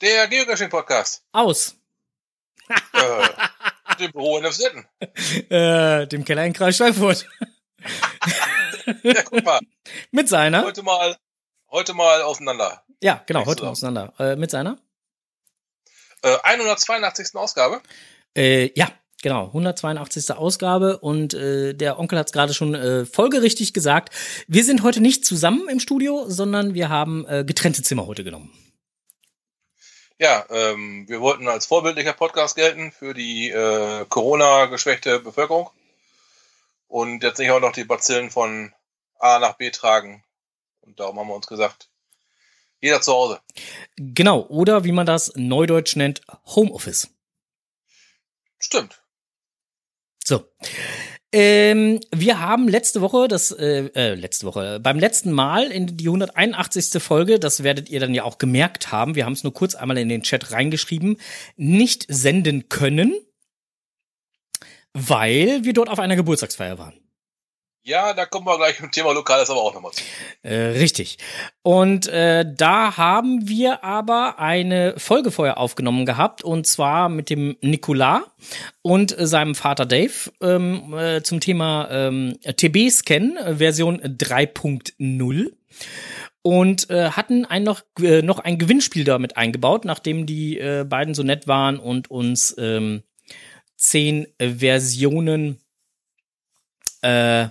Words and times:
Der 0.00 0.28
Geocaching-Podcast. 0.28 1.24
Aus. 1.32 1.74
äh, 2.68 3.96
dem 3.98 4.12
Büro 4.12 4.38
in 4.38 4.44
Emstetten. 4.44 4.86
Äh, 5.50 6.06
dem 6.06 6.24
Keller 6.24 6.44
in 6.44 6.52
Kreis 6.52 6.76
Schweinfurt. 6.76 7.26
Ja, 9.02 9.22
guck 9.22 9.44
mal. 9.44 9.60
Mit 10.12 10.30
seiner. 10.30 10.64
Heute 10.64 10.82
mal, 10.82 11.14
heute 11.70 11.92
mal 11.92 12.22
auseinander. 12.22 12.82
Ja, 13.02 13.22
genau, 13.26 13.40
heute 13.40 13.58
zusammen. 13.58 13.70
auseinander. 13.72 14.14
Äh, 14.18 14.36
mit 14.36 14.50
seiner? 14.50 14.78
Äh, 16.22 16.38
182. 16.42 17.34
Ausgabe. 17.34 17.82
Äh, 18.34 18.70
ja, 18.74 18.90
genau, 19.20 19.48
182. 19.48 20.30
Ausgabe 20.32 20.98
und 21.00 21.34
äh, 21.34 21.74
der 21.74 21.98
Onkel 21.98 22.18
hat 22.18 22.28
es 22.28 22.32
gerade 22.32 22.54
schon 22.54 22.74
äh, 22.74 23.04
folgerichtig 23.04 23.74
gesagt. 23.74 24.14
Wir 24.46 24.64
sind 24.64 24.82
heute 24.82 25.02
nicht 25.02 25.26
zusammen 25.26 25.68
im 25.68 25.80
Studio, 25.80 26.24
sondern 26.28 26.72
wir 26.72 26.88
haben 26.88 27.26
äh, 27.28 27.44
getrennte 27.44 27.82
Zimmer 27.82 28.06
heute 28.06 28.24
genommen. 28.24 28.50
Ja, 30.18 30.44
ähm, 30.50 31.08
wir 31.08 31.20
wollten 31.20 31.46
als 31.46 31.66
vorbildlicher 31.66 32.12
Podcast 32.12 32.56
gelten 32.56 32.90
für 32.90 33.14
die 33.14 33.50
äh, 33.50 34.04
Corona-geschwächte 34.08 35.20
Bevölkerung 35.20 35.70
und 36.88 37.22
jetzt 37.22 37.38
nicht 37.38 37.52
auch 37.52 37.60
noch 37.60 37.72
die 37.72 37.84
Bazillen 37.84 38.30
von 38.30 38.74
A 39.20 39.38
nach 39.38 39.54
B 39.54 39.70
tragen. 39.70 40.24
Und 40.80 40.98
darum 40.98 41.20
haben 41.20 41.28
wir 41.28 41.36
uns 41.36 41.46
gesagt, 41.46 41.88
jeder 42.80 43.00
zu 43.00 43.12
Hause. 43.12 43.40
Genau, 43.96 44.40
oder 44.48 44.82
wie 44.82 44.92
man 44.92 45.06
das 45.06 45.32
neudeutsch 45.36 45.94
nennt, 45.94 46.22
Homeoffice. 46.46 47.08
Stimmt. 48.58 49.00
So. 50.24 50.44
Ähm, 51.30 52.00
wir 52.10 52.40
haben 52.40 52.68
letzte 52.68 53.02
Woche, 53.02 53.28
das, 53.28 53.50
äh, 53.50 53.90
äh, 53.94 54.14
letzte 54.14 54.46
Woche, 54.46 54.80
beim 54.80 54.98
letzten 54.98 55.30
Mal 55.30 55.70
in 55.70 55.98
die 55.98 56.06
181. 56.06 57.02
Folge, 57.02 57.38
das 57.38 57.62
werdet 57.62 57.90
ihr 57.90 58.00
dann 58.00 58.14
ja 58.14 58.24
auch 58.24 58.38
gemerkt 58.38 58.92
haben, 58.92 59.14
wir 59.14 59.26
haben 59.26 59.34
es 59.34 59.44
nur 59.44 59.52
kurz 59.52 59.74
einmal 59.74 59.98
in 59.98 60.08
den 60.08 60.22
Chat 60.22 60.52
reingeschrieben, 60.52 61.18
nicht 61.56 62.06
senden 62.08 62.70
können, 62.70 63.14
weil 64.94 65.64
wir 65.64 65.74
dort 65.74 65.90
auf 65.90 65.98
einer 65.98 66.16
Geburtstagsfeier 66.16 66.78
waren. 66.78 66.94
Ja, 67.82 68.12
da 68.12 68.26
kommen 68.26 68.46
wir 68.46 68.58
gleich 68.58 68.80
im 68.80 68.90
Thema 68.90 69.12
Lokales 69.12 69.48
aber 69.48 69.62
auch 69.62 69.72
nochmal 69.72 69.92
zu. 69.92 70.02
Äh, 70.42 70.78
richtig. 70.78 71.18
Und 71.62 72.06
äh, 72.06 72.44
da 72.46 72.96
haben 72.96 73.48
wir 73.48 73.82
aber 73.82 74.38
eine 74.38 74.94
Folge 74.98 75.30
vorher 75.30 75.58
aufgenommen 75.58 76.04
gehabt, 76.04 76.44
und 76.44 76.66
zwar 76.66 77.08
mit 77.08 77.30
dem 77.30 77.56
Nicolas 77.62 78.22
und 78.82 79.18
äh, 79.18 79.26
seinem 79.26 79.54
Vater 79.54 79.86
Dave 79.86 80.30
ähm, 80.42 80.94
äh, 80.94 81.22
zum 81.22 81.40
Thema 81.40 81.88
ähm, 81.90 82.38
TB-Scan 82.44 83.36
äh, 83.36 83.56
Version 83.56 84.00
3.0 84.02 85.52
und 86.42 86.90
äh, 86.90 87.10
hatten 87.10 87.44
ein 87.44 87.62
noch, 87.62 87.82
äh, 88.00 88.22
noch 88.22 88.38
ein 88.38 88.58
Gewinnspiel 88.58 89.04
damit 89.04 89.36
eingebaut, 89.36 89.84
nachdem 89.84 90.26
die 90.26 90.58
äh, 90.58 90.84
beiden 90.84 91.14
so 91.14 91.22
nett 91.22 91.46
waren 91.46 91.78
und 91.78 92.10
uns 92.10 92.54
ähm, 92.58 93.02
zehn 93.76 94.26
Versionen 94.38 95.60
äh, 97.02 97.48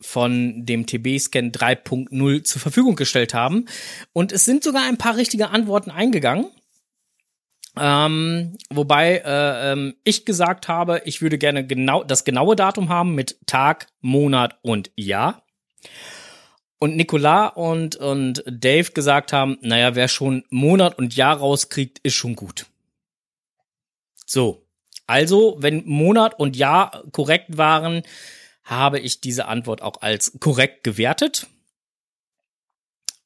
von 0.00 0.64
dem 0.64 0.86
TB-Scan 0.86 1.50
3.0 1.50 2.44
zur 2.44 2.60
Verfügung 2.60 2.96
gestellt 2.96 3.34
haben. 3.34 3.66
Und 4.12 4.32
es 4.32 4.44
sind 4.44 4.62
sogar 4.62 4.84
ein 4.84 4.98
paar 4.98 5.16
richtige 5.16 5.50
Antworten 5.50 5.90
eingegangen. 5.90 6.46
Ähm, 7.76 8.56
wobei 8.70 9.22
äh, 9.24 9.72
ähm, 9.72 9.94
ich 10.04 10.24
gesagt 10.24 10.68
habe, 10.68 11.02
ich 11.04 11.22
würde 11.22 11.38
gerne 11.38 11.66
genau 11.66 12.02
das 12.02 12.24
genaue 12.24 12.56
Datum 12.56 12.88
haben 12.88 13.14
mit 13.14 13.38
Tag, 13.46 13.86
Monat 14.00 14.58
und 14.62 14.90
Jahr. 14.96 15.42
Und 16.80 16.96
Nicolas 16.96 17.52
und, 17.56 17.96
und 17.96 18.44
Dave 18.46 18.92
gesagt 18.92 19.32
haben, 19.32 19.58
naja, 19.62 19.94
wer 19.94 20.08
schon 20.08 20.44
Monat 20.48 20.96
und 20.98 21.16
Jahr 21.16 21.36
rauskriegt, 21.36 21.98
ist 22.02 22.14
schon 22.14 22.36
gut. 22.36 22.66
So. 24.26 24.64
Also, 25.06 25.56
wenn 25.58 25.86
Monat 25.86 26.38
und 26.38 26.54
Jahr 26.54 27.02
korrekt 27.12 27.56
waren, 27.56 28.02
habe 28.68 29.00
ich 29.00 29.20
diese 29.20 29.46
Antwort 29.46 29.80
auch 29.80 30.02
als 30.02 30.32
korrekt 30.40 30.84
gewertet. 30.84 31.46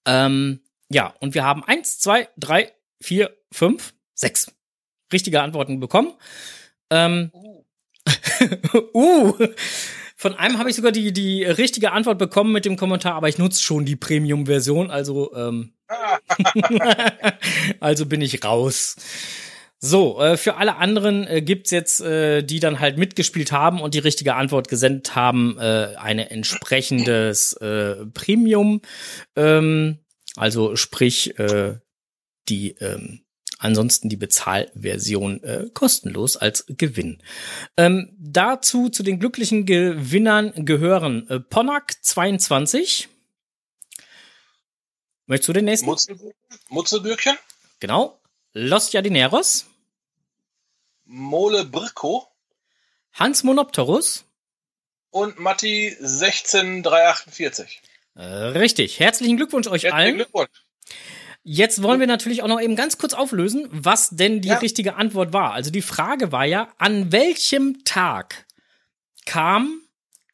Ähm, 0.06 0.60
ja, 0.88 1.14
und 1.20 1.34
wir 1.34 1.44
haben 1.44 1.64
eins, 1.64 1.98
zwei, 1.98 2.28
drei, 2.36 2.72
vier, 3.00 3.36
fünf, 3.50 3.92
sechs 4.14 4.52
richtige 5.12 5.42
Antworten 5.42 5.80
bekommen. 5.80 6.12
Ähm, 6.90 7.32
uh, 8.94 9.32
von 10.16 10.34
einem 10.36 10.58
habe 10.58 10.70
ich 10.70 10.76
sogar 10.76 10.92
die, 10.92 11.12
die 11.12 11.42
richtige 11.42 11.90
Antwort 11.90 12.18
bekommen 12.18 12.52
mit 12.52 12.64
dem 12.64 12.76
Kommentar, 12.76 13.14
aber 13.14 13.28
ich 13.28 13.38
nutze 13.38 13.62
schon 13.62 13.84
die 13.84 13.96
Premium-Version, 13.96 14.92
also, 14.92 15.34
ähm, 15.34 15.72
also 17.80 18.06
bin 18.06 18.20
ich 18.20 18.44
raus. 18.44 18.96
So, 19.84 20.20
äh, 20.20 20.36
für 20.36 20.58
alle 20.58 20.76
anderen 20.76 21.26
äh, 21.26 21.42
gibt's 21.42 21.72
jetzt, 21.72 22.00
äh, 22.00 22.42
die 22.42 22.60
dann 22.60 22.78
halt 22.78 22.98
mitgespielt 22.98 23.50
haben 23.50 23.80
und 23.80 23.94
die 23.94 23.98
richtige 23.98 24.36
Antwort 24.36 24.68
gesendet 24.68 25.16
haben, 25.16 25.58
äh, 25.58 25.96
eine 25.96 26.30
entsprechendes 26.30 27.54
äh, 27.54 28.06
Premium. 28.14 28.80
Ähm, 29.34 29.98
also 30.36 30.76
sprich, 30.76 31.36
äh, 31.40 31.80
die 32.48 32.76
ähm, 32.78 33.24
ansonsten 33.58 34.08
die 34.08 34.16
Bezahlversion 34.16 35.42
äh, 35.42 35.68
kostenlos 35.74 36.36
als 36.36 36.64
Gewinn. 36.68 37.20
Ähm, 37.76 38.14
dazu 38.20 38.88
zu 38.88 39.02
den 39.02 39.18
glücklichen 39.18 39.66
Gewinnern 39.66 40.64
gehören 40.64 41.28
äh, 41.28 41.40
Ponak 41.40 41.92
22. 42.04 43.08
Möchtest 45.26 45.48
du 45.48 45.52
den 45.54 45.64
nächsten? 45.64 45.86
Mutzelbürkchen, 45.86 46.58
Mutzelbürkchen, 46.68 47.36
Genau. 47.80 48.20
Los 48.52 48.92
Jardineros. 48.92 49.66
Mole 51.14 51.64
Bricko 51.66 52.26
Hans 53.12 53.44
Monopterus. 53.44 54.24
und 55.10 55.38
Matti 55.38 55.94
16348. 56.00 57.82
Äh, 58.14 58.22
richtig. 58.22 58.98
Herzlichen 58.98 59.36
Glückwunsch 59.36 59.66
euch 59.66 59.82
Herzlichen 59.84 59.94
allen. 59.94 60.14
Glückwunsch. 60.16 60.48
Jetzt 61.44 61.82
wollen 61.82 62.00
wir 62.00 62.06
natürlich 62.06 62.42
auch 62.42 62.48
noch 62.48 62.60
eben 62.60 62.76
ganz 62.76 62.96
kurz 62.96 63.12
auflösen, 63.14 63.68
was 63.70 64.08
denn 64.10 64.40
die 64.40 64.48
Ja. 64.48 64.58
richtige 64.58 64.94
Antwort 64.96 65.32
war. 65.34 65.52
Also 65.52 65.70
die 65.70 65.82
Frage 65.82 66.32
war 66.32 66.44
ja, 66.46 66.72
an 66.78 67.12
welchem 67.12 67.84
Tag 67.84 68.46
kam 69.26 69.82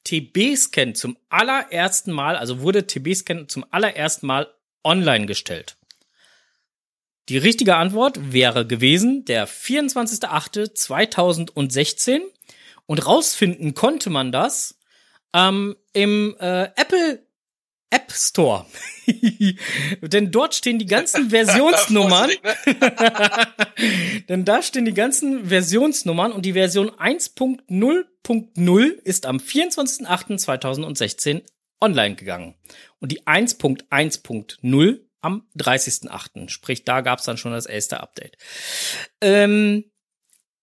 TB-Scan 0.05 0.95
zum 0.95 1.17
allerersten 1.29 2.13
Mal, 2.13 2.37
also 2.37 2.61
wurde 2.61 2.87
TB-Scan 2.87 3.47
zum 3.49 3.65
allerersten 3.71 4.27
Mal 4.27 4.53
online 4.85 5.27
gestellt? 5.27 5.77
Die 7.29 7.39
richtige 7.39 7.77
Antwort 7.77 8.33
wäre 8.33 8.67
gewesen 8.67 9.25
der 9.27 9.47
24.08.2016 9.47 12.23
und 12.87 13.07
rausfinden 13.07 13.75
konnte 13.75 14.11
man 14.11 14.33
das 14.33 14.81
ähm, 15.35 15.77
im 15.93 16.35
äh, 16.41 16.71
Apple 16.75 17.23
App 17.91 18.13
Store. 18.13 18.67
Denn 20.03 20.31
dort 20.31 20.55
stehen 20.55 20.79
die 20.79 20.87
ganzen 20.87 21.31
Versionsnummern. 21.37 22.31
Ne? 22.31 22.37
Denn 24.29 24.45
da 24.45 24.63
stehen 24.63 24.85
die 24.85 24.95
ganzen 24.95 25.49
Versionsnummern 25.49 26.31
und 26.33 26.47
die 26.47 26.53
Version 26.53 26.91
1.0.0 26.91 28.89
ist 29.05 29.27
am 29.27 29.39
24.08.2016 29.39 31.43
online 31.81 32.17
gegangen. 32.17 32.57
Und 33.01 33.13
die 33.13 33.23
1.1.0 33.23 35.01
am 35.21 35.49
30.08. 35.57 36.49
Sprich, 36.49 36.85
da 36.85 37.01
gab's 37.01 37.25
dann 37.25 37.37
schon 37.37 37.53
das 37.53 37.67
erste 37.67 38.01
Update. 38.01 38.37
Ähm, 39.21 39.85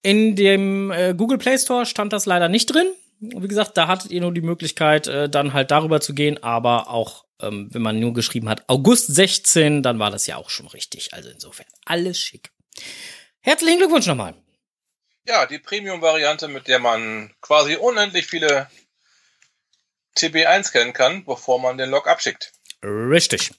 in 0.02 0.36
dem 0.36 0.92
äh, 0.92 1.14
Google 1.16 1.38
Play 1.38 1.58
Store 1.58 1.86
stand 1.86 2.14
das 2.14 2.26
leider 2.26 2.50
nicht 2.50 2.68
drin. 2.68 2.88
Wie 3.20 3.48
gesagt, 3.48 3.78
da 3.78 3.88
hattet 3.88 4.12
ihr 4.12 4.22
nur 4.22 4.34
die 4.34 4.42
Möglichkeit, 4.42 5.08
äh, 5.08 5.30
dann 5.30 5.54
halt 5.54 5.72
darüber 5.72 6.02
zu 6.02 6.14
gehen, 6.14 6.42
aber 6.44 6.90
auch 6.90 7.26
ähm, 7.42 7.70
wenn 7.72 7.82
man 7.82 8.00
nur 8.00 8.14
geschrieben 8.14 8.50
hat 8.50 8.64
August 8.68 9.14
16, 9.14 9.84
dann 9.84 10.00
war 10.00 10.12
das 10.12 10.28
ja 10.28 10.38
auch 10.38 10.50
schon 10.50 10.68
richtig. 10.68 11.14
Also 11.14 11.30
insofern 11.30 11.68
alles 11.86 12.20
schick. 12.20 12.52
Herzlichen 13.42 13.78
Glückwunsch 13.78 14.08
nochmal. 14.08 14.36
Ja, 15.28 15.46
die 15.46 15.60
Premium-Variante, 15.60 16.48
mit 16.48 16.68
der 16.68 16.80
man 16.80 17.34
quasi 17.42 17.76
unendlich 17.76 18.28
viele 18.28 18.70
TB1 20.18 20.66
scannen 20.66 20.94
kann, 20.94 21.26
bevor 21.26 21.60
man 21.60 21.78
den 21.78 21.90
Log 21.90 22.08
abschickt. 22.08 22.54
Richtig. 22.84 23.52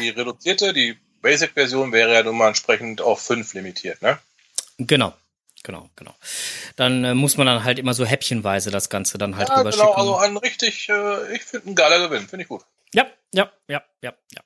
Die 0.00 0.10
reduzierte, 0.10 0.72
die 0.72 0.98
Basic-Version 1.22 1.92
wäre 1.92 2.14
ja 2.14 2.22
nun 2.22 2.36
mal 2.36 2.48
entsprechend 2.48 3.00
auf 3.00 3.20
5 3.20 3.54
limitiert, 3.54 4.02
ne? 4.02 4.18
Genau. 4.78 5.14
Genau, 5.64 5.90
genau. 5.96 6.14
Dann 6.76 7.04
äh, 7.04 7.14
muss 7.14 7.36
man 7.36 7.46
dann 7.46 7.64
halt 7.64 7.78
immer 7.78 7.92
so 7.92 8.04
häppchenweise 8.04 8.70
das 8.70 8.88
Ganze 8.90 9.18
dann 9.18 9.36
halt 9.36 9.48
Ja, 9.48 9.58
rüber 9.58 9.70
genau, 9.70 9.92
also 9.92 10.16
ein 10.16 10.36
richtig, 10.36 10.88
äh, 10.88 11.34
ich 11.34 11.42
finde 11.42 11.70
ein 11.70 11.74
geiler 11.74 12.08
Gewinn, 12.08 12.28
finde 12.28 12.44
ich 12.44 12.48
gut. 12.48 12.62
Ja, 12.94 13.06
ja, 13.34 13.50
ja, 13.68 13.82
ja, 14.00 14.14
ja. 14.34 14.42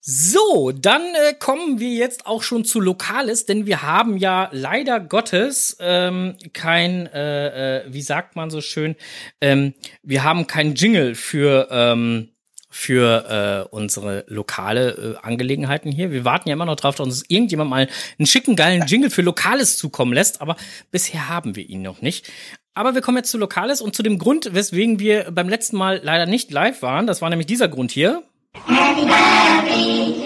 So, 0.00 0.72
dann 0.72 1.02
äh, 1.14 1.34
kommen 1.34 1.78
wir 1.78 1.90
jetzt 1.90 2.24
auch 2.26 2.42
schon 2.42 2.64
zu 2.64 2.80
Lokales, 2.80 3.44
denn 3.44 3.66
wir 3.66 3.82
haben 3.82 4.16
ja 4.16 4.48
leider 4.50 4.98
Gottes 4.98 5.76
ähm, 5.78 6.36
kein, 6.54 7.06
äh, 7.06 7.80
äh, 7.80 7.84
wie 7.86 8.02
sagt 8.02 8.34
man 8.34 8.50
so 8.50 8.62
schön, 8.62 8.96
ähm, 9.42 9.74
wir 10.02 10.24
haben 10.24 10.46
kein 10.46 10.74
Jingle 10.74 11.14
für 11.14 11.68
ähm, 11.70 12.30
für 12.70 13.66
äh, 13.68 13.74
unsere 13.74 14.24
lokale 14.28 14.90
äh, 14.90 15.26
Angelegenheiten 15.26 15.90
hier. 15.90 16.12
Wir 16.12 16.24
warten 16.24 16.48
ja 16.48 16.54
immer 16.54 16.66
noch 16.66 16.76
drauf, 16.76 16.94
dass 16.94 17.06
uns 17.06 17.24
irgendjemand 17.28 17.68
mal 17.68 17.88
einen 18.18 18.26
schicken, 18.26 18.56
geilen 18.56 18.86
Jingle 18.86 19.10
für 19.10 19.22
Lokales 19.22 19.76
zukommen 19.76 20.12
lässt, 20.12 20.40
aber 20.40 20.56
bisher 20.92 21.28
haben 21.28 21.56
wir 21.56 21.68
ihn 21.68 21.82
noch 21.82 22.00
nicht. 22.00 22.30
Aber 22.72 22.94
wir 22.94 23.02
kommen 23.02 23.18
jetzt 23.18 23.32
zu 23.32 23.38
Lokales 23.38 23.80
und 23.80 23.96
zu 23.96 24.04
dem 24.04 24.18
Grund, 24.18 24.54
weswegen 24.54 25.00
wir 25.00 25.32
beim 25.32 25.48
letzten 25.48 25.76
Mal 25.76 26.00
leider 26.02 26.26
nicht 26.26 26.52
live 26.52 26.80
waren. 26.82 27.08
Das 27.08 27.20
war 27.20 27.28
nämlich 27.28 27.46
dieser 27.46 27.68
Grund 27.68 27.90
hier. 27.90 28.22
Happy 28.66 30.19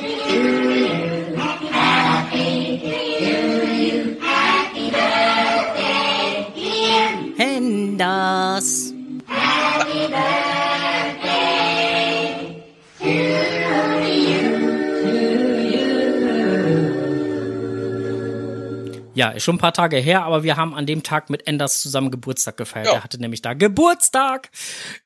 Ja, 19.15 19.31
ist 19.31 19.45
schon 19.45 19.57
ein 19.57 19.59
paar 19.59 19.73
Tage 19.73 19.97
her, 19.97 20.25
aber 20.25 20.43
wir 20.43 20.57
haben 20.57 20.75
an 20.75 20.87
dem 20.87 21.03
Tag 21.03 21.31
mit 21.31 21.47
Enders 21.47 21.81
zusammen 21.81 22.11
Geburtstag 22.11 22.57
gefeiert. 22.57 22.87
Ja. 22.87 22.95
Er 22.95 23.05
hatte 23.05 23.21
nämlich 23.21 23.43
da 23.43 23.55
Geburtstag. 23.55 24.51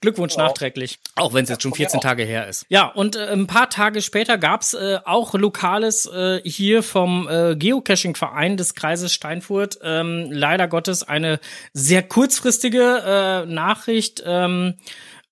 Glückwunsch 0.00 0.36
ja. 0.36 0.44
nachträglich, 0.44 0.98
auch 1.14 1.34
wenn 1.34 1.44
es 1.44 1.50
jetzt 1.50 1.62
schon 1.62 1.74
14 1.74 2.00
Tage 2.00 2.24
her 2.24 2.48
ist. 2.48 2.66
Ja, 2.68 2.86
und 2.86 3.16
äh, 3.16 3.28
ein 3.28 3.46
paar 3.46 3.70
Tage 3.70 4.02
später 4.02 4.38
gab's 4.38 4.74
äh, 4.74 4.98
auch 5.04 5.34
Lokales 5.34 6.06
äh, 6.06 6.40
hier 6.44 6.82
vom 6.82 7.28
äh, 7.28 7.56
Geocaching-Verein 7.56 8.56
des 8.56 8.74
Kreises 8.74 9.12
Steinfurt. 9.12 9.78
Ähm, 9.82 10.28
leider 10.30 10.68
Gottes 10.68 11.02
eine 11.02 11.40
sehr 11.72 12.02
kurzfristige 12.02 13.02
äh, 13.04 13.46
Nachricht. 13.46 14.22
Ähm, 14.24 14.74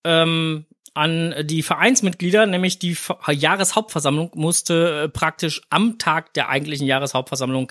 ähm, 0.05 0.67
an 0.96 1.34
die 1.44 1.62
Vereinsmitglieder, 1.62 2.46
nämlich 2.46 2.79
die 2.79 2.96
Jahreshauptversammlung 3.29 4.31
musste 4.34 5.02
äh, 5.05 5.08
praktisch 5.11 5.61
am 5.69 5.99
Tag 5.99 6.32
der 6.32 6.49
eigentlichen 6.49 6.87
Jahreshauptversammlung 6.87 7.70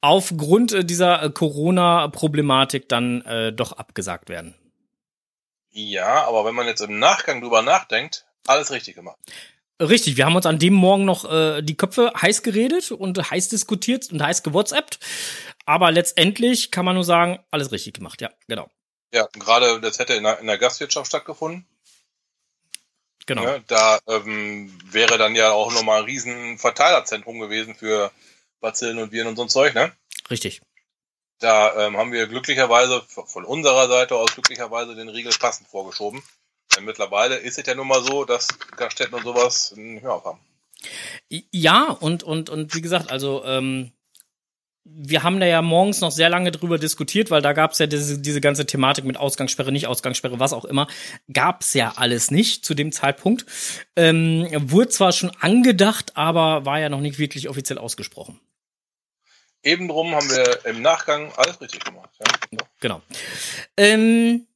aufgrund 0.00 0.72
äh, 0.72 0.84
dieser 0.84 1.22
äh, 1.22 1.30
Corona-Problematik 1.30 2.88
dann 2.88 3.22
äh, 3.22 3.52
doch 3.52 3.72
abgesagt 3.72 4.28
werden. 4.28 4.54
Ja, 5.70 6.24
aber 6.26 6.44
wenn 6.44 6.54
man 6.54 6.66
jetzt 6.66 6.80
im 6.80 6.98
Nachgang 6.98 7.40
drüber 7.40 7.62
nachdenkt, 7.62 8.26
alles 8.46 8.70
richtig 8.70 8.96
gemacht. 8.96 9.16
Richtig, 9.80 10.16
wir 10.16 10.26
haben 10.26 10.36
uns 10.36 10.46
an 10.46 10.58
dem 10.58 10.74
Morgen 10.74 11.04
noch 11.04 11.30
äh, 11.30 11.62
die 11.62 11.76
Köpfe 11.76 12.12
heiß 12.20 12.42
geredet 12.42 12.90
und 12.90 13.30
heiß 13.30 13.48
diskutiert 13.48 14.12
und 14.12 14.22
heiß 14.22 14.42
gewhatsappt. 14.42 14.98
Aber 15.64 15.90
letztendlich 15.90 16.70
kann 16.70 16.84
man 16.84 16.96
nur 16.96 17.04
sagen, 17.04 17.38
alles 17.50 17.72
richtig 17.72 17.94
gemacht, 17.94 18.20
ja, 18.20 18.30
genau. 18.46 18.68
Ja, 19.12 19.26
gerade 19.32 19.80
das 19.80 19.98
hätte 19.98 20.14
in 20.14 20.24
der, 20.24 20.38
in 20.40 20.46
der 20.46 20.58
Gastwirtschaft 20.58 21.06
stattgefunden. 21.06 21.66
Genau. 23.26 23.44
Ja, 23.44 23.58
da 23.66 23.98
ähm, 24.06 24.76
wäre 24.84 25.16
dann 25.16 25.34
ja 25.34 25.52
auch 25.52 25.72
nochmal 25.72 26.00
ein 26.00 26.04
riesen 26.04 26.58
Verteilerzentrum 26.58 27.38
gewesen 27.38 27.74
für 27.74 28.10
Bazillen 28.60 28.98
und 28.98 29.12
Viren 29.12 29.28
und 29.28 29.36
so 29.36 29.42
ein 29.42 29.48
Zeug, 29.48 29.74
ne? 29.74 29.92
Richtig. 30.30 30.60
Da 31.38 31.86
ähm, 31.86 31.96
haben 31.96 32.12
wir 32.12 32.26
glücklicherweise 32.26 33.02
von 33.08 33.44
unserer 33.44 33.88
Seite 33.88 34.16
aus 34.16 34.34
glücklicherweise 34.34 34.94
den 34.94 35.08
Riegel 35.08 35.32
passend 35.38 35.68
vorgeschoben. 35.68 36.22
Denn 36.76 36.84
mittlerweile 36.84 37.36
ist 37.36 37.58
es 37.58 37.66
ja 37.66 37.74
nun 37.74 37.88
mal 37.88 38.02
so, 38.02 38.24
dass 38.24 38.48
Gaststätten 38.76 39.14
und 39.14 39.24
sowas 39.24 39.72
nicht 39.76 40.02
mehr 40.02 40.12
aufhaben. 40.12 40.38
Ja, 41.28 41.90
und, 41.90 42.22
und, 42.22 42.50
und 42.50 42.74
wie 42.74 42.80
gesagt, 42.80 43.10
also 43.10 43.44
ähm, 43.44 43.92
wir 44.84 45.22
haben 45.22 45.40
da 45.40 45.46
ja 45.46 45.62
morgens 45.62 46.00
noch 46.00 46.10
sehr 46.10 46.28
lange 46.28 46.52
drüber 46.52 46.78
diskutiert, 46.78 47.30
weil 47.30 47.42
da 47.42 47.52
gab 47.52 47.72
es 47.72 47.78
ja 47.78 47.86
diese, 47.86 48.18
diese 48.18 48.40
ganze 48.40 48.66
Thematik 48.66 49.04
mit 49.04 49.16
Ausgangssperre, 49.16 49.72
nicht 49.72 49.86
Ausgangssperre, 49.86 50.40
was 50.40 50.52
auch 50.52 50.64
immer. 50.64 50.88
Gab 51.32 51.62
es 51.62 51.74
ja 51.74 51.94
alles 51.96 52.30
nicht 52.30 52.64
zu 52.64 52.74
dem 52.74 52.92
Zeitpunkt. 52.92 53.46
Ähm, 53.96 54.46
wurde 54.70 54.88
zwar 54.88 55.12
schon 55.12 55.30
angedacht, 55.40 56.16
aber 56.16 56.64
war 56.64 56.80
ja 56.80 56.88
noch 56.88 57.00
nicht 57.00 57.18
wirklich 57.18 57.48
offiziell 57.48 57.78
ausgesprochen. 57.78 58.40
Eben 59.62 59.88
drum 59.88 60.14
haben 60.14 60.30
wir 60.30 60.64
im 60.66 60.82
Nachgang 60.82 61.32
alles 61.36 61.60
richtig 61.60 61.84
gemacht. 61.84 62.10
Ja. 62.50 62.58
Genau. 62.80 63.02
Ähm, 63.76 64.46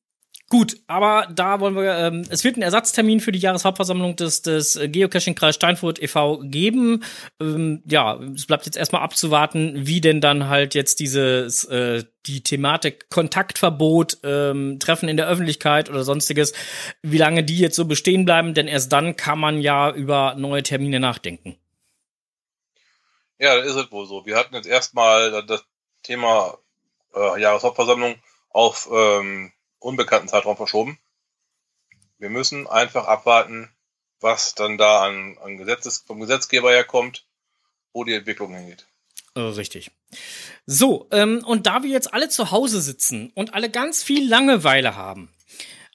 Gut, 0.51 0.77
aber 0.87 1.27
da 1.35 1.59
wollen 1.59 1.75
wir, 1.75 1.97
ähm, 1.97 2.23
es 2.29 2.45
wird 2.45 2.55
einen 2.55 2.63
Ersatztermin 2.63 3.19
für 3.19 3.33
die 3.33 3.41
Jahreshauptversammlung 3.41 4.15
des, 4.15 4.43
des 4.43 4.79
Geocaching-Kreis 4.81 5.55
Steinfurt 5.55 6.01
e.V. 6.01 6.43
geben. 6.45 7.03
Ähm, 7.41 7.83
ja, 7.89 8.21
es 8.35 8.47
bleibt 8.47 8.67
jetzt 8.67 8.77
erstmal 8.77 9.03
abzuwarten, 9.03 9.73
wie 9.75 10.01
denn 10.01 10.21
dann 10.21 10.49
halt 10.49 10.75
jetzt 10.75 11.01
dieses, 11.01 11.65
äh, 11.65 12.05
die 12.27 12.43
Thematik 12.43 13.09
Kontaktverbot, 13.09 14.19
ähm, 14.23 14.79
Treffen 14.79 15.09
in 15.09 15.17
der 15.17 15.29
Öffentlichkeit 15.29 15.89
oder 15.91 16.05
sonstiges, 16.05 16.53
wie 17.03 17.19
lange 17.19 17.43
die 17.43 17.59
jetzt 17.59 17.75
so 17.75 17.87
bestehen 17.87 18.25
bleiben, 18.25 18.55
denn 18.55 18.69
erst 18.69 18.93
dann 18.93 19.17
kann 19.17 19.41
man 19.41 19.61
ja 19.61 19.91
über 19.93 20.37
neue 20.37 20.63
Termine 20.63 21.01
nachdenken. 21.01 21.57
Ja, 23.45 23.57
das 23.59 23.67
ist 23.67 23.77
es 23.77 23.93
wohl 23.93 24.07
so. 24.07 24.25
Wir 24.25 24.39
hatten 24.39 24.55
jetzt 24.55 24.67
erstmal 24.67 25.45
das 25.45 25.63
Thema 26.03 26.57
äh, 27.15 27.39
Jahreshauptversammlung 27.39 28.15
auf 28.49 28.89
ähm, 28.91 29.53
unbekannten 29.81 30.29
Zeitraum 30.29 30.57
verschoben. 30.57 30.99
Wir 32.17 32.31
müssen 32.31 32.67
einfach 32.67 33.07
abwarten, 33.07 33.69
was 34.19 34.55
dann 34.55 34.79
da 34.79 35.03
an, 35.03 35.37
an 35.43 35.59
Gesetzes, 35.59 36.05
vom 36.07 36.21
Gesetzgeber 36.21 36.71
herkommt, 36.71 37.27
wo 37.93 38.05
die 38.05 38.15
Entwicklung 38.15 38.55
hingeht. 38.55 38.87
Richtig. 39.37 39.91
So, 40.65 41.07
ähm, 41.11 41.45
und 41.45 41.67
da 41.67 41.83
wir 41.83 41.91
jetzt 41.91 42.15
alle 42.15 42.31
zu 42.31 42.51
Hause 42.51 42.81
sitzen 42.81 43.31
und 43.35 43.53
alle 43.53 43.69
ganz 43.69 44.03
viel 44.03 44.27
Langeweile 44.27 44.97
haben, 44.97 45.34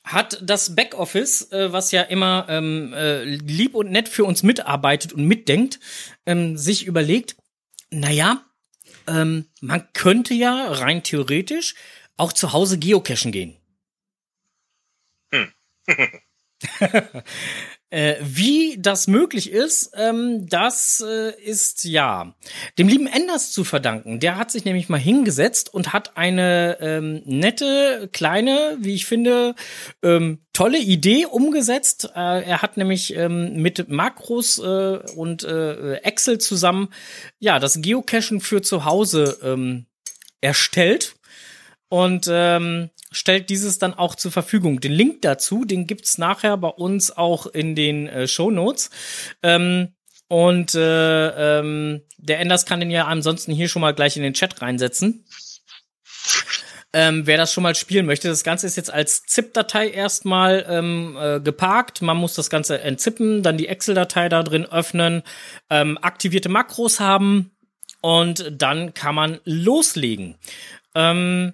hat 0.10 0.40
das 0.42 0.76
Backoffice, 0.76 1.52
äh, 1.52 1.72
was 1.72 1.92
ja 1.92 2.02
immer 2.02 2.48
ähm, 2.50 2.94
äh, 2.94 3.24
lieb 3.24 3.76
und 3.76 3.92
nett 3.92 4.10
für 4.10 4.26
uns 4.26 4.42
mitarbeitet 4.44 5.14
und 5.14 5.26
mitdenkt, 5.26 5.80
ähm, 6.26 6.58
sich 6.58 6.86
überlegt, 6.86 7.36
naja, 7.92 8.44
ähm, 9.08 9.46
man 9.62 9.88
könnte 9.94 10.34
ja 10.34 10.72
rein 10.72 11.04
theoretisch 11.04 11.76
auch 12.18 12.34
zu 12.34 12.54
Hause 12.54 12.80
geocachen 12.80 13.32
gehen. 13.32 13.58
Hm. 15.32 15.54
äh, 17.90 18.16
wie 18.22 18.78
das 18.80 19.08
möglich 19.08 19.52
ist, 19.52 19.92
ähm, 19.96 20.48
das 20.48 21.04
äh, 21.06 21.34
ist 21.42 21.84
ja 21.86 22.36
dem 22.78 22.88
lieben 22.88 23.08
Enders 23.08 23.52
zu 23.52 23.64
verdanken. 23.64 24.20
Der 24.20 24.38
hat 24.38 24.52
sich 24.52 24.66
nämlich 24.66 24.90
mal 24.90 25.00
hingesetzt 25.00 25.74
und 25.74 25.92
hat 25.92 26.16
eine 26.16 26.78
ähm, 26.82 27.22
nette, 27.26 28.10
kleine, 28.12 28.78
wie 28.80 28.94
ich 28.94 29.06
finde, 29.06 29.56
ähm, 30.04 30.40
tolle 30.54 30.78
Idee 30.78 31.26
umgesetzt. 31.26 32.12
Äh, 32.16 32.44
er 32.44 32.62
hat 32.62 32.78
nämlich 32.78 33.16
ähm, 33.16 33.62
mit 33.62 33.90
Makros 33.90 34.60
äh, 34.60 35.00
und 35.16 35.44
äh, 35.44 35.96
Excel 35.96 36.38
zusammen 36.38 36.90
ja 37.40 37.60
das 37.60 37.82
Geocachen 37.82 38.40
für 38.40 38.62
zu 38.62 38.86
Hause 38.86 39.40
ähm, 39.42 39.86
erstellt. 40.42 41.16
Und 41.90 42.28
ähm, 42.30 42.92
stellt 43.12 43.50
dieses 43.50 43.80
dann 43.80 43.94
auch 43.94 44.16
zur 44.16 44.32
Verfügung. 44.32 44.80
Den 44.80 44.92
Link 44.92 45.22
dazu, 45.22 45.66
den 45.66 45.88
gibt's 45.88 46.18
nachher 46.18 46.58
bei 46.58 46.70
uns 46.70 47.16
auch 47.16 47.48
in 47.48 47.76
den 47.76 48.08
äh, 48.08 48.28
Show 48.28 48.52
Notes. 48.52 48.90
Ähm, 49.44 49.94
und 50.28 50.76
äh, 50.76 51.60
ähm, 51.60 52.02
der 52.18 52.40
Enders 52.40 52.66
kann 52.66 52.80
den 52.80 52.92
ja 52.92 53.06
ansonsten 53.06 53.52
hier 53.52 53.68
schon 53.68 53.82
mal 53.82 53.96
gleich 53.96 54.16
in 54.16 54.24
den 54.24 54.34
Chat 54.34 54.62
reinsetzen. 54.62 55.26
Ähm, 56.92 57.28
wer 57.28 57.38
das 57.38 57.54
schon 57.54 57.64
mal 57.64 57.76
spielen 57.76 58.08
möchte, 58.08 58.30
das 58.30 58.44
Ganze 58.44 58.66
ist 58.66 58.76
jetzt 58.76 58.92
als 58.92 59.22
ZIP-Datei 59.24 59.90
erstmal 59.90 60.66
ähm, 60.68 61.18
äh, 61.20 61.40
geparkt. 61.40 62.02
Man 62.02 62.18
muss 62.18 62.34
das 62.34 62.50
Ganze 62.50 62.82
entzippen, 62.82 63.44
dann 63.44 63.58
die 63.58 63.68
Excel-Datei 63.68 64.28
da 64.28 64.42
drin 64.42 64.66
öffnen, 64.66 65.22
ähm, 65.70 66.00
aktivierte 66.02 66.50
Makros 66.50 67.00
haben 67.00 67.52
und 68.02 68.52
dann 68.52 68.96
kann 68.96 69.14
man 69.14 69.40
loslegen. 69.46 70.36
Ähm, 70.96 71.54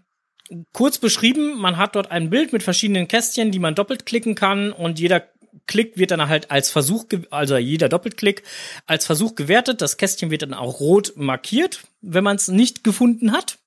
kurz 0.73 0.97
beschrieben, 0.97 1.59
man 1.59 1.77
hat 1.77 1.95
dort 1.95 2.11
ein 2.11 2.29
Bild 2.29 2.53
mit 2.53 2.63
verschiedenen 2.63 3.07
Kästchen, 3.07 3.51
die 3.51 3.59
man 3.59 3.75
doppelt 3.75 4.05
klicken 4.05 4.35
kann 4.35 4.71
und 4.71 4.99
jeder 4.99 5.27
Klick 5.67 5.97
wird 5.97 6.11
dann 6.11 6.27
halt 6.27 6.51
als 6.51 6.69
Versuch, 6.69 7.05
also 7.31 7.57
jeder 7.57 7.89
Doppelklick 7.89 8.43
als 8.85 9.05
Versuch 9.05 9.35
gewertet. 9.35 9.81
Das 9.81 9.97
Kästchen 9.97 10.29
wird 10.29 10.43
dann 10.43 10.53
auch 10.53 10.79
rot 10.79 11.13
markiert, 11.15 11.81
wenn 12.01 12.23
man 12.23 12.35
es 12.35 12.47
nicht 12.47 12.83
gefunden 12.83 13.31
hat. 13.31 13.57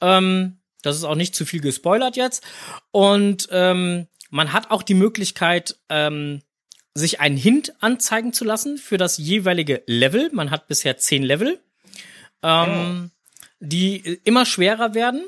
Ähm, 0.00 0.58
das 0.82 0.96
ist 0.96 1.04
auch 1.04 1.14
nicht 1.14 1.34
zu 1.34 1.44
viel 1.44 1.60
gespoilert 1.60 2.16
jetzt. 2.16 2.42
Und 2.90 3.48
ähm, 3.50 4.06
man 4.30 4.52
hat 4.52 4.70
auch 4.70 4.82
die 4.82 4.94
Möglichkeit, 4.94 5.76
ähm, 5.88 6.40
sich 6.94 7.20
einen 7.20 7.36
Hint 7.36 7.74
anzeigen 7.80 8.32
zu 8.32 8.44
lassen 8.44 8.78
für 8.78 8.98
das 8.98 9.18
jeweilige 9.18 9.82
Level. 9.86 10.30
Man 10.32 10.50
hat 10.50 10.68
bisher 10.68 10.98
zehn 10.98 11.22
Level, 11.22 11.60
ähm, 12.42 13.10
oh. 13.10 13.36
die 13.60 14.20
immer 14.24 14.44
schwerer 14.44 14.94
werden. 14.94 15.24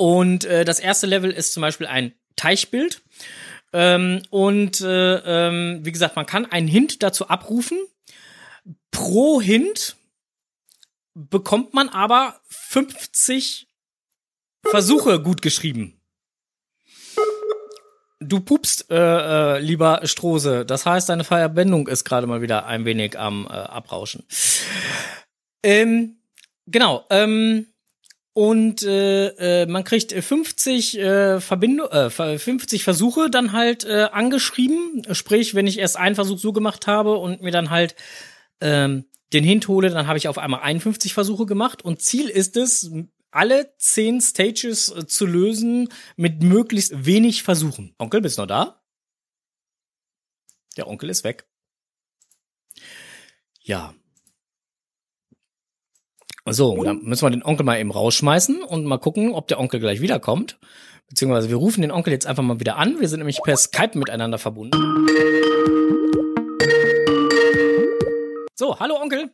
Und 0.00 0.46
äh, 0.46 0.64
das 0.64 0.80
erste 0.80 1.06
Level 1.06 1.30
ist 1.30 1.52
zum 1.52 1.60
Beispiel 1.60 1.86
ein 1.86 2.14
Teichbild. 2.34 3.02
Ähm, 3.74 4.22
und 4.30 4.80
äh, 4.80 5.16
ähm, 5.48 5.80
wie 5.82 5.92
gesagt, 5.92 6.16
man 6.16 6.24
kann 6.24 6.50
einen 6.50 6.68
Hint 6.68 7.02
dazu 7.02 7.28
abrufen. 7.28 7.76
Pro 8.90 9.42
Hint 9.42 9.96
bekommt 11.12 11.74
man 11.74 11.90
aber 11.90 12.40
50 12.48 13.68
Versuche 14.64 15.20
gut 15.20 15.42
geschrieben. 15.42 16.00
Du 18.20 18.40
pupst, 18.40 18.90
äh, 18.90 18.96
äh, 18.96 19.58
lieber 19.58 20.00
Strose. 20.04 20.64
Das 20.64 20.86
heißt, 20.86 21.10
deine 21.10 21.24
Verbindung 21.24 21.88
ist 21.88 22.04
gerade 22.04 22.26
mal 22.26 22.40
wieder 22.40 22.64
ein 22.64 22.86
wenig 22.86 23.18
am 23.18 23.44
äh, 23.44 23.50
Abrauschen. 23.50 24.24
Ähm, 25.62 26.22
genau. 26.64 27.04
Ähm, 27.10 27.66
und 28.32 28.82
äh, 28.82 29.62
äh, 29.62 29.66
man 29.66 29.84
kriegt 29.84 30.12
50 30.12 30.98
äh, 30.98 31.40
Verbindung, 31.40 31.88
äh, 31.90 32.10
50 32.10 32.84
Versuche 32.84 33.28
dann 33.28 33.52
halt 33.52 33.84
äh, 33.84 34.08
angeschrieben. 34.12 35.02
Sprich, 35.12 35.54
wenn 35.54 35.66
ich 35.66 35.78
erst 35.78 35.96
einen 35.96 36.14
Versuch 36.14 36.38
so 36.38 36.52
gemacht 36.52 36.86
habe 36.86 37.16
und 37.16 37.42
mir 37.42 37.50
dann 37.50 37.70
halt 37.70 37.96
ähm, 38.60 39.06
den 39.32 39.44
Hint 39.44 39.68
hole, 39.68 39.90
dann 39.90 40.06
habe 40.06 40.18
ich 40.18 40.28
auf 40.28 40.38
einmal 40.38 40.60
51 40.60 41.12
Versuche 41.12 41.46
gemacht. 41.46 41.82
Und 41.84 42.02
Ziel 42.02 42.28
ist 42.28 42.56
es, 42.56 42.90
alle 43.32 43.74
zehn 43.78 44.20
Stages 44.20 44.90
äh, 44.90 45.06
zu 45.06 45.26
lösen 45.26 45.88
mit 46.16 46.42
möglichst 46.42 47.04
wenig 47.04 47.42
Versuchen. 47.42 47.94
Onkel, 47.98 48.20
bist 48.20 48.38
du 48.38 48.42
noch 48.42 48.48
da? 48.48 48.82
Der 50.76 50.88
Onkel 50.88 51.10
ist 51.10 51.24
weg. 51.24 51.48
Ja. 53.60 53.94
So, 56.46 56.82
dann 56.82 57.02
müssen 57.02 57.26
wir 57.26 57.30
den 57.30 57.44
Onkel 57.44 57.64
mal 57.64 57.78
eben 57.78 57.90
rausschmeißen 57.90 58.62
und 58.62 58.84
mal 58.84 58.98
gucken, 58.98 59.34
ob 59.34 59.48
der 59.48 59.60
Onkel 59.60 59.78
gleich 59.78 60.00
wiederkommt. 60.00 60.58
Beziehungsweise 61.08 61.48
wir 61.50 61.56
rufen 61.56 61.82
den 61.82 61.90
Onkel 61.90 62.12
jetzt 62.12 62.26
einfach 62.26 62.42
mal 62.42 62.60
wieder 62.60 62.76
an. 62.76 63.00
Wir 63.00 63.08
sind 63.08 63.18
nämlich 63.18 63.40
per 63.42 63.56
Skype 63.56 63.98
miteinander 63.98 64.38
verbunden. 64.38 65.06
So, 68.54 68.78
hallo 68.78 68.96
Onkel. 69.00 69.30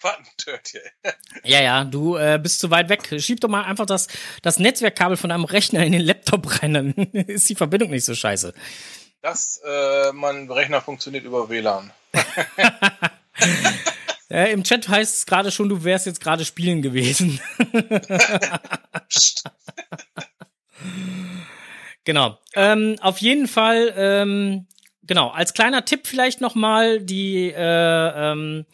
Wattentörtchen. 0.00 0.82
Ja, 1.44 1.62
ja, 1.62 1.84
du 1.84 2.16
äh, 2.16 2.38
bist 2.42 2.58
zu 2.58 2.70
weit 2.70 2.88
weg. 2.88 3.08
Schieb 3.22 3.40
doch 3.40 3.48
mal 3.48 3.62
einfach 3.62 3.86
das, 3.86 4.08
das 4.42 4.58
Netzwerkkabel 4.58 5.16
von 5.16 5.30
deinem 5.30 5.44
Rechner 5.44 5.84
in 5.84 5.92
den 5.92 6.02
Laptop 6.02 6.62
rein, 6.62 6.74
dann 6.74 6.92
ist 7.12 7.48
die 7.48 7.54
Verbindung 7.54 7.90
nicht 7.90 8.04
so 8.04 8.14
scheiße. 8.14 8.52
Das, 9.22 9.60
äh, 9.64 10.12
mein 10.12 10.50
Rechner 10.50 10.80
funktioniert 10.80 11.24
über 11.24 11.48
WLAN. 11.48 11.92
ja, 14.28 14.44
Im 14.44 14.64
Chat 14.64 14.88
heißt 14.88 15.16
es 15.16 15.26
gerade 15.26 15.50
schon, 15.50 15.68
du 15.68 15.84
wärst 15.84 16.06
jetzt 16.06 16.20
gerade 16.20 16.44
spielen 16.44 16.82
gewesen. 16.82 17.40
genau. 22.04 22.38
Ähm, 22.54 22.96
auf 23.00 23.18
jeden 23.18 23.48
Fall, 23.48 23.94
ähm, 23.96 24.66
genau, 25.02 25.28
als 25.28 25.54
kleiner 25.54 25.84
Tipp 25.84 26.06
vielleicht 26.06 26.40
nochmal 26.40 27.00
die 27.00 27.52
äh, 27.56 28.32
ähm, 28.32 28.66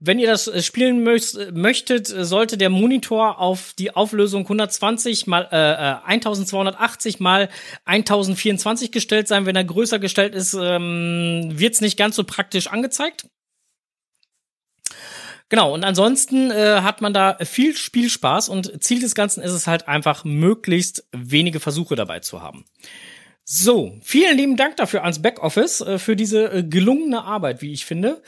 wenn 0.00 0.20
ihr 0.20 0.28
das 0.28 0.46
äh, 0.46 0.62
spielen 0.62 1.02
möchtet, 1.02 2.06
sollte 2.06 2.56
der 2.56 2.70
Monitor 2.70 3.40
auf 3.40 3.72
die 3.78 3.94
Auflösung 3.94 4.42
120 4.42 5.26
mal 5.26 5.48
äh, 5.50 6.06
1280 6.08 7.18
äh, 7.18 7.22
mal 7.22 7.48
1024 7.84 8.92
gestellt 8.92 9.26
sein. 9.26 9.46
Wenn 9.46 9.56
er 9.56 9.64
größer 9.64 9.98
gestellt 9.98 10.34
ist, 10.34 10.54
ähm, 10.54 11.50
wird 11.52 11.74
es 11.74 11.80
nicht 11.80 11.96
ganz 11.96 12.14
so 12.14 12.22
praktisch 12.22 12.68
angezeigt. 12.68 13.26
Genau, 15.48 15.72
und 15.72 15.82
ansonsten 15.82 16.50
äh, 16.50 16.82
hat 16.82 17.00
man 17.00 17.14
da 17.14 17.38
viel 17.42 17.74
Spielspaß 17.74 18.50
und 18.50 18.82
Ziel 18.82 19.00
des 19.00 19.14
Ganzen 19.14 19.42
ist 19.42 19.52
es 19.52 19.66
halt 19.66 19.88
einfach, 19.88 20.24
möglichst 20.24 21.08
wenige 21.12 21.58
Versuche 21.58 21.96
dabei 21.96 22.20
zu 22.20 22.42
haben. 22.42 22.66
So, 23.44 23.96
vielen 24.02 24.36
lieben 24.36 24.56
Dank 24.58 24.76
dafür 24.76 25.04
ans 25.04 25.22
Backoffice, 25.22 25.80
äh, 25.80 25.98
für 25.98 26.16
diese 26.16 26.52
äh, 26.52 26.62
gelungene 26.62 27.24
Arbeit, 27.24 27.62
wie 27.62 27.72
ich 27.72 27.86
finde. 27.86 28.22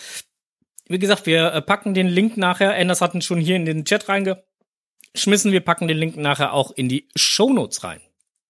Wie 0.89 0.99
gesagt, 0.99 1.27
wir 1.27 1.53
äh, 1.53 1.61
packen 1.61 1.93
den 1.93 2.09
Link 2.09 2.39
nachher. 2.39 2.75
Anders 2.75 3.03
hatten 3.03 3.21
schon 3.21 3.39
hier 3.39 3.57
in 3.57 3.67
den 3.67 3.85
Chat 3.85 4.09
reingeschmissen. 4.09 5.53
Wir 5.53 5.61
packen 5.61 5.89
den 5.89 5.99
Link 5.99 6.17
nachher 6.17 6.55
auch 6.55 6.71
in 6.71 6.89
die 6.89 7.07
Shownotes 7.15 7.85
rein. 7.85 8.01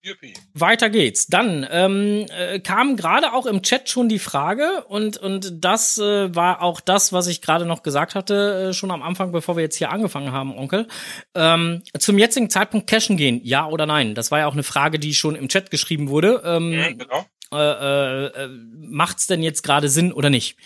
Juppie. 0.02 0.32
Weiter 0.54 0.88
geht's. 0.88 1.26
Dann 1.26 1.66
ähm, 1.70 2.24
äh, 2.30 2.58
kam 2.60 2.96
gerade 2.96 3.34
auch 3.34 3.44
im 3.44 3.62
Chat 3.62 3.90
schon 3.90 4.08
die 4.08 4.18
Frage 4.18 4.84
und 4.88 5.18
und 5.18 5.64
das 5.64 5.98
äh, 5.98 6.34
war 6.34 6.62
auch 6.62 6.80
das, 6.80 7.12
was 7.12 7.26
ich 7.26 7.42
gerade 7.42 7.66
noch 7.66 7.82
gesagt 7.82 8.14
hatte 8.14 8.70
äh, 8.70 8.72
schon 8.72 8.90
am 8.90 9.02
Anfang, 9.02 9.30
bevor 9.30 9.56
wir 9.56 9.62
jetzt 9.62 9.76
hier 9.76 9.90
angefangen 9.90 10.32
haben, 10.32 10.56
Onkel. 10.56 10.88
Ähm, 11.34 11.82
zum 11.98 12.16
jetzigen 12.16 12.48
Zeitpunkt 12.48 12.88
cashen 12.88 13.18
gehen, 13.18 13.40
ja 13.44 13.66
oder 13.66 13.84
nein? 13.84 14.14
Das 14.14 14.30
war 14.30 14.38
ja 14.38 14.46
auch 14.46 14.54
eine 14.54 14.62
Frage, 14.62 14.98
die 14.98 15.14
schon 15.14 15.34
im 15.34 15.48
Chat 15.48 15.70
geschrieben 15.70 16.08
wurde. 16.08 16.40
Ähm, 16.44 16.72
ja, 16.72 16.92
genau. 16.92 17.26
Äh, 17.52 17.56
äh, 17.58 18.26
äh 18.44 18.48
macht's 18.78 19.26
denn 19.26 19.42
jetzt 19.42 19.62
gerade 19.62 19.90
Sinn 19.90 20.12
oder 20.12 20.30
nicht? 20.30 20.56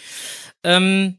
Ähm, 0.62 1.18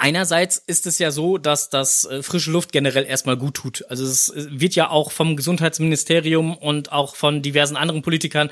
Einerseits 0.00 0.58
ist 0.58 0.86
es 0.86 1.00
ja 1.00 1.10
so, 1.10 1.38
dass 1.38 1.70
das 1.70 2.04
äh, 2.04 2.22
frische 2.22 2.52
Luft 2.52 2.70
generell 2.70 3.04
erstmal 3.04 3.36
gut 3.36 3.54
tut. 3.54 3.84
Also 3.88 4.04
es 4.04 4.32
wird 4.34 4.76
ja 4.76 4.90
auch 4.90 5.10
vom 5.10 5.36
Gesundheitsministerium 5.36 6.56
und 6.56 6.92
auch 6.92 7.16
von 7.16 7.42
diversen 7.42 7.76
anderen 7.76 8.02
Politikern 8.02 8.48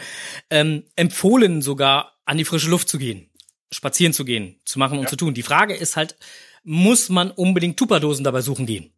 ähm, 0.50 0.82
empfohlen, 0.96 1.62
sogar 1.62 2.18
an 2.24 2.36
die 2.36 2.44
frische 2.44 2.68
Luft 2.68 2.88
zu 2.88 2.98
gehen, 2.98 3.30
spazieren 3.70 4.12
zu 4.12 4.24
gehen, 4.24 4.60
zu 4.64 4.80
machen 4.80 4.98
und 4.98 5.04
ja. 5.04 5.10
zu 5.10 5.16
tun. 5.16 5.34
Die 5.34 5.44
Frage 5.44 5.74
ist 5.76 5.94
halt, 5.94 6.16
muss 6.64 7.10
man 7.10 7.30
unbedingt 7.30 7.78
Tupperdosen 7.78 8.24
dabei 8.24 8.40
suchen 8.40 8.66
gehen? 8.66 8.92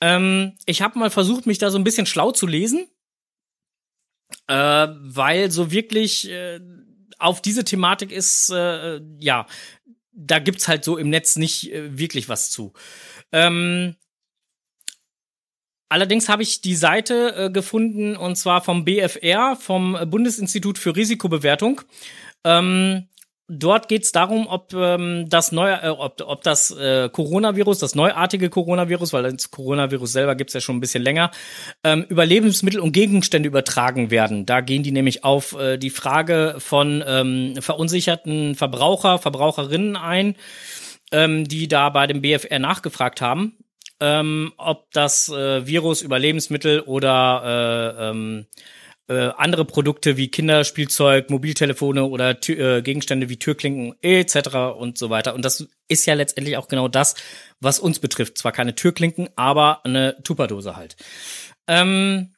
Ähm, 0.00 0.54
ich 0.66 0.82
habe 0.82 0.98
mal 0.98 1.10
versucht, 1.10 1.46
mich 1.46 1.58
da 1.58 1.70
so 1.70 1.78
ein 1.78 1.84
bisschen 1.84 2.06
schlau 2.06 2.32
zu 2.32 2.48
lesen, 2.48 2.88
äh, 4.48 4.88
weil 4.88 5.52
so 5.52 5.70
wirklich 5.70 6.28
äh, 6.28 6.58
auf 7.18 7.40
diese 7.40 7.64
Thematik 7.64 8.10
ist, 8.10 8.50
äh, 8.50 9.00
ja, 9.20 9.46
da 10.14 10.38
gibt's 10.38 10.68
halt 10.68 10.84
so 10.84 10.96
im 10.96 11.10
Netz 11.10 11.36
nicht 11.36 11.72
äh, 11.72 11.98
wirklich 11.98 12.28
was 12.28 12.50
zu. 12.50 12.72
Ähm, 13.32 13.96
allerdings 15.88 16.28
habe 16.28 16.42
ich 16.42 16.60
die 16.60 16.76
Seite 16.76 17.34
äh, 17.36 17.50
gefunden 17.50 18.16
und 18.16 18.36
zwar 18.36 18.62
vom 18.62 18.84
BFR, 18.84 19.56
vom 19.56 19.98
Bundesinstitut 20.06 20.78
für 20.78 20.96
Risikobewertung. 20.96 21.82
Ähm, 22.44 23.08
Dort 23.46 23.88
geht 23.88 24.04
es 24.04 24.12
darum, 24.12 24.46
ob 24.46 24.72
ähm, 24.72 25.28
das 25.28 25.52
neue, 25.52 25.82
äh, 25.82 25.88
ob, 25.88 26.22
ob 26.24 26.42
das 26.42 26.70
äh, 26.70 27.10
Coronavirus, 27.10 27.78
das 27.78 27.94
neuartige 27.94 28.48
Coronavirus, 28.48 29.12
weil 29.12 29.30
das 29.30 29.50
Coronavirus 29.50 30.12
selber 30.12 30.34
gibt's 30.34 30.54
ja 30.54 30.62
schon 30.62 30.76
ein 30.76 30.80
bisschen 30.80 31.02
länger, 31.02 31.30
ähm, 31.82 32.06
über 32.08 32.24
Lebensmittel 32.24 32.80
und 32.80 32.92
Gegenstände 32.92 33.46
übertragen 33.46 34.10
werden. 34.10 34.46
Da 34.46 34.62
gehen 34.62 34.82
die 34.82 34.92
nämlich 34.92 35.24
auf 35.24 35.58
äh, 35.58 35.76
die 35.76 35.90
Frage 35.90 36.54
von 36.58 37.04
ähm, 37.06 37.56
verunsicherten 37.60 38.54
Verbraucher, 38.54 39.18
Verbraucherinnen 39.18 39.96
ein, 39.96 40.36
ähm, 41.12 41.46
die 41.46 41.68
da 41.68 41.90
bei 41.90 42.06
dem 42.06 42.22
BFR 42.22 42.58
nachgefragt 42.58 43.20
haben, 43.20 43.58
ähm, 44.00 44.54
ob 44.56 44.90
das 44.92 45.28
äh, 45.28 45.66
Virus 45.66 46.00
über 46.00 46.18
Lebensmittel 46.18 46.80
oder 46.80 47.98
äh, 47.98 48.08
ähm, 48.08 48.46
äh, 49.08 49.30
andere 49.36 49.64
Produkte 49.64 50.16
wie 50.16 50.28
Kinderspielzeug, 50.28 51.30
Mobiltelefone 51.30 52.04
oder 52.04 52.40
Tür, 52.40 52.78
äh, 52.78 52.82
Gegenstände 52.82 53.28
wie 53.28 53.38
Türklinken 53.38 53.94
etc. 54.02 54.76
und 54.78 54.96
so 54.96 55.10
weiter. 55.10 55.34
Und 55.34 55.44
das 55.44 55.68
ist 55.88 56.06
ja 56.06 56.14
letztendlich 56.14 56.56
auch 56.56 56.68
genau 56.68 56.88
das, 56.88 57.14
was 57.60 57.78
uns 57.78 57.98
betrifft. 57.98 58.38
Zwar 58.38 58.52
keine 58.52 58.74
Türklinken, 58.74 59.28
aber 59.36 59.84
eine 59.84 60.22
Tupperdose 60.22 60.76
halt. 60.76 60.96
Ähm, 61.66 62.34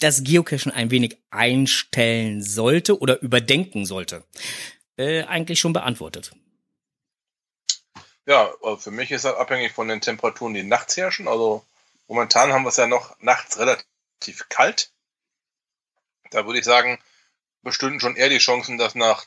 das 0.02 0.24
Geocachen 0.24 0.72
ein 0.72 0.90
wenig 0.90 1.18
einstellen 1.30 2.42
sollte 2.42 2.98
oder 2.98 3.20
überdenken 3.22 3.86
sollte, 3.86 4.24
äh, 4.96 5.24
eigentlich 5.24 5.60
schon 5.60 5.72
beantwortet. 5.72 6.32
Ja, 8.26 8.50
für 8.78 8.90
mich 8.90 9.10
ist 9.10 9.24
das 9.24 9.34
abhängig 9.34 9.72
von 9.72 9.88
den 9.88 10.00
Temperaturen, 10.00 10.54
die 10.54 10.62
nachts 10.62 10.96
herrschen. 10.96 11.26
Also 11.26 11.64
momentan 12.06 12.52
haben 12.52 12.64
wir 12.64 12.68
es 12.68 12.76
ja 12.76 12.86
noch 12.86 13.18
nachts 13.20 13.58
relativ 13.58 14.48
kalt. 14.48 14.92
Da 16.30 16.46
würde 16.46 16.58
ich 16.58 16.64
sagen, 16.64 16.98
bestünden 17.62 18.00
schon 18.00 18.16
eher 18.16 18.28
die 18.28 18.38
Chancen, 18.38 18.78
dass 18.78 18.94
nach 18.94 19.26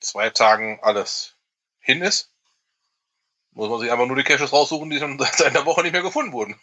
zwei 0.00 0.30
Tagen 0.30 0.80
alles 0.82 1.36
hin 1.78 2.02
ist. 2.02 2.30
Muss 3.52 3.68
man 3.68 3.80
sich 3.80 3.90
einfach 3.90 4.06
nur 4.06 4.16
die 4.16 4.24
Caches 4.24 4.52
raussuchen, 4.52 4.90
die 4.90 4.98
schon 4.98 5.18
seit 5.36 5.42
einer 5.42 5.66
Woche 5.66 5.82
nicht 5.82 5.92
mehr 5.92 6.02
gefunden 6.02 6.32
wurden. 6.32 6.58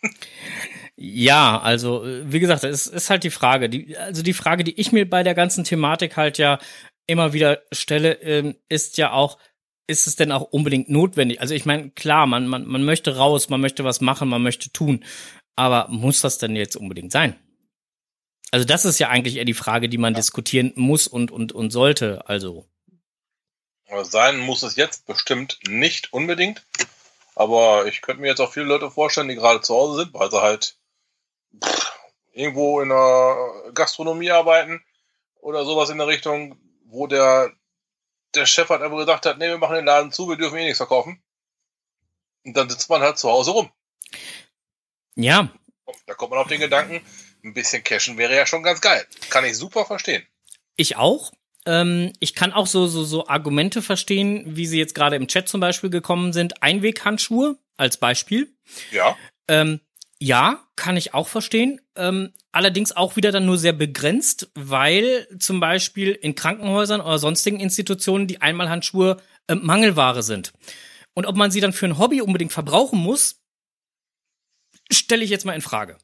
Ja, 1.00 1.60
also 1.60 2.04
wie 2.06 2.40
gesagt, 2.40 2.64
es 2.64 2.88
ist 2.88 3.12
halt 3.12 3.24
die 3.24 3.30
Frage. 3.30 3.70
Die, 3.70 3.96
also 3.96 4.24
die 4.24 4.34
Frage, 4.34 4.64
die 4.64 4.80
ich 4.80 4.92
mir 4.92 5.08
bei 5.08 5.22
der 5.22 5.36
ganzen 5.36 5.64
Thematik 5.64 6.18
halt 6.18 6.40
ja 6.40 6.58
immer 7.06 7.34
wieder 7.34 7.62
stelle, 7.72 8.14
ähm, 8.24 8.56
ist 8.68 8.98
ja 8.98 9.12
auch, 9.12 9.38
ist 9.86 10.08
es 10.08 10.16
denn 10.16 10.32
auch 10.32 10.42
unbedingt 10.42 10.90
notwendig? 10.90 11.40
Also 11.40 11.54
ich 11.54 11.66
meine, 11.66 11.92
klar, 11.92 12.26
man, 12.26 12.48
man, 12.48 12.66
man 12.66 12.84
möchte 12.84 13.16
raus, 13.16 13.48
man 13.50 13.62
möchte 13.62 13.84
was 13.84 14.02
machen, 14.02 14.28
man 14.28 14.42
möchte 14.42 14.72
tun. 14.72 15.06
Aber 15.56 15.88
muss 15.90 16.22
das 16.22 16.40
denn 16.40 16.56
jetzt 16.56 16.76
unbedingt 16.76 17.12
sein? 17.12 17.36
Also 18.52 18.66
das 18.66 18.84
ist 18.84 18.98
ja 19.00 19.10
eigentlich 19.10 19.36
eher 19.36 19.46
die 19.46 19.54
Frage, 19.54 19.90
die 19.90 20.00
man 20.00 20.14
ja. 20.14 20.20
diskutieren 20.20 20.74
muss 20.76 21.06
und, 21.06 21.30
und, 21.30 21.52
und 21.52 21.70
sollte. 21.70 22.28
Also. 22.28 22.66
Sein 24.04 24.40
muss 24.40 24.64
es 24.64 24.76
jetzt 24.76 25.06
bestimmt 25.06 25.60
nicht 25.68 26.12
unbedingt. 26.12 26.66
Aber 27.36 27.86
ich 27.86 28.02
könnte 28.02 28.22
mir 28.22 28.30
jetzt 28.30 28.42
auch 28.42 28.52
viele 28.52 28.66
Leute 28.66 28.90
vorstellen, 28.90 29.28
die 29.28 29.36
gerade 29.36 29.62
zu 29.62 29.76
Hause 29.76 30.02
sind, 30.02 30.14
weil 30.16 30.32
sie 30.32 30.42
halt 30.42 30.77
pff, 31.64 31.92
irgendwo 32.34 32.82
in 32.82 32.90
der 32.90 33.72
Gastronomie 33.74 34.32
arbeiten 34.32 34.84
oder 35.42 35.66
sowas 35.66 35.90
in 35.90 35.98
der 35.98 36.08
Richtung, 36.08 36.60
wo 36.86 37.08
der, 37.08 37.52
der 38.36 38.46
Chef 38.46 38.70
halt 38.70 38.82
einfach 38.82 38.98
gesagt 38.98 39.26
hat, 39.26 39.38
nee, 39.38 39.48
wir 39.48 39.58
machen 39.58 39.76
den 39.76 39.86
Laden 39.86 40.12
zu, 40.12 40.30
wir 40.30 40.38
dürfen 40.38 40.58
eh 40.58 40.64
nichts 40.64 40.78
verkaufen. 40.78 41.22
Und 42.46 42.56
dann 42.56 42.70
sitzt 42.70 42.90
man 42.90 43.02
halt 43.02 43.18
zu 43.18 43.30
Hause 43.30 43.52
rum. 43.52 43.72
Ja. 45.16 45.50
Da 46.06 46.14
kommt 46.14 46.32
man 46.32 46.40
auf 46.40 46.48
den 46.48 46.60
Gedanken, 46.60 47.02
ein 47.44 47.54
bisschen 47.54 47.84
cashen 47.84 48.18
wäre 48.18 48.36
ja 48.36 48.46
schon 48.46 48.64
ganz 48.64 48.82
geil. 48.82 49.06
Kann 49.30 49.46
ich 49.46 49.58
super 49.58 49.86
verstehen. 49.86 50.26
Ich 50.76 50.96
auch. 50.96 51.32
Ähm, 51.66 52.14
ich 52.20 52.34
kann 52.36 52.54
auch 52.54 52.68
so, 52.68 52.88
so, 52.88 53.04
so 53.04 53.28
Argumente 53.28 53.82
verstehen, 53.82 54.56
wie 54.56 54.66
sie 54.66 54.80
jetzt 54.80 54.96
gerade 54.96 55.16
im 55.16 55.28
Chat 55.28 55.50
zum 55.50 55.60
Beispiel 55.60 55.90
gekommen 55.90 56.34
sind. 56.34 56.62
Einweghandschuhe 56.64 57.58
als 57.76 57.98
Beispiel. 57.98 58.56
Ja. 58.92 59.18
Ähm, 59.48 59.82
ja, 60.20 60.66
kann 60.76 60.98
ich 60.98 61.14
auch 61.14 61.28
verstehen. 61.28 61.82
Ähm, 61.96 62.34
allerdings 62.52 62.92
auch 62.92 63.16
wieder 63.16 63.32
dann 63.32 63.46
nur 63.46 63.58
sehr 63.58 63.74
begrenzt, 63.74 64.50
weil 64.56 65.28
zum 65.40 65.60
Beispiel 65.60 66.12
in 66.12 66.36
Krankenhäusern 66.36 67.02
oder 67.02 67.20
sonstigen 67.20 67.60
Institutionen 67.60 68.28
die 68.28 68.42
Einmalhandschuhe 68.42 69.22
äh, 69.48 69.56
Mangelware 69.56 70.24
sind. 70.24 70.54
Und 71.14 71.26
ob 71.26 71.36
man 71.36 71.52
sie 71.52 71.62
dann 71.62 71.74
für 71.74 71.86
ein 71.86 71.98
Hobby 71.98 72.22
unbedingt 72.22 72.54
verbrauchen 72.54 73.00
muss, 73.00 73.42
stelle 74.92 75.24
ich 75.24 75.30
jetzt 75.30 75.46
mal 75.46 75.54
in 75.54 75.62
Frage. 75.62 75.98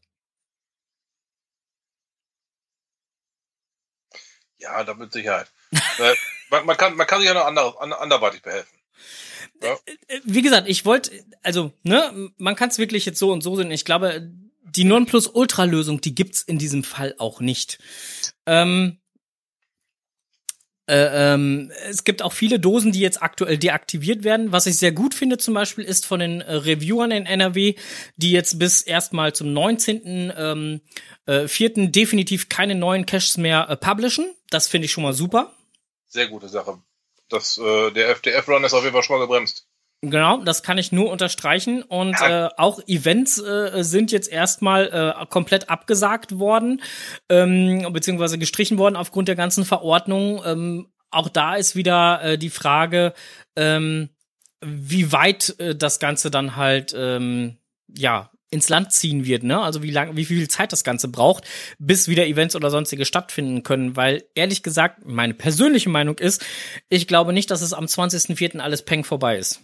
Ja, 4.57 4.83
da 4.83 4.93
mit 4.93 5.11
Sicherheit. 5.11 5.51
äh, 5.71 6.15
man, 6.49 6.77
kann, 6.77 6.95
man 6.95 7.07
kann 7.07 7.19
sich 7.19 7.29
ja 7.29 7.51
noch 7.51 7.79
anderweitig 7.79 8.41
behelfen. 8.41 8.79
Ja. 9.63 9.77
Äh, 10.07 10.19
wie 10.23 10.41
gesagt, 10.41 10.67
ich 10.67 10.85
wollte, 10.85 11.11
also, 11.41 11.71
ne, 11.83 12.31
man 12.37 12.55
kann 12.55 12.69
es 12.69 12.77
wirklich 12.77 13.05
jetzt 13.05 13.19
so 13.19 13.31
und 13.31 13.41
so 13.41 13.55
sehen. 13.55 13.71
Ich 13.71 13.85
glaube, 13.85 14.29
die 14.63 14.83
Nonplus-Ultra-Lösung, 14.83 16.01
die 16.01 16.15
gibt's 16.15 16.41
in 16.41 16.57
diesem 16.57 16.83
Fall 16.83 17.15
auch 17.17 17.39
nicht. 17.39 17.79
Ähm, 18.45 18.99
äh, 20.85 21.33
ähm, 21.33 21.71
es 21.89 22.03
gibt 22.03 22.21
auch 22.21 22.33
viele 22.33 22.59
Dosen, 22.59 22.91
die 22.91 22.99
jetzt 22.99 23.21
aktuell 23.21 23.57
deaktiviert 23.57 24.25
werden. 24.25 24.51
Was 24.51 24.65
ich 24.65 24.77
sehr 24.77 24.91
gut 24.91 25.13
finde 25.13 25.37
zum 25.37 25.53
Beispiel 25.53 25.85
ist 25.85 26.05
von 26.05 26.19
den 26.19 26.41
äh, 26.41 26.55
Reviewern 26.55 27.11
in 27.11 27.25
NRW, 27.25 27.75
die 28.17 28.31
jetzt 28.31 28.59
bis 28.59 28.81
erstmal 28.81 29.33
zum 29.33 29.53
19. 29.53 30.33
Ähm, 30.35 30.81
äh, 31.25 31.47
definitiv 31.47 32.49
keine 32.49 32.75
neuen 32.75 33.05
Caches 33.05 33.37
mehr 33.37 33.69
äh, 33.69 33.77
publishen. 33.77 34.33
Das 34.49 34.67
finde 34.67 34.85
ich 34.85 34.91
schon 34.91 35.03
mal 35.03 35.13
super. 35.13 35.53
Sehr 36.07 36.27
gute 36.27 36.49
Sache. 36.49 36.79
Das, 37.29 37.57
äh, 37.57 37.91
der 37.91 38.09
FDF-Run 38.09 38.63
ist 38.63 38.73
auf 38.73 38.83
jeden 38.83 38.93
Fall 38.93 39.03
schon 39.03 39.17
mal 39.17 39.25
gebremst. 39.25 39.67
Genau, 40.01 40.43
das 40.43 40.63
kann 40.63 40.77
ich 40.77 40.91
nur 40.91 41.09
unterstreichen. 41.09 41.81
Und 41.81 42.19
ja. 42.19 42.47
äh, 42.47 42.49
auch 42.57 42.81
Events 42.87 43.39
äh, 43.41 43.83
sind 43.83 44.11
jetzt 44.11 44.29
erstmal 44.29 44.87
äh, 44.87 45.25
komplett 45.27 45.69
abgesagt 45.69 46.37
worden, 46.39 46.81
ähm, 47.29 47.87
beziehungsweise 47.93 48.37
gestrichen 48.37 48.77
worden 48.77 48.97
aufgrund 48.97 49.29
der 49.29 49.37
ganzen 49.37 49.63
Verordnungen. 49.63 50.41
Ähm, 50.45 50.87
auch 51.09 51.29
da 51.29 51.55
ist 51.55 51.77
wieder 51.77 52.21
äh, 52.21 52.37
die 52.37 52.49
Frage, 52.49 53.13
ähm, 53.55 54.09
wie 54.59 55.13
weit 55.13 55.57
äh, 55.59 55.73
das 55.73 55.99
Ganze 55.99 56.29
dann 56.29 56.57
halt 56.57 56.93
ähm, 56.97 57.59
ja 57.87 58.32
ins 58.53 58.69
Land 58.69 58.93
ziehen 58.93 59.25
wird, 59.25 59.43
ne? 59.43 59.61
Also 59.61 59.83
wie 59.83 59.91
lang, 59.91 60.15
wie 60.15 60.25
viel 60.25 60.47
Zeit 60.47 60.71
das 60.71 60.83
Ganze 60.83 61.09
braucht, 61.09 61.43
bis 61.79 62.07
wieder 62.07 62.25
Events 62.25 62.55
oder 62.55 62.69
sonstige 62.69 63.05
stattfinden 63.05 63.63
können. 63.63 63.97
Weil 63.97 64.25
ehrlich 64.35 64.63
gesagt, 64.63 65.05
meine 65.05 65.33
persönliche 65.33 65.89
Meinung 65.89 66.17
ist, 66.17 66.45
ich 66.87 67.07
glaube 67.07 67.33
nicht, 67.33 67.51
dass 67.51 67.61
es 67.61 67.73
am 67.73 67.85
20.04. 67.85 68.59
alles 68.59 68.85
Peng 68.85 69.03
vorbei 69.03 69.37
ist. 69.37 69.59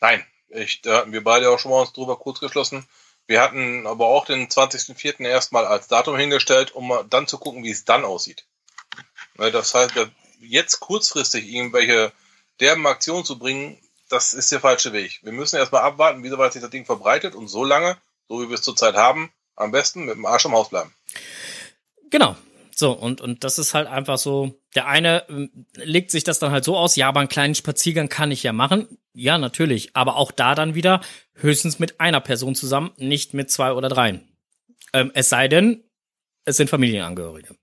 Nein, 0.00 0.24
ich, 0.48 0.80
da 0.80 0.98
hatten 0.98 1.12
wir 1.12 1.22
beide 1.22 1.50
auch 1.50 1.58
schon 1.58 1.70
mal 1.72 1.82
uns 1.82 1.92
drüber 1.92 2.16
kurz 2.16 2.40
geschlossen. 2.40 2.86
Wir 3.26 3.40
hatten 3.40 3.86
aber 3.86 4.06
auch 4.06 4.24
den 4.24 4.48
20.04. 4.48 5.24
erstmal 5.26 5.66
als 5.66 5.88
Datum 5.88 6.16
hingestellt, 6.16 6.72
um 6.72 6.92
dann 7.10 7.26
zu 7.26 7.38
gucken, 7.38 7.62
wie 7.62 7.70
es 7.70 7.84
dann 7.84 8.04
aussieht. 8.04 8.46
Das 9.36 9.74
heißt, 9.74 9.92
jetzt 10.40 10.80
kurzfristig 10.80 11.46
irgendwelche 11.46 12.12
derben 12.60 12.86
Aktionen 12.86 13.24
zu 13.24 13.38
bringen, 13.38 13.78
das 14.10 14.34
ist 14.34 14.52
der 14.52 14.60
falsche 14.60 14.92
Weg. 14.92 15.20
Wir 15.22 15.32
müssen 15.32 15.56
erstmal 15.56 15.82
abwarten, 15.82 16.22
wie 16.22 16.30
weit 16.32 16.52
sich 16.52 16.62
das 16.62 16.70
Ding 16.70 16.84
verbreitet 16.84 17.34
und 17.34 17.48
so 17.48 17.64
lange, 17.64 17.96
so 18.28 18.42
wie 18.42 18.48
wir 18.48 18.54
es 18.54 18.62
zurzeit 18.62 18.94
haben, 18.94 19.32
am 19.56 19.70
besten 19.70 20.04
mit 20.04 20.16
dem 20.16 20.26
Arsch 20.26 20.44
im 20.44 20.52
Haus 20.52 20.68
bleiben. 20.68 20.94
Genau, 22.10 22.36
so, 22.80 22.92
und, 22.92 23.20
und 23.20 23.44
das 23.44 23.58
ist 23.58 23.74
halt 23.74 23.88
einfach 23.88 24.16
so, 24.16 24.58
der 24.74 24.86
eine 24.86 25.28
äh, 25.28 25.48
legt 25.74 26.10
sich 26.10 26.24
das 26.24 26.38
dann 26.38 26.50
halt 26.50 26.64
so 26.64 26.78
aus, 26.78 26.96
ja, 26.96 27.08
aber 27.08 27.20
einen 27.20 27.28
kleinen 27.28 27.54
Spaziergang 27.54 28.08
kann 28.08 28.30
ich 28.30 28.42
ja 28.42 28.54
machen. 28.54 28.98
Ja, 29.12 29.36
natürlich. 29.36 29.94
Aber 29.94 30.16
auch 30.16 30.32
da 30.32 30.54
dann 30.54 30.74
wieder 30.74 31.02
höchstens 31.34 31.78
mit 31.78 32.00
einer 32.00 32.20
Person 32.20 32.54
zusammen, 32.54 32.92
nicht 32.96 33.34
mit 33.34 33.50
zwei 33.50 33.72
oder 33.72 33.90
dreien. 33.90 34.26
Ähm, 34.94 35.10
es 35.14 35.28
sei 35.28 35.46
denn, 35.46 35.84
es 36.46 36.56
sind 36.56 36.70
Familienangehörige. 36.70 37.54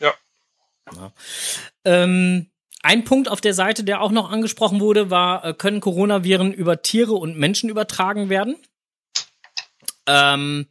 Ja. 0.00 0.14
ja. 0.94 1.12
Ähm, 1.84 2.50
ein 2.82 3.04
Punkt 3.04 3.28
auf 3.28 3.40
der 3.40 3.54
Seite, 3.54 3.84
der 3.84 4.00
auch 4.00 4.10
noch 4.10 4.30
angesprochen 4.30 4.80
wurde, 4.80 5.10
war, 5.10 5.44
äh, 5.44 5.54
können 5.54 5.80
Coronaviren 5.80 6.52
über 6.52 6.82
Tiere 6.82 7.14
und 7.14 7.36
Menschen 7.36 7.68
übertragen 7.68 8.28
werden? 8.28 8.56
Ähm, 10.06 10.66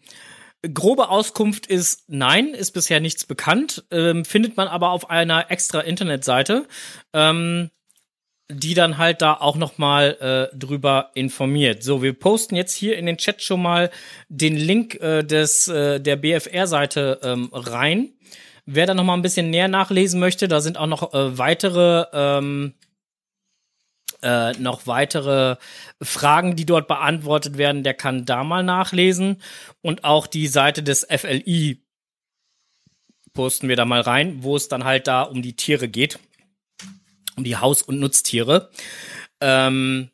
Grobe 0.62 1.08
Auskunft 1.10 1.68
ist 1.68 2.04
nein, 2.08 2.50
ist 2.50 2.72
bisher 2.72 3.00
nichts 3.00 3.26
bekannt, 3.26 3.86
ähm, 3.92 4.26
findet 4.26 4.58
man 4.58 4.68
aber 4.68 4.90
auf 4.90 5.10
einer 5.10 5.50
extra 5.52 5.80
Internetseite, 5.80 6.68
ähm, 7.14 7.70
die 8.52 8.74
dann 8.74 8.98
halt 8.98 9.22
da 9.22 9.36
auch 9.36 9.56
noch 9.56 9.78
mal 9.78 10.50
äh, 10.52 10.58
drüber 10.58 11.12
informiert. 11.14 11.84
So, 11.84 12.02
wir 12.02 12.14
posten 12.14 12.56
jetzt 12.56 12.76
hier 12.76 12.98
in 12.98 13.06
den 13.06 13.18
Chat 13.18 13.42
schon 13.42 13.62
mal 13.62 13.90
den 14.28 14.58
Link 14.58 14.96
äh, 14.96 15.24
des 15.24 15.70
äh, 15.70 16.02
der 16.02 16.18
BFR-Seite 16.18 17.20
ähm, 17.24 17.50
rein. 17.54 18.10
Wer 18.72 18.86
da 18.86 18.94
noch 18.94 19.04
mal 19.04 19.16
ein 19.16 19.24
bisschen 19.24 19.50
näher 19.50 19.68
nachlesen 19.68 20.20
möchte, 20.20 20.48
da 20.48 20.62
sind 20.62 20.78
auch 20.78 20.88
noch 20.88 21.14
äh, 21.14 21.38
weitere 21.38 22.06
ähm, 22.14 22.74
äh, 24.22 24.52
noch 24.54 24.86
weitere 24.86 25.56
Fragen, 26.02 26.56
die 26.56 26.66
dort 26.66 26.88
beantwortet 26.88 27.58
werden, 27.58 27.84
der 27.84 27.94
kann 27.94 28.26
da 28.26 28.44
mal 28.44 28.64
nachlesen. 28.64 29.42
Und 29.82 30.04
auch 30.04 30.28
die 30.28 30.48
Seite 30.48 30.84
des 30.84 31.08
FLI 31.10 31.82
posten 33.34 33.70
wir 33.70 33.76
da 33.76 33.86
mal 33.86 34.02
rein, 34.02 34.44
wo 34.44 34.56
es 34.56 34.68
dann 34.68 34.84
halt 34.84 35.08
da 35.08 35.24
um 35.24 35.42
die 35.42 35.56
Tiere 35.56 35.88
geht. 35.88 36.20
Um 37.38 37.44
die 37.44 37.58
Haus- 37.58 37.82
und 37.82 38.00
Nutztiere. 38.00 38.70
Ähm, 39.40 40.10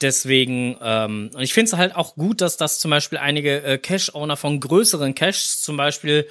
deswegen, 0.00 0.76
ähm, 0.82 1.30
und 1.32 1.40
ich 1.40 1.54
finde 1.54 1.70
es 1.70 1.78
halt 1.78 1.96
auch 1.96 2.14
gut, 2.14 2.42
dass 2.42 2.58
das 2.58 2.78
zum 2.78 2.90
Beispiel 2.90 3.18
einige 3.18 3.62
äh, 3.62 3.78
Cache-Owner 3.78 4.36
von 4.36 4.60
größeren 4.60 5.14
Caches 5.14 5.62
zum 5.62 5.78
Beispiel 5.78 6.28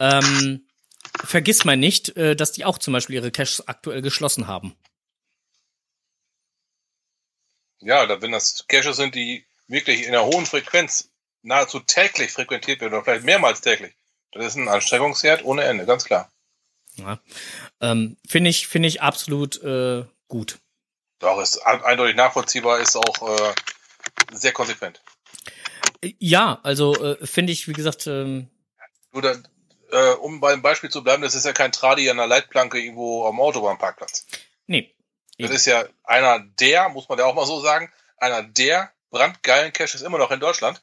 ähm, 0.00 0.66
vergiss 1.24 1.64
mal 1.64 1.76
nicht, 1.76 2.16
äh, 2.16 2.34
dass 2.34 2.52
die 2.52 2.64
auch 2.64 2.78
zum 2.78 2.92
Beispiel 2.92 3.16
ihre 3.16 3.30
Caches 3.30 3.68
aktuell 3.68 4.02
geschlossen 4.02 4.46
haben. 4.46 4.74
Ja, 7.80 8.06
da, 8.06 8.20
wenn 8.20 8.32
das 8.32 8.66
Caches 8.66 8.96
sind, 8.96 9.14
die 9.14 9.46
wirklich 9.68 10.02
in 10.02 10.08
einer 10.08 10.24
hohen 10.24 10.46
Frequenz 10.46 11.10
nahezu 11.42 11.80
täglich 11.80 12.32
frequentiert 12.32 12.80
werden 12.80 12.94
oder 12.94 13.04
vielleicht 13.04 13.24
mehrmals 13.24 13.60
täglich, 13.60 13.94
das 14.32 14.46
ist 14.46 14.56
ein 14.56 14.68
Anstrengungswert 14.68 15.44
ohne 15.44 15.64
Ende, 15.64 15.86
ganz 15.86 16.04
klar. 16.04 16.30
Ja. 16.96 17.20
Ähm, 17.80 18.16
finde 18.26 18.50
ich, 18.50 18.66
finde 18.66 18.88
ich 18.88 19.00
absolut 19.00 19.62
äh, 19.62 20.04
gut. 20.28 20.58
Doch, 21.20 21.40
ist 21.40 21.58
eindeutig 21.58 22.16
nachvollziehbar, 22.16 22.80
ist 22.80 22.96
auch 22.96 23.38
äh, 23.38 23.54
sehr 24.32 24.52
konsequent. 24.52 25.02
Ja, 26.18 26.60
also 26.62 26.94
äh, 26.94 27.26
finde 27.26 27.52
ich, 27.52 27.68
wie 27.68 27.74
gesagt. 27.74 28.06
Ähm 28.06 28.48
du, 29.12 29.20
da, 29.20 29.34
äh, 29.92 30.12
um 30.14 30.40
beim 30.40 30.62
Beispiel 30.62 30.90
zu 30.90 31.02
bleiben, 31.02 31.22
das 31.22 31.34
ist 31.34 31.46
ja 31.46 31.52
kein 31.52 31.72
Tradi 31.72 32.08
an 32.10 32.16
der 32.16 32.26
Leitplanke 32.26 32.78
irgendwo 32.78 33.26
am 33.26 33.40
Autobahnparkplatz. 33.40 34.26
Nee. 34.66 34.94
Das 35.38 35.50
ist 35.50 35.66
ja 35.66 35.84
einer 36.04 36.38
der, 36.40 36.90
muss 36.90 37.08
man 37.08 37.18
ja 37.18 37.24
auch 37.24 37.34
mal 37.34 37.46
so 37.46 37.60
sagen, 37.60 37.90
einer 38.18 38.42
der 38.42 38.92
brandgeilen 39.10 39.72
Caches 39.72 40.02
immer 40.02 40.18
noch 40.18 40.30
in 40.30 40.40
Deutschland. 40.40 40.82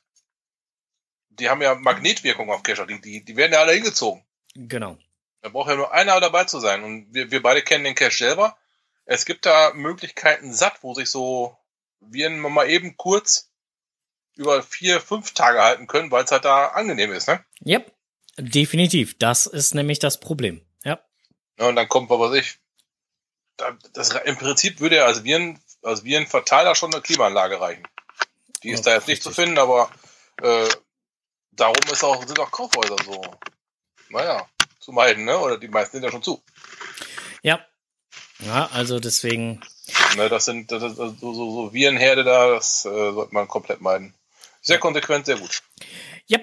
Die 1.30 1.50
haben 1.50 1.62
ja 1.62 1.76
Magnetwirkung 1.76 2.52
auf 2.52 2.64
Cacher, 2.64 2.88
die, 2.88 3.00
die, 3.00 3.24
die 3.24 3.36
werden 3.36 3.54
ja 3.54 3.60
alle 3.60 3.74
hingezogen. 3.74 4.26
Genau. 4.56 4.98
Da 5.42 5.50
braucht 5.50 5.70
ja 5.70 5.76
nur 5.76 5.94
einer 5.94 6.20
dabei 6.20 6.46
zu 6.46 6.60
sein. 6.60 6.84
Und 6.84 7.14
wir, 7.14 7.30
wir 7.30 7.44
beide 7.44 7.62
kennen 7.62 7.84
den 7.84 7.96
Cache 7.96 8.18
selber. 8.18 8.58
Es 9.06 9.26
gibt 9.26 9.46
da 9.46 9.72
Möglichkeiten 9.74 10.52
satt, 10.52 10.82
wo 10.82 10.96
sich 10.96 11.10
so 11.10 11.56
Viren 12.00 12.40
mal 12.40 12.70
eben 12.70 12.98
kurz 12.98 13.52
über 14.36 14.62
vier, 14.62 15.00
fünf 15.00 15.34
Tage 15.34 15.62
halten 15.62 15.88
können, 15.88 16.12
weil 16.12 16.24
es 16.24 16.32
halt 16.32 16.46
da 16.46 16.68
angenehm 16.68 17.12
ist, 17.12 17.28
ne? 17.28 17.44
Yep, 17.66 17.92
definitiv. 18.38 19.18
Das 19.18 19.46
ist 19.46 19.76
nämlich 19.76 20.00
das 20.00 20.20
Problem. 20.20 20.62
Ja. 20.84 21.00
ja 21.60 21.68
und 21.68 21.76
dann 21.76 21.90
kommt, 21.90 22.10
was 22.10 22.20
weiß 22.20 22.34
ich, 22.40 22.60
das, 23.94 24.14
im 24.26 24.38
Prinzip 24.38 24.80
würde 24.80 24.98
er 24.98 25.06
als 25.06 25.24
Viren, 25.24 25.60
als 25.82 26.04
Virenverteiler 26.04 26.76
schon 26.76 26.94
eine 26.94 27.02
Klimaanlage 27.02 27.60
reichen. 27.60 27.88
Die 28.64 28.70
ist 28.70 28.86
ja, 28.86 28.92
da 28.92 28.98
jetzt 28.98 29.08
nicht 29.08 29.18
richtig. 29.18 29.36
zu 29.36 29.42
finden, 29.42 29.58
aber 29.58 29.90
äh, 30.42 30.68
darum 31.52 31.76
ist 31.92 32.04
auch, 32.04 32.26
sind 32.26 32.40
auch 32.40 32.52
Kaufhäuser 32.52 32.98
so, 33.04 33.22
naja, 34.10 34.48
zu 34.80 34.92
meiden, 34.92 35.26
ne? 35.26 35.38
Oder 35.38 35.58
die 35.58 35.68
meisten 35.68 35.98
sind 35.98 36.04
ja 36.04 36.12
schon 36.12 36.24
zu. 36.24 36.42
Ja. 37.42 37.66
Ja, 38.40 38.70
also 38.72 39.00
deswegen. 39.00 39.62
Ne, 40.16 40.30
das 40.30 40.46
sind 40.46 40.72
das, 40.72 40.82
das, 40.82 40.96
so, 40.96 41.14
so, 41.20 41.34
so 41.34 41.74
Virenherde 41.74 42.24
da, 42.24 42.50
das 42.50 42.86
äh, 42.86 42.90
sollte 42.90 43.34
man 43.34 43.48
komplett 43.48 43.82
meiden. 43.82 44.14
Sehr 44.62 44.80
konsequent, 44.80 45.26
sehr 45.26 45.38
gut. 45.38 45.64
Ja. 46.28 46.40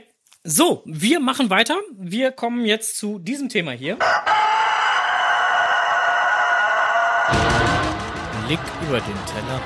So, 0.47 0.83
wir 0.85 1.21
machen 1.21 1.49
weiter. 1.49 1.81
Wir 1.97 2.31
kommen 2.31 2.67
jetzt 2.67 2.99
zu 2.99 3.19
diesem 3.19 3.49
Thema 3.49 3.73
hier. 3.73 3.97
Blick 8.47 8.61
über 8.87 9.01
den 9.01 9.17
Tellerrand. 9.25 9.65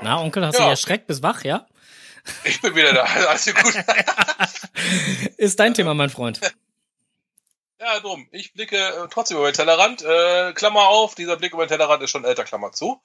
Na, 0.00 0.22
Onkel, 0.22 0.46
hast 0.46 0.58
ja. 0.58 0.64
du 0.64 0.70
erschreckt 0.70 1.06
bis 1.06 1.22
wach, 1.22 1.44
ja? 1.44 1.66
Ich 2.44 2.62
bin 2.62 2.74
wieder 2.74 2.94
da. 2.94 3.02
Alles 3.28 3.44
gut. 3.44 3.74
Ist 5.36 5.60
dein 5.60 5.74
Thema, 5.74 5.92
mein 5.92 6.08
Freund. 6.08 6.40
Ja, 7.84 8.00
drum. 8.00 8.26
Ich 8.32 8.54
blicke 8.54 8.78
äh, 8.78 9.08
trotzdem 9.10 9.36
über 9.36 9.52
den 9.52 9.56
Tellerrand. 9.56 10.00
Äh, 10.00 10.54
Klammer 10.54 10.88
auf, 10.88 11.14
dieser 11.14 11.36
Blick 11.36 11.52
über 11.52 11.66
den 11.66 11.68
Tellerrand 11.68 12.02
ist 12.02 12.10
schon 12.10 12.24
älter, 12.24 12.44
Klammer 12.44 12.72
zu. 12.72 12.98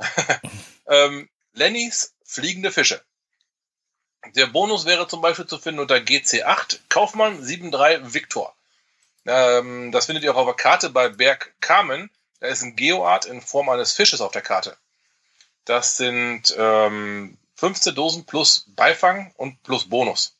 ähm, 0.88 1.28
Lennys 1.52 2.12
fliegende 2.24 2.72
Fische. 2.72 3.00
Der 4.34 4.46
Bonus 4.46 4.84
wäre 4.84 5.06
zum 5.06 5.20
Beispiel 5.20 5.46
zu 5.46 5.58
finden 5.58 5.78
unter 5.78 5.94
GC8 5.94 6.80
Kaufmann 6.88 7.40
73 7.40 8.14
Victor. 8.14 8.52
Ähm, 9.26 9.92
das 9.92 10.06
findet 10.06 10.24
ihr 10.24 10.34
auch 10.34 10.38
auf 10.38 10.46
der 10.46 10.54
Karte 10.54 10.90
bei 10.90 11.08
Berg 11.08 11.54
Kamen. 11.60 12.10
Da 12.40 12.48
ist 12.48 12.62
ein 12.62 12.74
Geoart 12.74 13.26
in 13.26 13.40
Form 13.40 13.68
eines 13.68 13.92
Fisches 13.92 14.20
auf 14.20 14.32
der 14.32 14.42
Karte. 14.42 14.76
Das 15.64 15.96
sind 15.96 16.52
ähm, 16.58 17.38
15 17.54 17.94
Dosen 17.94 18.26
plus 18.26 18.64
Beifang 18.74 19.32
und 19.36 19.62
plus 19.62 19.88
Bonus. 19.88 20.35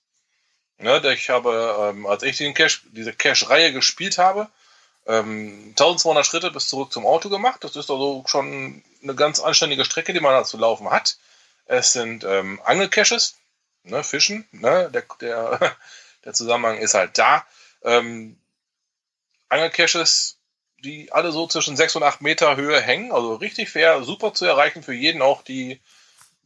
Ne, 0.79 1.01
ich 1.13 1.31
habe, 1.31 1.93
ähm, 1.95 2.07
als 2.07 2.23
ich 2.23 2.37
den 2.37 2.55
Cache, 2.55 2.81
diese 2.93 3.13
Cache-Reihe 3.13 3.73
gespielt 3.73 4.19
habe, 4.19 4.49
ähm, 5.07 5.73
1200 5.77 6.27
Schritte 6.27 6.51
bis 6.51 6.69
zurück 6.69 6.93
zum 6.93 7.07
Auto 7.07 7.29
gemacht. 7.31 7.65
Das 7.65 7.77
ist 7.77 7.91
also 7.91 8.25
schon 8.27 8.83
eine 9.03 9.15
ganz 9.15 9.41
anständige 9.41 9.85
Strecke, 9.85 10.13
die 10.13 10.21
man 10.21 10.33
da 10.33 10.45
zu 10.45 10.59
laufen 10.59 10.91
hat. 10.91 11.17
Es 11.67 11.93
sind 11.93 12.25
ähm, 12.25 12.61
Angelcaches, 12.65 13.37
ne, 13.85 14.05
Fischen, 14.05 14.47
ne, 14.53 14.91
der, 14.93 15.05
der, 15.21 15.77
der 16.25 16.33
Zusammenhang 16.35 16.79
ist 16.79 16.95
halt 16.95 17.17
da. 17.19 17.47
Ähm, 17.83 18.39
Angelcaches 19.49 20.37
die 20.87 21.13
alle 21.13 21.33
so 21.33 21.47
zwischen 21.47 21.77
6 21.77 21.97
und 21.97 22.03
8 22.03 22.23
Meter 22.23 22.57
Höhe 22.57 22.81
hängen. 22.81 23.13
Also 23.13 23.35
richtig 23.35 23.71
fair, 23.71 24.03
super 24.03 24.35
zu 24.35 24.45
erreichen 24.45 24.83
für 24.83 24.95
jeden, 24.95 25.23
auch 25.23 25.43
die, 25.43 25.81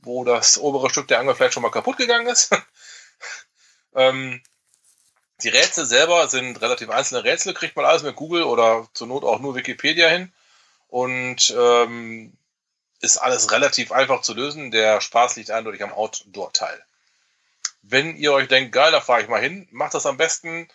wo 0.03 0.25
das 0.25 0.59
obere 0.59 0.91
Stück 0.91 1.09
der 1.09 1.21
Angel 1.21 1.35
vielleicht 1.35 1.55
schon 1.55 1.63
mal 1.63 1.71
kaputt 1.71 1.97
gegangen 1.97 2.27
ist. 2.27 2.51
ähm, 3.95 4.43
die 5.43 5.49
Rätsel 5.49 5.87
selber 5.87 6.29
sind 6.29 6.61
relativ 6.61 6.91
einzelne 6.91 7.25
Rätsel, 7.25 7.55
kriegt 7.55 7.77
man 7.77 7.85
alles 7.85 8.03
mit 8.03 8.17
Google 8.17 8.43
oder 8.43 8.89
zur 8.93 9.07
Not 9.07 9.25
auch 9.25 9.41
nur 9.41 9.55
Wikipedia 9.55 10.09
hin. 10.09 10.33
Und 10.89 11.55
ähm, 11.57 12.33
ist 13.01 13.17
alles 13.17 13.51
relativ 13.53 13.93
einfach 13.93 14.21
zu 14.23 14.35
lösen. 14.35 14.71
Der 14.71 15.01
Spaß 15.01 15.37
liegt 15.37 15.51
eindeutig 15.51 15.83
am 15.83 15.93
Outdoor-Teil. 15.93 16.85
Wenn 17.83 18.17
ihr 18.17 18.33
euch 18.33 18.49
denkt, 18.49 18.73
geil, 18.73 18.93
da 18.93 19.01
fahre 19.01 19.23
ich 19.23 19.29
mal 19.29 19.41
hin, 19.41 19.67
macht 19.71 19.95
das 19.95 20.05
am 20.05 20.19
besten 20.19 20.69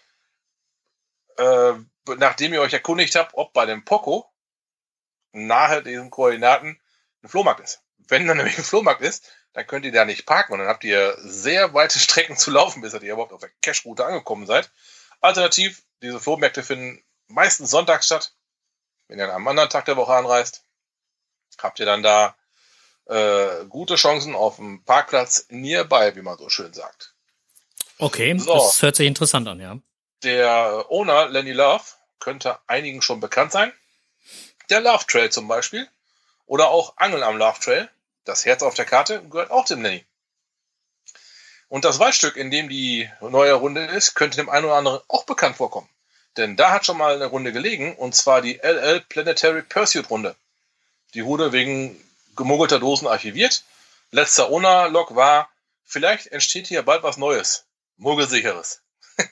äh, 1.38 1.74
nachdem 2.18 2.54
ihr 2.54 2.62
euch 2.62 2.74
erkundigt 2.74 3.16
habt, 3.16 3.34
ob 3.34 3.54
bei 3.54 3.66
dem 3.66 3.84
Poco 3.84 4.30
nahe 5.32 5.84
diesen 5.84 6.10
Koordinaten 6.10 6.80
ein 7.24 7.30
Flohmarkt 7.30 7.62
ist. 7.62 7.82
Wenn 7.98 8.28
dann 8.28 8.38
nämlich 8.38 8.58
ein 8.58 8.64
Flohmarkt 8.64 9.02
ist, 9.02 9.32
dann 9.56 9.66
könnt 9.66 9.86
ihr 9.86 9.92
da 9.94 10.04
nicht 10.04 10.26
parken 10.26 10.54
und 10.54 10.60
dann 10.60 10.68
habt 10.68 10.84
ihr 10.84 11.18
sehr 11.20 11.74
weite 11.74 11.98
Strecken 12.00 12.38
zu 12.38 12.52
laufen, 12.52 12.82
bis 12.82 12.94
ihr 12.94 13.02
überhaupt 13.02 13.34
auf 13.34 13.40
der 13.40 13.50
Cache-Route 13.62 14.06
angekommen 14.06 14.46
seid. 14.46 14.70
Alternativ, 15.22 15.82
diese 16.02 16.20
Flohmärkte 16.20 16.62
finden 16.62 17.04
meistens 17.28 17.72
sonntags 17.72 18.06
statt. 18.06 18.34
Wenn 19.08 19.18
ihr 19.18 19.26
an 19.26 19.32
einem 19.32 19.48
anderen 19.48 19.70
Tag 19.70 19.86
der 19.86 19.98
Woche 19.98 20.14
anreist, 20.14 20.64
habt 21.58 21.80
ihr 21.80 21.86
dann 21.86 22.04
da 22.04 22.36
äh, 23.06 23.66
gute 23.70 23.96
Chancen 23.96 24.36
auf 24.36 24.58
dem 24.58 24.84
Parkplatz 24.84 25.46
nearby, 25.50 26.16
wie 26.16 26.22
man 26.22 26.38
so 26.38 26.50
schön 26.50 26.74
sagt. 26.74 27.14
Okay, 27.98 28.38
so. 28.38 28.54
das 28.54 28.82
hört 28.82 28.98
sich 28.98 29.08
interessant 29.08 29.48
an, 29.48 29.60
ja. 29.60 29.78
Der 30.24 30.86
Owner, 30.90 31.30
Lenny 31.30 31.54
Love, 31.54 31.84
könnte 32.20 32.60
einigen 32.68 33.02
schon 33.02 33.22
bekannt 33.22 33.54
sein. 33.54 33.72
Der 34.70 34.82
Love 34.82 35.06
Trail 35.08 35.32
zum 35.32 35.48
Beispiel. 35.48 35.88
Oder 36.46 36.70
auch 36.70 36.98
Angeln 36.98 37.24
am 37.24 37.38
Love 37.38 37.60
Trail. 37.60 37.90
Das 38.26 38.46
Herz 38.46 38.64
auf 38.64 38.74
der 38.74 38.86
Karte 38.86 39.24
gehört 39.30 39.52
auch 39.52 39.66
dem 39.66 39.82
Lenny. 39.82 40.04
Und 41.68 41.86
das 41.86 42.00
Waldstück, 42.00 42.36
in 42.36 42.52
dem 42.52 42.70
die 42.70 43.10
neue 43.22 43.54
Runde 43.54 43.86
ist, 43.86 44.16
könnte 44.16 44.38
dem 44.38 44.50
einen 44.50 44.66
oder 44.66 44.76
anderen 44.76 45.00
auch 45.08 45.26
bekannt 45.26 45.58
vorkommen. 45.58 45.90
Denn 46.38 46.58
da 46.58 46.72
hat 46.72 46.86
schon 46.86 46.98
mal 46.98 47.16
eine 47.16 47.28
Runde 47.28 47.54
gelegen, 47.54 47.96
und 47.96 48.16
zwar 48.16 48.42
die 48.42 48.60
LL 48.62 49.02
Planetary 49.02 49.62
Pursuit 49.62 50.10
Runde. 50.10 50.36
Die 51.14 51.24
wurde 51.26 51.52
wegen 51.54 52.02
gemuggelter 52.36 52.80
Dosen 52.80 53.08
archiviert. 53.08 53.64
Letzter 54.12 54.50
Owner-Log 54.50 55.16
war, 55.16 55.50
vielleicht 55.84 56.28
entsteht 56.28 56.68
hier 56.68 56.84
bald 56.84 57.04
was 57.04 57.18
Neues. 57.18 57.66
Muggelsicheres. 57.98 58.82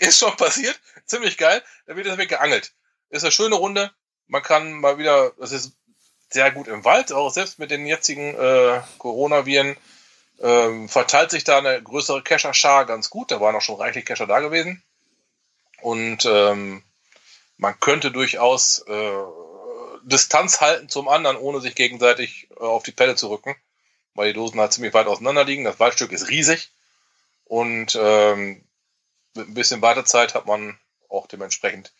ist 0.00 0.18
schon 0.18 0.36
passiert. 0.36 0.78
Ziemlich 1.06 1.38
geil. 1.38 1.62
Da 1.86 1.96
wird 1.96 2.06
jetzt 2.06 2.28
geangelt. 2.28 2.72
Ist 3.08 3.22
eine 3.22 3.32
schöne 3.32 3.54
Runde. 3.54 3.90
Man 4.26 4.42
kann 4.42 4.72
mal 4.72 4.98
wieder, 4.98 5.32
das 5.38 5.52
ist 5.52 5.72
sehr 6.30 6.50
gut 6.50 6.68
im 6.68 6.84
Wald, 6.84 7.12
auch 7.12 7.30
selbst 7.30 7.58
mit 7.58 7.70
den 7.70 7.86
jetzigen 7.86 8.34
äh, 8.34 8.80
Coronaviren 8.98 9.76
ähm, 10.40 10.88
verteilt 10.88 11.30
sich 11.30 11.44
da 11.44 11.58
eine 11.58 11.82
größere 11.82 12.22
Kescher-Schar 12.22 12.86
ganz 12.86 13.10
gut. 13.10 13.30
Da 13.30 13.40
waren 13.40 13.56
auch 13.56 13.62
schon 13.62 13.80
reichlich 13.80 14.04
Kescher 14.04 14.26
da 14.26 14.40
gewesen. 14.40 14.82
Und 15.80 16.24
ähm, 16.26 16.82
man 17.56 17.78
könnte 17.80 18.10
durchaus 18.10 18.84
äh, 18.86 19.12
Distanz 20.02 20.60
halten 20.60 20.88
zum 20.88 21.08
anderen, 21.08 21.36
ohne 21.36 21.60
sich 21.60 21.74
gegenseitig 21.74 22.48
äh, 22.50 22.60
auf 22.60 22.82
die 22.82 22.92
Pelle 22.92 23.16
zu 23.16 23.28
rücken, 23.28 23.56
weil 24.14 24.28
die 24.28 24.34
Dosen 24.34 24.60
halt 24.60 24.72
ziemlich 24.72 24.94
weit 24.94 25.06
auseinander 25.06 25.44
liegen. 25.44 25.64
Das 25.64 25.80
Waldstück 25.80 26.12
ist 26.12 26.28
riesig 26.28 26.70
und 27.44 27.98
ähm, 28.00 28.64
mit 29.34 29.48
ein 29.48 29.54
bisschen 29.54 29.82
Wartezeit 29.82 30.34
hat 30.34 30.46
man 30.46 30.78
auch 31.08 31.26
dementsprechend 31.26 31.92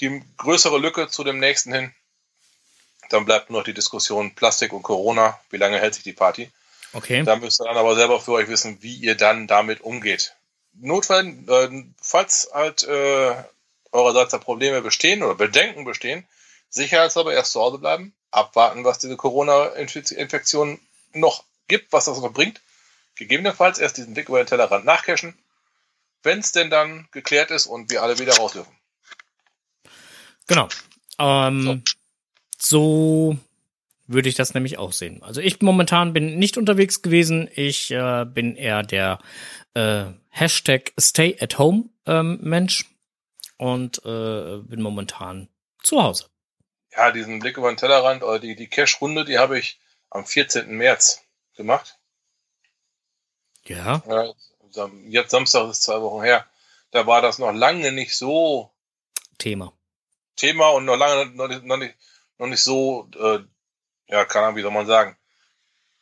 die 0.00 0.22
größere 0.36 0.78
Lücke 0.78 1.08
zu 1.08 1.24
dem 1.24 1.38
nächsten 1.38 1.72
hin. 1.72 1.94
Dann 3.10 3.24
bleibt 3.24 3.50
nur 3.50 3.60
noch 3.60 3.64
die 3.64 3.74
Diskussion 3.74 4.34
Plastik 4.34 4.72
und 4.72 4.82
Corona. 4.82 5.38
Wie 5.50 5.56
lange 5.56 5.78
hält 5.78 5.94
sich 5.94 6.04
die 6.04 6.12
Party? 6.12 6.50
Okay. 6.92 7.22
Da 7.24 7.36
müsst 7.36 7.60
ihr 7.60 7.64
dann 7.64 7.76
aber 7.76 7.94
selber 7.96 8.20
für 8.20 8.32
euch 8.32 8.48
wissen, 8.48 8.78
wie 8.80 8.94
ihr 8.96 9.16
dann 9.16 9.46
damit 9.46 9.80
umgeht. 9.80 10.34
Notfall, 10.74 11.26
äh, 11.26 11.84
falls 12.00 12.50
halt 12.52 12.82
äh, 12.84 13.34
eurerseits 13.92 14.32
da 14.32 14.38
Probleme 14.38 14.80
bestehen 14.80 15.22
oder 15.22 15.34
Bedenken 15.34 15.84
bestehen, 15.84 16.26
sicherheitshalber 16.68 17.32
erst 17.32 17.52
zu 17.52 17.60
Hause 17.60 17.78
bleiben, 17.78 18.14
abwarten, 18.30 18.84
was 18.84 18.98
diese 18.98 19.16
Corona-Infektion 19.16 20.80
noch 21.12 21.44
gibt, 21.68 21.92
was 21.92 22.06
das 22.06 22.20
noch 22.20 22.32
bringt. 22.32 22.60
Gegebenenfalls 23.14 23.78
erst 23.78 23.96
diesen 23.96 24.14
Blick 24.14 24.28
über 24.28 24.42
den 24.42 24.48
Tellerrand 24.48 24.84
nachcashen, 24.84 25.38
wenn 26.22 26.40
es 26.40 26.52
denn 26.52 26.70
dann 26.70 27.08
geklärt 27.12 27.50
ist 27.50 27.66
und 27.66 27.90
wir 27.90 28.02
alle 28.02 28.18
wieder 28.18 28.34
raus 28.36 28.52
dürfen. 28.52 28.76
Genau. 30.48 30.68
Ähm, 31.18 31.62
so. 31.62 31.93
So 32.64 33.36
würde 34.06 34.28
ich 34.28 34.34
das 34.34 34.54
nämlich 34.54 34.78
auch 34.78 34.92
sehen. 34.92 35.22
Also 35.22 35.40
ich 35.40 35.60
momentan 35.62 36.12
bin 36.12 36.38
nicht 36.38 36.58
unterwegs 36.58 37.02
gewesen. 37.02 37.48
Ich 37.54 37.90
äh, 37.90 38.24
bin 38.24 38.56
eher 38.56 38.82
der 38.82 39.18
äh, 39.74 40.04
Hashtag 40.28 40.92
Stay 40.98 41.36
at 41.40 41.58
Home 41.58 41.84
ähm, 42.06 42.38
Mensch 42.42 42.84
und 43.56 43.98
äh, 44.04 44.58
bin 44.58 44.82
momentan 44.82 45.48
zu 45.82 46.02
Hause. 46.02 46.26
Ja, 46.92 47.10
diesen 47.10 47.38
Blick 47.38 47.56
über 47.56 47.72
den 47.72 47.76
Tellerrand 47.76 48.22
oder 48.22 48.38
die, 48.38 48.54
die 48.54 48.68
Cash-Runde, 48.68 49.24
die 49.24 49.38
habe 49.38 49.58
ich 49.58 49.80
am 50.10 50.24
14. 50.24 50.76
März 50.76 51.22
gemacht. 51.56 51.98
Ja. 53.66 54.02
ja. 54.06 54.32
Jetzt 55.06 55.30
Samstag 55.30 55.70
ist 55.70 55.82
zwei 55.82 56.00
Wochen 56.00 56.22
her. 56.22 56.46
Da 56.90 57.06
war 57.06 57.22
das 57.22 57.38
noch 57.38 57.52
lange 57.52 57.92
nicht 57.92 58.16
so 58.16 58.70
Thema. 59.38 59.72
Thema 60.36 60.68
und 60.70 60.84
noch 60.84 60.96
lange 60.96 61.26
noch 61.30 61.48
nicht, 61.48 61.64
noch 61.64 61.76
nicht, 61.76 61.94
noch 62.38 62.46
nicht 62.46 62.62
so, 62.62 63.08
äh, 63.18 63.40
ja, 64.08 64.24
keine 64.24 64.46
Ahnung, 64.46 64.56
wie 64.56 64.62
soll 64.62 64.70
man 64.70 64.86
sagen. 64.86 65.16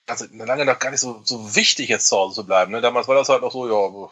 Also 0.06 0.26
lange 0.32 0.64
noch 0.64 0.78
gar 0.78 0.90
nicht 0.90 1.00
so, 1.00 1.22
so 1.24 1.54
wichtig, 1.54 1.88
jetzt 1.88 2.08
zu 2.08 2.16
Hause 2.16 2.34
zu 2.36 2.46
bleiben. 2.46 2.72
Ne? 2.72 2.80
Damals 2.80 3.08
war 3.08 3.14
das 3.14 3.28
halt 3.28 3.42
noch 3.42 3.52
so, 3.52 3.68
ja, 3.68 4.10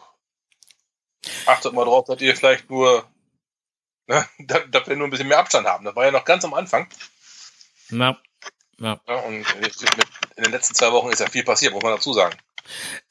achtet 1.45 1.73
mal 1.73 1.85
drauf, 1.85 2.05
dass 2.05 2.21
ihr 2.21 2.35
vielleicht 2.35 2.69
nur, 2.69 3.05
ne, 4.07 4.27
dass 4.69 4.87
wir 4.87 4.95
nur 4.95 5.07
ein 5.07 5.11
bisschen 5.11 5.27
mehr 5.27 5.39
Abstand 5.39 5.67
haben. 5.67 5.85
Das 5.85 5.95
war 5.95 6.05
ja 6.05 6.11
noch 6.11 6.25
ganz 6.25 6.45
am 6.45 6.53
Anfang. 6.53 6.87
Ja. 7.89 8.17
Ja. 8.79 8.99
ja 9.07 9.15
und 9.15 9.35
in 9.35 10.43
den 10.43 10.51
letzten 10.51 10.73
zwei 10.73 10.91
Wochen 10.91 11.09
ist 11.09 11.19
ja 11.19 11.29
viel 11.29 11.43
passiert, 11.43 11.73
muss 11.73 11.83
man 11.83 11.93
dazu 11.93 12.13
sagen. 12.13 12.35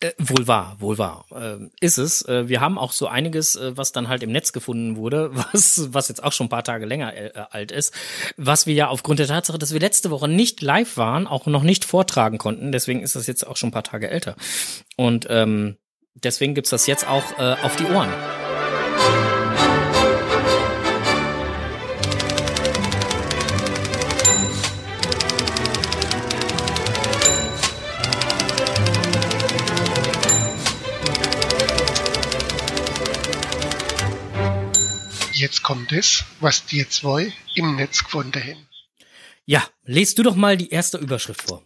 Äh, 0.00 0.12
wohl 0.18 0.46
wahr, 0.46 0.76
wohl 0.78 0.98
wahr. 0.98 1.26
Äh, 1.34 1.68
ist 1.80 1.98
es. 1.98 2.22
Äh, 2.22 2.48
wir 2.48 2.60
haben 2.60 2.78
auch 2.78 2.92
so 2.92 3.06
einiges, 3.06 3.56
äh, 3.56 3.76
was 3.76 3.92
dann 3.92 4.08
halt 4.08 4.22
im 4.22 4.32
Netz 4.32 4.52
gefunden 4.52 4.96
wurde, 4.96 5.30
was, 5.52 5.92
was 5.92 6.08
jetzt 6.08 6.22
auch 6.22 6.32
schon 6.32 6.46
ein 6.46 6.50
paar 6.50 6.64
Tage 6.64 6.86
länger 6.86 7.14
äh, 7.14 7.32
alt 7.50 7.72
ist, 7.72 7.94
was 8.36 8.66
wir 8.66 8.74
ja 8.74 8.88
aufgrund 8.88 9.18
der 9.18 9.26
Tatsache, 9.26 9.58
dass 9.58 9.72
wir 9.72 9.80
letzte 9.80 10.10
Woche 10.10 10.28
nicht 10.28 10.62
live 10.62 10.96
waren, 10.96 11.26
auch 11.26 11.46
noch 11.46 11.62
nicht 11.62 11.84
vortragen 11.84 12.38
konnten. 12.38 12.72
Deswegen 12.72 13.02
ist 13.02 13.16
das 13.16 13.26
jetzt 13.26 13.46
auch 13.46 13.56
schon 13.56 13.68
ein 13.68 13.72
paar 13.72 13.84
Tage 13.84 14.10
älter. 14.10 14.36
Und 14.96 15.26
ähm, 15.30 15.76
deswegen 16.14 16.54
gibt's 16.54 16.70
das 16.70 16.86
jetzt 16.86 17.06
auch 17.06 17.38
äh, 17.38 17.56
auf 17.62 17.76
die 17.76 17.84
Ohren. 17.84 18.10
Jetzt 35.40 35.62
kommt 35.62 35.90
es, 35.92 36.24
was 36.40 36.66
die 36.66 36.86
zwei 36.86 37.32
im 37.54 37.76
Netz 37.76 38.04
gefunden 38.04 38.42
haben. 38.42 38.68
Ja, 39.46 39.66
lest 39.84 40.18
du 40.18 40.22
doch 40.22 40.36
mal 40.36 40.58
die 40.58 40.68
erste 40.68 40.98
Überschrift 40.98 41.40
vor. 41.40 41.62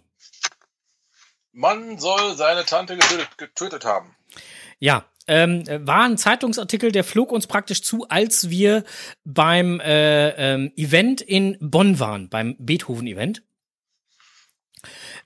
Man 1.51 1.99
soll 1.99 2.37
seine 2.37 2.65
Tante 2.65 2.97
getötet, 2.97 3.37
getötet 3.37 3.85
haben. 3.85 4.15
Ja, 4.79 5.11
ähm, 5.27 5.65
war 5.67 6.05
ein 6.05 6.17
Zeitungsartikel, 6.17 6.93
der 6.93 7.03
flog 7.03 7.33
uns 7.33 7.49
praktisch 7.49 7.83
zu, 7.83 8.09
als 8.09 8.49
wir 8.49 8.85
beim 9.25 9.81
äh, 9.81 10.29
ähm, 10.31 10.73
Event 10.77 11.21
in 11.21 11.59
Bonn 11.61 11.99
waren, 11.99 12.29
beim 12.29 12.55
Beethoven-Event. 12.61 13.43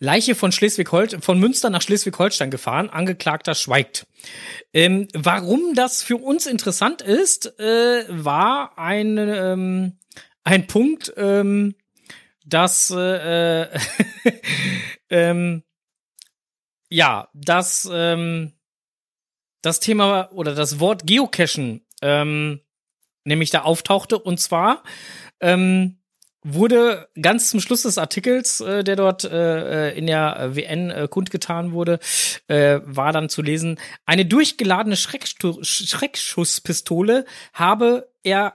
Leiche 0.01 0.35
von 0.35 0.53
Schleswig-Holstein, 0.53 1.23
von 1.23 1.39
Münster 1.39 1.71
nach 1.71 1.83
Schleswig-Holstein 1.83 2.51
gefahren, 2.51 2.91
Angeklagter 2.91 3.55
schweigt. 3.55 4.07
Ähm, 4.73 5.09
warum 5.13 5.75
das 5.75 6.03
für 6.03 6.17
uns 6.17 6.47
interessant 6.47 7.03
ist, 7.03 7.59
äh, 7.59 8.05
war 8.09 8.79
ein, 8.79 9.19
ähm, 9.19 9.99
ein 10.45 10.67
Punkt, 10.67 11.13
ähm, 11.17 11.75
dass 12.45 12.91
äh, 12.91 13.67
ähm, 15.11 15.63
ja, 16.91 17.29
dass 17.35 17.89
ähm, 17.93 18.53
das 19.63 19.81
Thema 19.81 20.31
oder 20.33 20.55
das 20.55 20.81
Wort 20.81 21.07
Geocachen 21.07 21.85
ähm, 22.01 22.61
nämlich 23.25 23.51
da 23.51 23.63
auftauchte 23.63 24.19
und 24.19 24.41
zwar 24.41 24.83
ähm, 25.41 25.99
wurde 26.43 27.09
ganz 27.21 27.51
zum 27.51 27.61
Schluss 27.61 27.83
des 27.83 27.99
Artikels, 27.99 28.61
äh, 28.61 28.85
der 28.85 28.97
dort 28.97 29.25
äh, 29.25 29.91
in 29.93 30.07
der 30.07 30.55
WN 30.55 30.91
äh, 30.91 31.09
kundgetan 31.11 31.73
wurde, 31.73 31.99
äh, 32.47 32.81
war 32.85 33.13
dann 33.13 33.29
zu 33.29 33.43
lesen, 33.43 33.79
eine 34.07 34.25
durchgeladene 34.25 34.97
Schreckstu 34.97 35.59
Schreckschusspistole 35.63 37.25
habe 37.53 38.13
er 38.23 38.55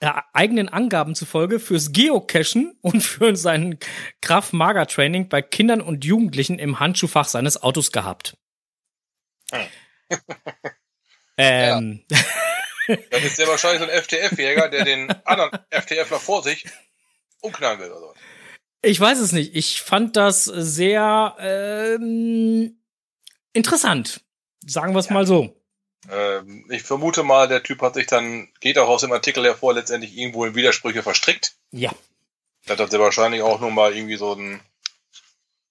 äh, 0.00 0.10
eigenen 0.32 0.68
Angaben 0.68 1.14
zufolge 1.14 1.60
fürs 1.60 1.92
Geocachen 1.92 2.76
und 2.82 3.02
für 3.02 3.36
sein 3.36 3.78
Kraft-Mager-Training 4.20 5.28
bei 5.28 5.42
Kindern 5.42 5.80
und 5.80 6.04
Jugendlichen 6.04 6.58
im 6.58 6.80
Handschuhfach 6.80 7.28
seines 7.28 7.62
Autos 7.62 7.92
gehabt. 7.92 8.36
ähm. 11.36 12.04
Ja. 12.10 12.18
Das 13.10 13.24
ist 13.24 13.38
ja 13.38 13.48
wahrscheinlich 13.48 13.82
so 13.82 13.88
ein 13.88 14.02
FTF-Jäger, 14.02 14.68
der 14.68 14.84
den 14.84 15.10
anderen 15.24 15.50
FTFler 15.70 16.20
vor 16.20 16.44
sich 16.44 16.64
umknallen 17.40 17.80
will 17.80 17.90
oder 17.90 18.00
so. 18.00 18.14
Ich 18.82 19.00
weiß 19.00 19.18
es 19.18 19.32
nicht. 19.32 19.56
Ich 19.56 19.82
fand 19.82 20.16
das 20.16 20.44
sehr 20.44 21.36
ähm, 21.40 22.78
interessant. 23.52 24.20
Sagen 24.64 24.94
wir 24.94 25.00
es 25.00 25.08
ja. 25.08 25.14
mal 25.14 25.26
so. 25.26 25.56
Ähm, 26.10 26.64
ich 26.70 26.82
vermute 26.82 27.22
mal, 27.22 27.48
der 27.48 27.62
Typ 27.62 27.82
hat 27.82 27.94
sich 27.94 28.06
dann, 28.06 28.48
geht 28.60 28.78
auch 28.78 28.88
aus 28.88 29.00
dem 29.00 29.12
Artikel 29.12 29.44
hervor, 29.44 29.74
letztendlich 29.74 30.16
irgendwo 30.16 30.44
in 30.44 30.54
Widersprüche 30.54 31.02
verstrickt. 31.02 31.56
Ja. 31.72 31.90
Das 32.66 32.78
hat 32.78 32.92
ja 32.92 33.00
wahrscheinlich 33.00 33.42
auch 33.42 33.60
nur 33.60 33.70
mal 33.70 33.94
irgendwie 33.94 34.16
so 34.16 34.34
ein, 34.34 34.60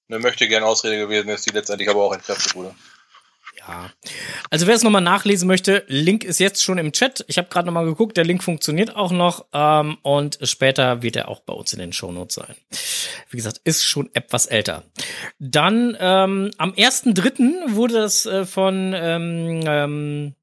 eine 0.09 0.19
möchte 0.19 0.47
gern 0.47 0.63
Ausrede 0.63 0.97
gewesen 0.97 1.29
ist, 1.29 1.45
die 1.45 1.53
letztendlich 1.53 1.89
aber 1.89 2.03
auch 2.03 2.13
entkräftet 2.13 2.55
wurde. 2.55 2.75
Ja. 3.57 3.91
Also 4.49 4.67
wer 4.67 4.75
es 4.75 4.83
nochmal 4.83 5.01
nachlesen 5.01 5.47
möchte, 5.47 5.83
Link 5.87 6.23
ist 6.23 6.39
jetzt 6.39 6.63
schon 6.63 6.77
im 6.77 6.91
Chat. 6.91 7.25
Ich 7.27 7.37
habe 7.37 7.47
gerade 7.49 7.65
nochmal 7.65 7.85
geguckt, 7.85 8.17
der 8.17 8.25
Link 8.25 8.43
funktioniert 8.43 8.95
auch 8.95 9.11
noch 9.11 9.45
ähm, 9.53 9.97
und 10.01 10.39
später 10.43 11.01
wird 11.01 11.15
er 11.15 11.29
auch 11.29 11.39
bei 11.41 11.53
uns 11.53 11.73
in 11.73 11.79
den 11.79 11.93
Shownotes 11.93 12.35
sein. 12.35 12.55
Wie 13.29 13.37
gesagt, 13.37 13.61
ist 13.63 13.83
schon 13.83 14.09
etwas 14.13 14.45
älter. 14.45 14.83
Dann 15.39 15.97
ähm, 15.99 16.51
am 16.57 16.71
1.3. 16.71 17.75
wurde 17.75 17.95
das 17.95 18.25
äh, 18.25 18.45
von 18.45 18.93
ähm, 18.95 19.63
ähm, 19.65 20.35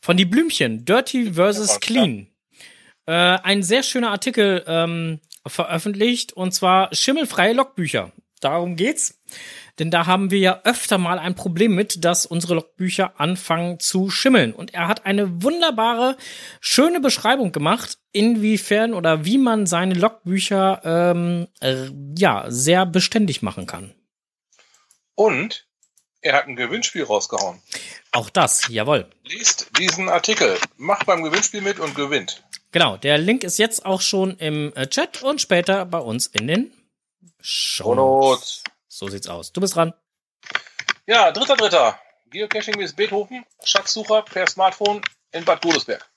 von 0.00 0.16
die 0.16 0.26
Blümchen 0.26 0.84
Dirty 0.84 1.32
versus 1.32 1.80
Clean 1.80 2.28
äh, 3.06 3.12
ein 3.12 3.62
sehr 3.62 3.82
schöner 3.82 4.10
Artikel 4.10 4.64
ähm, 4.66 5.20
veröffentlicht 5.46 6.32
und 6.32 6.52
zwar 6.52 6.94
schimmelfreie 6.94 7.52
Logbücher. 7.52 8.12
Darum 8.40 8.76
geht's. 8.76 9.20
Denn 9.78 9.90
da 9.90 10.06
haben 10.06 10.30
wir 10.30 10.38
ja 10.38 10.60
öfter 10.64 10.98
mal 10.98 11.18
ein 11.18 11.34
Problem 11.34 11.74
mit, 11.74 12.04
dass 12.04 12.26
unsere 12.26 12.54
Logbücher 12.54 13.18
anfangen 13.18 13.80
zu 13.80 14.08
schimmeln. 14.08 14.52
Und 14.52 14.72
er 14.72 14.86
hat 14.86 15.04
eine 15.04 15.42
wunderbare, 15.42 16.16
schöne 16.60 17.00
Beschreibung 17.00 17.50
gemacht, 17.50 17.98
inwiefern 18.12 18.94
oder 18.94 19.24
wie 19.24 19.38
man 19.38 19.66
seine 19.66 19.94
Logbücher 19.94 20.80
ähm, 20.84 21.48
äh, 21.60 21.90
ja 22.16 22.44
sehr 22.48 22.86
beständig 22.86 23.42
machen 23.42 23.66
kann. 23.66 23.94
Und 25.16 25.66
er 26.20 26.34
hat 26.34 26.46
ein 26.46 26.56
Gewinnspiel 26.56 27.04
rausgehauen. 27.04 27.60
Auch 28.12 28.30
das, 28.30 28.68
jawohl. 28.68 29.06
Liest 29.24 29.70
diesen 29.78 30.08
Artikel, 30.08 30.56
macht 30.76 31.06
beim 31.06 31.22
Gewinnspiel 31.22 31.60
mit 31.60 31.80
und 31.80 31.94
gewinnt. 31.94 32.44
Genau, 32.70 32.96
der 32.96 33.18
Link 33.18 33.44
ist 33.44 33.58
jetzt 33.58 33.84
auch 33.84 34.00
schon 34.00 34.36
im 34.38 34.72
äh, 34.74 34.86
Chat 34.86 35.22
und 35.22 35.40
später 35.40 35.84
bei 35.84 35.98
uns 35.98 36.26
in 36.28 36.46
den 36.46 36.72
Show 37.40 37.94
Notes. 37.94 38.64
So 38.96 39.08
sieht's 39.08 39.26
aus. 39.26 39.52
Du 39.52 39.60
bist 39.60 39.74
dran. 39.74 39.92
Ja, 41.08 41.32
dritter, 41.32 41.56
dritter. 41.56 41.98
Geocaching 42.30 42.78
bis 42.78 42.92
Beethoven, 42.92 43.44
Schatzsucher 43.64 44.22
per 44.22 44.46
Smartphone 44.46 45.02
in 45.32 45.44
Bad 45.44 45.62
Godesberg. 45.62 46.08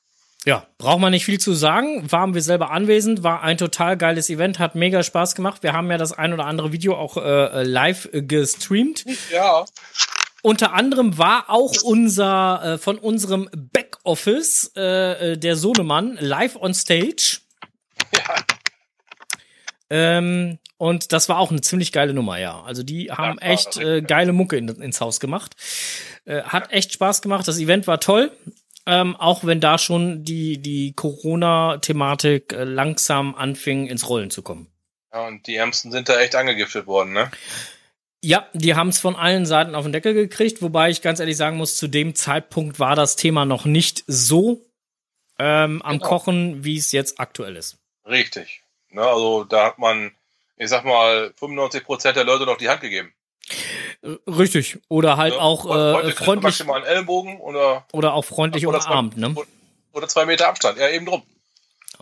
Ja, 0.46 0.68
braucht 0.78 1.00
man 1.00 1.10
nicht 1.10 1.26
viel 1.26 1.40
zu 1.40 1.54
sagen. 1.54 2.12
Waren 2.12 2.36
wir 2.36 2.44
selber 2.44 2.70
anwesend, 2.70 3.24
war 3.24 3.42
ein 3.42 3.58
total 3.58 3.98
geiles 3.98 4.30
Event, 4.30 4.60
hat 4.60 4.76
mega 4.76 5.02
Spaß 5.02 5.34
gemacht. 5.34 5.64
Wir 5.64 5.74
haben 5.74 5.90
ja 5.90 5.98
das 5.98 6.12
ein 6.12 6.34
oder 6.34 6.46
andere 6.46 6.72
Video 6.72 6.96
auch 6.96 7.18
äh, 7.18 7.64
live 7.64 8.10
gestreamt. 8.14 9.06
Ja. 9.32 9.66
Unter 10.44 10.74
anderem 10.74 11.18
war 11.18 11.50
auch 11.50 11.74
unser 11.82 12.62
äh, 12.64 12.78
von 12.78 13.00
unserem 13.00 13.50
Backoffice 13.74 14.72
äh, 14.76 15.32
äh 15.32 15.38
der 15.38 15.56
Sohnemann 15.56 16.16
live 16.20 16.56
on 16.56 16.76
stage. 16.76 17.40
Ja. 18.16 18.36
Ähm, 19.90 20.60
und 20.78 21.12
das 21.12 21.30
war 21.30 21.40
auch 21.40 21.52
eine 21.52 21.62
ziemlich 21.62 21.92
geile 21.92 22.14
Nummer, 22.14 22.38
ja. 22.38 22.62
Also 22.64 22.84
die 22.84 23.12
haben 23.12 23.40
ja, 23.42 23.48
echt 23.48 23.78
äh, 23.78 24.02
geile 24.02 24.34
Mucke 24.34 24.58
in, 24.58 24.68
ins 24.68 25.02
Haus 25.02 25.20
gemacht. 25.20 25.56
Äh, 26.26 26.44
hat 26.44 26.72
echt 26.72 26.94
Spaß 26.94 27.22
gemacht. 27.22 27.48
Das 27.48 27.60
Event 27.60 27.88
war 27.88 28.00
toll. 28.00 28.32
Ähm, 28.86 29.16
auch 29.18 29.44
wenn 29.44 29.60
da 29.60 29.78
schon 29.78 30.24
die, 30.24 30.60
die 30.60 30.94
Corona-Thematik 30.94 32.54
äh, 32.54 32.64
langsam 32.64 33.36
anfing, 33.36 33.88
ins 33.88 34.08
Rollen 34.08 34.30
zu 34.30 34.42
kommen. 34.42 34.68
Ja, 35.12 35.28
und 35.28 35.46
die 35.48 35.56
Ärmsten 35.56 35.92
sind 35.92 36.08
da 36.08 36.20
echt 36.20 36.36
angegiftet 36.36 36.88
worden, 36.88 37.12
ne? 37.12 37.30
Ja, 38.24 38.48
die 38.54 38.76
haben 38.76 38.90
es 38.90 39.00
von 39.00 39.16
allen 39.16 39.46
Seiten 39.46 39.76
auf 39.76 39.84
den 39.84 39.92
Deckel 39.92 40.14
gekriegt, 40.14 40.62
wobei 40.62 40.90
ich 40.90 41.02
ganz 41.02 41.20
ehrlich 41.20 41.38
sagen 41.38 41.58
muss, 41.58 41.76
zu 41.76 41.88
dem 41.88 42.16
Zeitpunkt 42.16 42.80
war 42.80 42.96
das 42.96 43.16
Thema 43.16 43.46
noch 43.46 43.66
nicht 43.66 44.04
so 44.08 44.62
ähm, 45.38 45.82
am 45.82 45.98
Genau. 46.00 46.08
Kochen, 46.08 46.64
wie 46.64 46.78
es 46.78 46.92
jetzt 46.92 47.20
aktuell 47.20 47.56
ist. 47.56 47.78
Richtig. 48.08 48.64
Ne, 48.90 49.02
also 49.02 49.44
da 49.44 49.66
hat 49.66 49.80
man, 49.80 50.12
ich 50.58 50.70
sag 50.70 50.86
mal, 50.86 51.34
95% 51.40 52.14
der 52.14 52.24
Leute 52.24 52.46
noch 52.46 52.58
die 52.58 52.70
Hand 52.70 52.82
gegeben. 52.82 53.14
Äh, 54.02 54.16
Richtig. 54.30 54.80
Oder 54.90 55.18
halt 55.18 55.34
Ne? 55.34 55.42
auch 55.42 55.66
äh, 55.66 56.12
freundlich 56.12 56.44
Maximal 56.44 56.78
einen 56.78 56.86
Ellenbogen 56.86 57.40
oder, 57.40 57.86
oder 57.94 58.14
auch 58.14 58.26
freundlich 58.26 58.68
oder, 58.68 58.80
zwei, 58.80 58.92
umarmt, 58.92 59.18
ne? 59.18 59.36
oder 59.94 60.08
zwei 60.08 60.26
Meter 60.26 60.48
Abstand. 60.48 60.78
Ja, 60.78 60.90
eben 60.90 61.06
drum. 61.06 61.24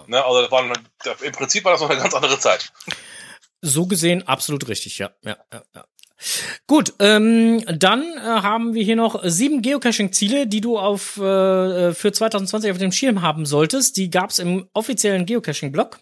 Ne, 0.08 0.24
also 0.24 0.42
das 0.42 0.52
war, 0.52 0.64
im 1.24 1.32
Prinzip 1.32 1.64
war 1.64 1.72
das 1.72 1.82
noch 1.82 1.90
eine 1.90 2.02
ganz 2.02 2.14
andere 2.14 2.38
Zeit. 2.38 2.72
So 3.62 3.86
gesehen 3.88 4.28
absolut 4.28 4.68
richtig, 4.68 4.98
ja. 4.98 5.12
ja, 5.24 5.38
ja, 5.54 5.64
ja. 5.74 5.86
Gut, 6.68 6.94
ähm, 7.00 7.64
dann 7.68 8.04
äh, 8.18 8.20
haben 8.22 8.74
wir 8.74 8.84
hier 8.84 8.96
noch 8.96 9.22
sieben 9.24 9.62
Geocaching-Ziele, 9.62 10.48
die 10.48 10.62
du 10.62 10.78
auf 10.78 11.18
äh, 11.18 11.94
für 11.94 12.12
2020 12.12 12.72
auf 12.72 12.78
dem 12.78 12.92
Schirm 12.92 13.22
haben 13.22 13.46
solltest. 13.46 13.98
Die 13.98 14.10
gab's 14.10 14.40
im 14.40 14.68
offiziellen 14.74 15.26
Geocaching-Blog. 15.26 16.00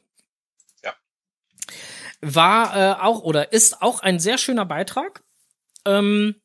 War 2.25 2.75
äh, 2.75 3.01
auch 3.01 3.21
oder 3.21 3.51
ist 3.51 3.81
auch 3.81 3.99
ein 3.99 4.17
sehr 4.17 4.38
schöner 4.38 4.65
Beitrag. 4.65 5.23
Ähm, 5.86 6.36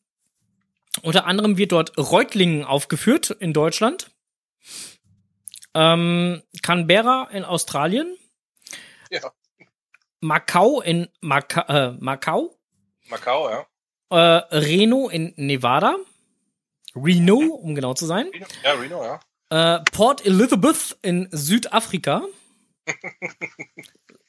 unter 1.03 1.27
anderem 1.27 1.57
wird 1.57 1.71
dort 1.71 1.97
Reutlingen 1.97 2.65
aufgeführt 2.65 3.31
in 3.31 3.53
Deutschland. 3.53 4.11
Ähm, 5.75 6.43
Canberra 6.63 7.29
in 7.31 7.45
Australien. 7.45 8.17
Ja. 9.11 9.21
Macau 10.21 10.81
in 10.81 11.09
Maca 11.21 11.61
äh, 11.69 11.93
Macau. 12.01 12.57
Macau, 13.09 13.49
ja. 13.49 13.67
Äh, 14.11 14.57
Reno 14.57 15.09
in 15.09 15.33
Nevada. 15.37 15.95
Reno, 16.97 17.39
um 17.39 17.77
genau 17.77 17.95
zu 17.95 18.07
sein. 18.07 18.27
Reno, 18.33 18.47
ja, 18.65 18.73
Reno, 18.73 19.05
ja. 19.05 19.21
Äh, 19.77 19.85
Port 19.93 20.27
Elizabeth 20.27 20.99
in 21.03 21.29
Südafrika. 21.31 22.25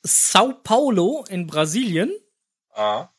Sao 0.03 0.53
Paulo 0.63 1.25
in 1.29 1.47
Brasilien. 1.47 2.11
Aha. 2.73 3.13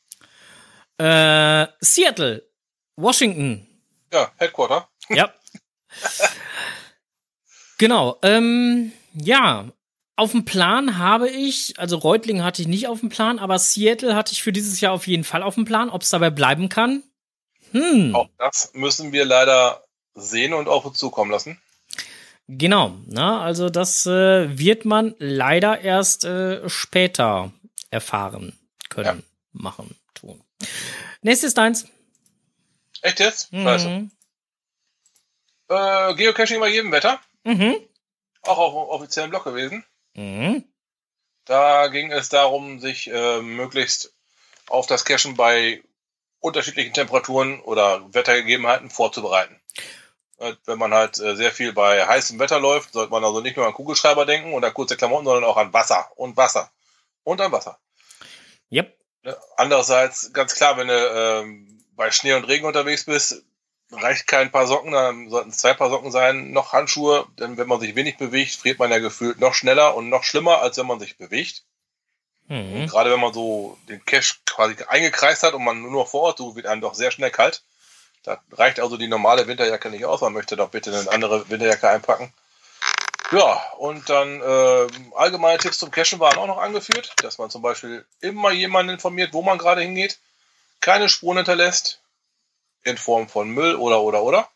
Äh, 0.97 1.67
Seattle, 1.79 2.47
Washington. 2.95 3.67
Ja, 4.13 4.31
Headquarter. 4.37 4.87
Ja. 5.09 5.33
genau. 7.77 8.19
Ähm, 8.21 8.91
ja, 9.13 9.71
auf 10.15 10.31
dem 10.31 10.45
Plan 10.45 10.97
habe 10.97 11.29
ich, 11.29 11.79
also 11.79 11.97
Reutlingen 11.97 12.43
hatte 12.43 12.61
ich 12.61 12.67
nicht 12.67 12.87
auf 12.87 12.99
dem 12.99 13.09
Plan, 13.09 13.39
aber 13.39 13.57
Seattle 13.57 14.15
hatte 14.15 14.33
ich 14.33 14.43
für 14.43 14.51
dieses 14.51 14.81
Jahr 14.81 14.93
auf 14.93 15.07
jeden 15.07 15.23
Fall 15.23 15.41
auf 15.43 15.55
dem 15.55 15.65
Plan. 15.65 15.89
Ob 15.89 16.03
es 16.03 16.09
dabei 16.09 16.29
bleiben 16.29 16.69
kann? 16.69 17.03
Hm. 17.71 18.13
Auch 18.13 18.29
das 18.37 18.71
müssen 18.73 19.11
wir 19.11 19.25
leider 19.25 19.83
sehen 20.13 20.53
und 20.53 20.67
auf 20.67 20.85
uns 20.85 20.97
zukommen 20.97 21.31
lassen. 21.31 21.59
Genau, 22.53 22.97
na, 23.07 23.41
also 23.41 23.69
das 23.69 24.05
äh, 24.05 24.57
wird 24.59 24.83
man 24.83 25.15
leider 25.19 25.79
erst 25.79 26.25
äh, 26.25 26.67
später 26.67 27.53
erfahren 27.91 28.59
können, 28.89 29.23
machen, 29.53 29.95
tun. 30.13 30.43
Nächstes 31.21 31.53
deins. 31.53 31.87
Echt 33.01 33.21
jetzt? 33.21 33.51
Scheiße. 33.53 33.87
Mhm. 33.87 34.11
Äh, 35.69 36.13
Geocaching 36.15 36.59
bei 36.59 36.67
jedem 36.67 36.91
Wetter. 36.91 37.21
Mhm. 37.45 37.77
Auch 38.41 38.57
auf 38.57 38.73
dem 38.73 38.89
offiziellen 38.89 39.29
Blog 39.29 39.45
gewesen. 39.45 39.85
Mhm. 40.15 40.65
Da 41.45 41.87
ging 41.87 42.11
es 42.11 42.27
darum, 42.27 42.81
sich 42.81 43.09
äh, 43.09 43.41
möglichst 43.41 44.13
auf 44.67 44.87
das 44.87 45.05
Cachen 45.05 45.35
bei 45.35 45.81
unterschiedlichen 46.41 46.93
Temperaturen 46.93 47.61
oder 47.61 48.13
Wettergegebenheiten 48.13 48.89
vorzubereiten. 48.89 49.60
Äh, 50.41 50.55
Wenn 50.65 50.79
man 50.79 50.93
halt 50.93 51.19
äh, 51.19 51.35
sehr 51.35 51.51
viel 51.51 51.71
bei 51.71 52.05
heißem 52.05 52.39
Wetter 52.39 52.59
läuft, 52.59 52.93
sollte 52.93 53.11
man 53.11 53.23
also 53.23 53.41
nicht 53.41 53.57
nur 53.57 53.67
an 53.67 53.73
Kugelschreiber 53.73 54.25
denken 54.25 54.53
und 54.53 54.65
an 54.65 54.73
kurze 54.73 54.97
Klamotten, 54.97 55.25
sondern 55.25 55.43
auch 55.43 55.57
an 55.57 55.71
Wasser 55.71 56.09
und 56.15 56.35
Wasser 56.35 56.71
und 57.23 57.39
an 57.39 57.51
Wasser. 57.51 57.77
Yep. 58.71 58.97
Ne? 59.23 59.37
Andererseits, 59.57 60.33
ganz 60.33 60.55
klar, 60.55 60.77
wenn 60.77 60.87
du 60.87 60.93
ähm, 60.93 61.83
bei 61.95 62.09
Schnee 62.09 62.33
und 62.33 62.45
Regen 62.45 62.65
unterwegs 62.65 63.05
bist, 63.05 63.43
reicht 63.91 64.25
kein 64.25 64.51
paar 64.51 64.65
Socken, 64.65 64.93
dann 64.93 65.29
sollten 65.29 65.49
es 65.49 65.57
zwei 65.57 65.73
Paar 65.73 65.89
Socken 65.89 66.11
sein, 66.11 66.51
noch 66.51 66.73
Handschuhe, 66.73 67.27
denn 67.37 67.57
wenn 67.57 67.67
man 67.67 67.79
sich 67.79 67.95
wenig 67.95 68.17
bewegt, 68.17 68.55
friert 68.55 68.79
man 68.79 68.89
ja 68.89 68.99
gefühlt 68.99 69.39
noch 69.39 69.53
schneller 69.53 69.95
und 69.95 70.09
noch 70.09 70.23
schlimmer, 70.23 70.61
als 70.61 70.77
wenn 70.77 70.87
man 70.87 70.99
sich 70.99 71.17
bewegt. 71.17 71.65
Mhm. 72.47 72.87
Gerade 72.87 73.11
wenn 73.11 73.19
man 73.19 73.33
so 73.33 73.77
den 73.89 74.03
Cache 74.05 74.35
quasi 74.45 74.75
eingekreist 74.87 75.43
hat 75.43 75.53
und 75.53 75.63
man 75.63 75.81
nur 75.81 75.91
noch 75.91 76.07
vor 76.07 76.21
Ort, 76.21 76.37
so 76.37 76.55
wird 76.55 76.65
einem 76.65 76.81
doch 76.81 76.95
sehr 76.95 77.11
schnell 77.11 77.31
kalt. 77.31 77.63
Da 78.23 78.41
reicht 78.51 78.79
also 78.79 78.97
die 78.97 79.07
normale 79.07 79.47
Winterjacke 79.47 79.89
nicht 79.89 80.05
aus, 80.05 80.21
man 80.21 80.33
möchte 80.33 80.55
doch 80.55 80.69
bitte 80.69 80.95
eine 80.95 81.11
andere 81.11 81.49
Winterjacke 81.49 81.89
einpacken. 81.89 82.31
Ja, 83.31 83.63
und 83.77 84.09
dann 84.09 84.41
äh, 84.41 84.87
allgemeine 85.15 85.57
Tipps 85.57 85.77
zum 85.77 85.89
Cachen 85.89 86.19
waren 86.19 86.37
auch 86.37 86.47
noch 86.47 86.57
angeführt, 86.57 87.13
dass 87.23 87.37
man 87.37 87.49
zum 87.49 87.61
Beispiel 87.61 88.05
immer 88.19 88.51
jemanden 88.51 88.93
informiert, 88.93 89.33
wo 89.33 89.41
man 89.41 89.57
gerade 89.57 89.81
hingeht, 89.81 90.19
keine 90.81 91.07
Spuren 91.07 91.37
hinterlässt, 91.37 92.01
in 92.83 92.97
Form 92.97 93.29
von 93.29 93.49
Müll 93.49 93.75
oder 93.75 94.01
oder 94.01 94.23
oder 94.23 94.49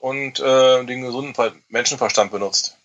und 0.00 0.40
äh, 0.40 0.84
den 0.84 1.02
gesunden 1.02 1.34
Ver- 1.34 1.54
Menschenverstand 1.68 2.32
benutzt. 2.32 2.78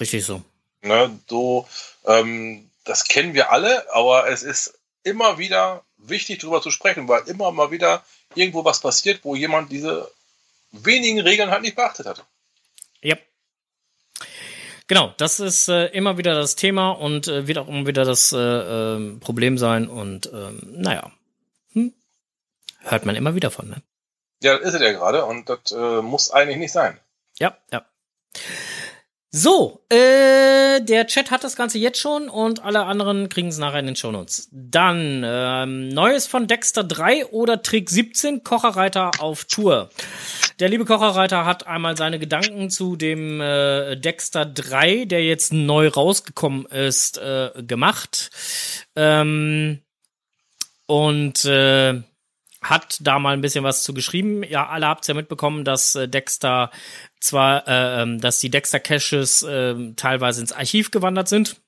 Richtig 0.00 0.24
so. 0.24 0.42
Ne, 0.82 1.18
so, 1.28 1.68
ähm, 2.06 2.70
das 2.84 3.04
kennen 3.04 3.34
wir 3.34 3.50
alle, 3.52 3.92
aber 3.92 4.28
es 4.28 4.42
ist 4.42 4.78
immer 5.02 5.38
wieder 5.38 5.84
wichtig, 5.98 6.40
darüber 6.40 6.62
zu 6.62 6.70
sprechen, 6.70 7.06
weil 7.08 7.28
immer 7.28 7.52
mal 7.52 7.70
wieder 7.70 8.04
irgendwo 8.36 8.64
was 8.64 8.80
passiert, 8.80 9.20
wo 9.24 9.34
jemand 9.34 9.70
diese 9.72 10.10
wenigen 10.72 11.20
Regeln 11.20 11.50
halt 11.50 11.62
nicht 11.62 11.76
beachtet 11.76 12.06
hat. 12.06 12.24
Yep. 13.02 13.20
Genau, 14.86 15.14
das 15.16 15.40
ist 15.40 15.68
äh, 15.68 15.86
immer 15.86 16.18
wieder 16.18 16.34
das 16.34 16.56
Thema 16.56 16.90
und 16.90 17.28
äh, 17.28 17.46
wird 17.46 17.58
auch 17.58 17.68
immer 17.68 17.86
wieder 17.86 18.04
das 18.04 18.32
äh, 18.32 18.38
ähm, 18.38 19.20
Problem 19.20 19.56
sein 19.56 19.88
und 19.88 20.30
ähm, 20.32 20.60
naja, 20.72 21.10
hm? 21.72 21.92
hört 22.80 23.06
man 23.06 23.16
immer 23.16 23.34
wieder 23.34 23.50
von, 23.50 23.68
ne? 23.68 23.82
Ja, 24.42 24.58
das 24.58 24.68
ist 24.68 24.74
es 24.74 24.82
ja 24.82 24.92
gerade 24.92 25.24
und 25.24 25.48
das 25.48 25.72
äh, 25.72 26.02
muss 26.02 26.30
eigentlich 26.30 26.58
nicht 26.58 26.72
sein. 26.72 27.00
Ja, 27.38 27.56
ja. 27.72 27.86
So, 29.36 29.84
äh, 29.88 30.80
der 30.80 31.08
Chat 31.08 31.32
hat 31.32 31.42
das 31.42 31.56
Ganze 31.56 31.76
jetzt 31.78 31.98
schon 31.98 32.28
und 32.28 32.64
alle 32.64 32.84
anderen 32.84 33.28
kriegen 33.28 33.48
es 33.48 33.58
nachher 33.58 33.80
in 33.80 33.86
den 33.86 33.96
Shownotes. 33.96 34.48
Dann 34.52 35.24
ähm, 35.26 35.88
Neues 35.88 36.28
von 36.28 36.46
Dexter 36.46 36.84
3 36.84 37.26
oder 37.26 37.60
Trick 37.60 37.90
17, 37.90 38.44
Kocherreiter 38.44 39.10
auf 39.18 39.44
Tour. 39.46 39.90
Der 40.60 40.68
liebe 40.68 40.84
Kocherreiter 40.84 41.46
hat 41.46 41.66
einmal 41.66 41.96
seine 41.96 42.20
Gedanken 42.20 42.70
zu 42.70 42.94
dem 42.94 43.40
äh, 43.40 43.96
Dexter 43.96 44.46
3, 44.46 45.06
der 45.06 45.24
jetzt 45.24 45.52
neu 45.52 45.88
rausgekommen 45.88 46.66
ist, 46.66 47.18
äh, 47.18 47.50
gemacht. 47.56 48.30
Ähm, 48.94 49.80
und 50.86 51.44
äh, 51.44 52.02
hat 52.64 52.98
da 53.00 53.18
mal 53.18 53.34
ein 53.34 53.40
bisschen 53.40 53.64
was 53.64 53.82
zu 53.82 53.94
geschrieben. 53.94 54.42
Ja, 54.42 54.66
alle 54.66 54.88
habt's 54.88 55.06
ja 55.06 55.14
mitbekommen, 55.14 55.64
dass 55.64 55.94
äh, 55.94 56.08
Dexter 56.08 56.70
zwar, 57.20 57.68
äh, 57.68 58.02
ähm, 58.02 58.20
dass 58.20 58.40
die 58.40 58.50
Dexter 58.50 58.80
Caches 58.80 59.42
äh, 59.42 59.92
teilweise 59.96 60.40
ins 60.40 60.52
Archiv 60.52 60.90
gewandert 60.90 61.28
sind 61.28 61.60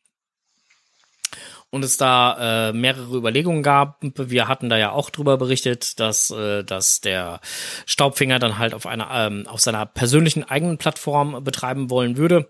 und 1.71 1.85
es 1.85 1.97
da 1.97 2.69
äh, 2.69 2.73
mehrere 2.73 3.17
Überlegungen 3.17 3.63
gab. 3.63 3.99
Wir 4.01 4.49
hatten 4.49 4.69
da 4.69 4.79
ja 4.79 4.91
auch 4.93 5.11
drüber 5.11 5.37
berichtet, 5.37 6.01
dass, 6.01 6.31
äh, 6.31 6.65
dass 6.65 7.01
der 7.01 7.41
Staubfinger 7.85 8.39
dann 8.39 8.59
halt 8.59 8.75
auf 8.75 8.87
einer 8.87 9.11
ähm, 9.13 9.47
auf 9.47 9.61
seiner 9.61 9.85
persönlichen 9.87 10.45
eigenen 10.45 10.79
Plattform 10.79 11.45
betreiben 11.45 11.91
wollen 11.91 12.17
würde. 12.17 12.49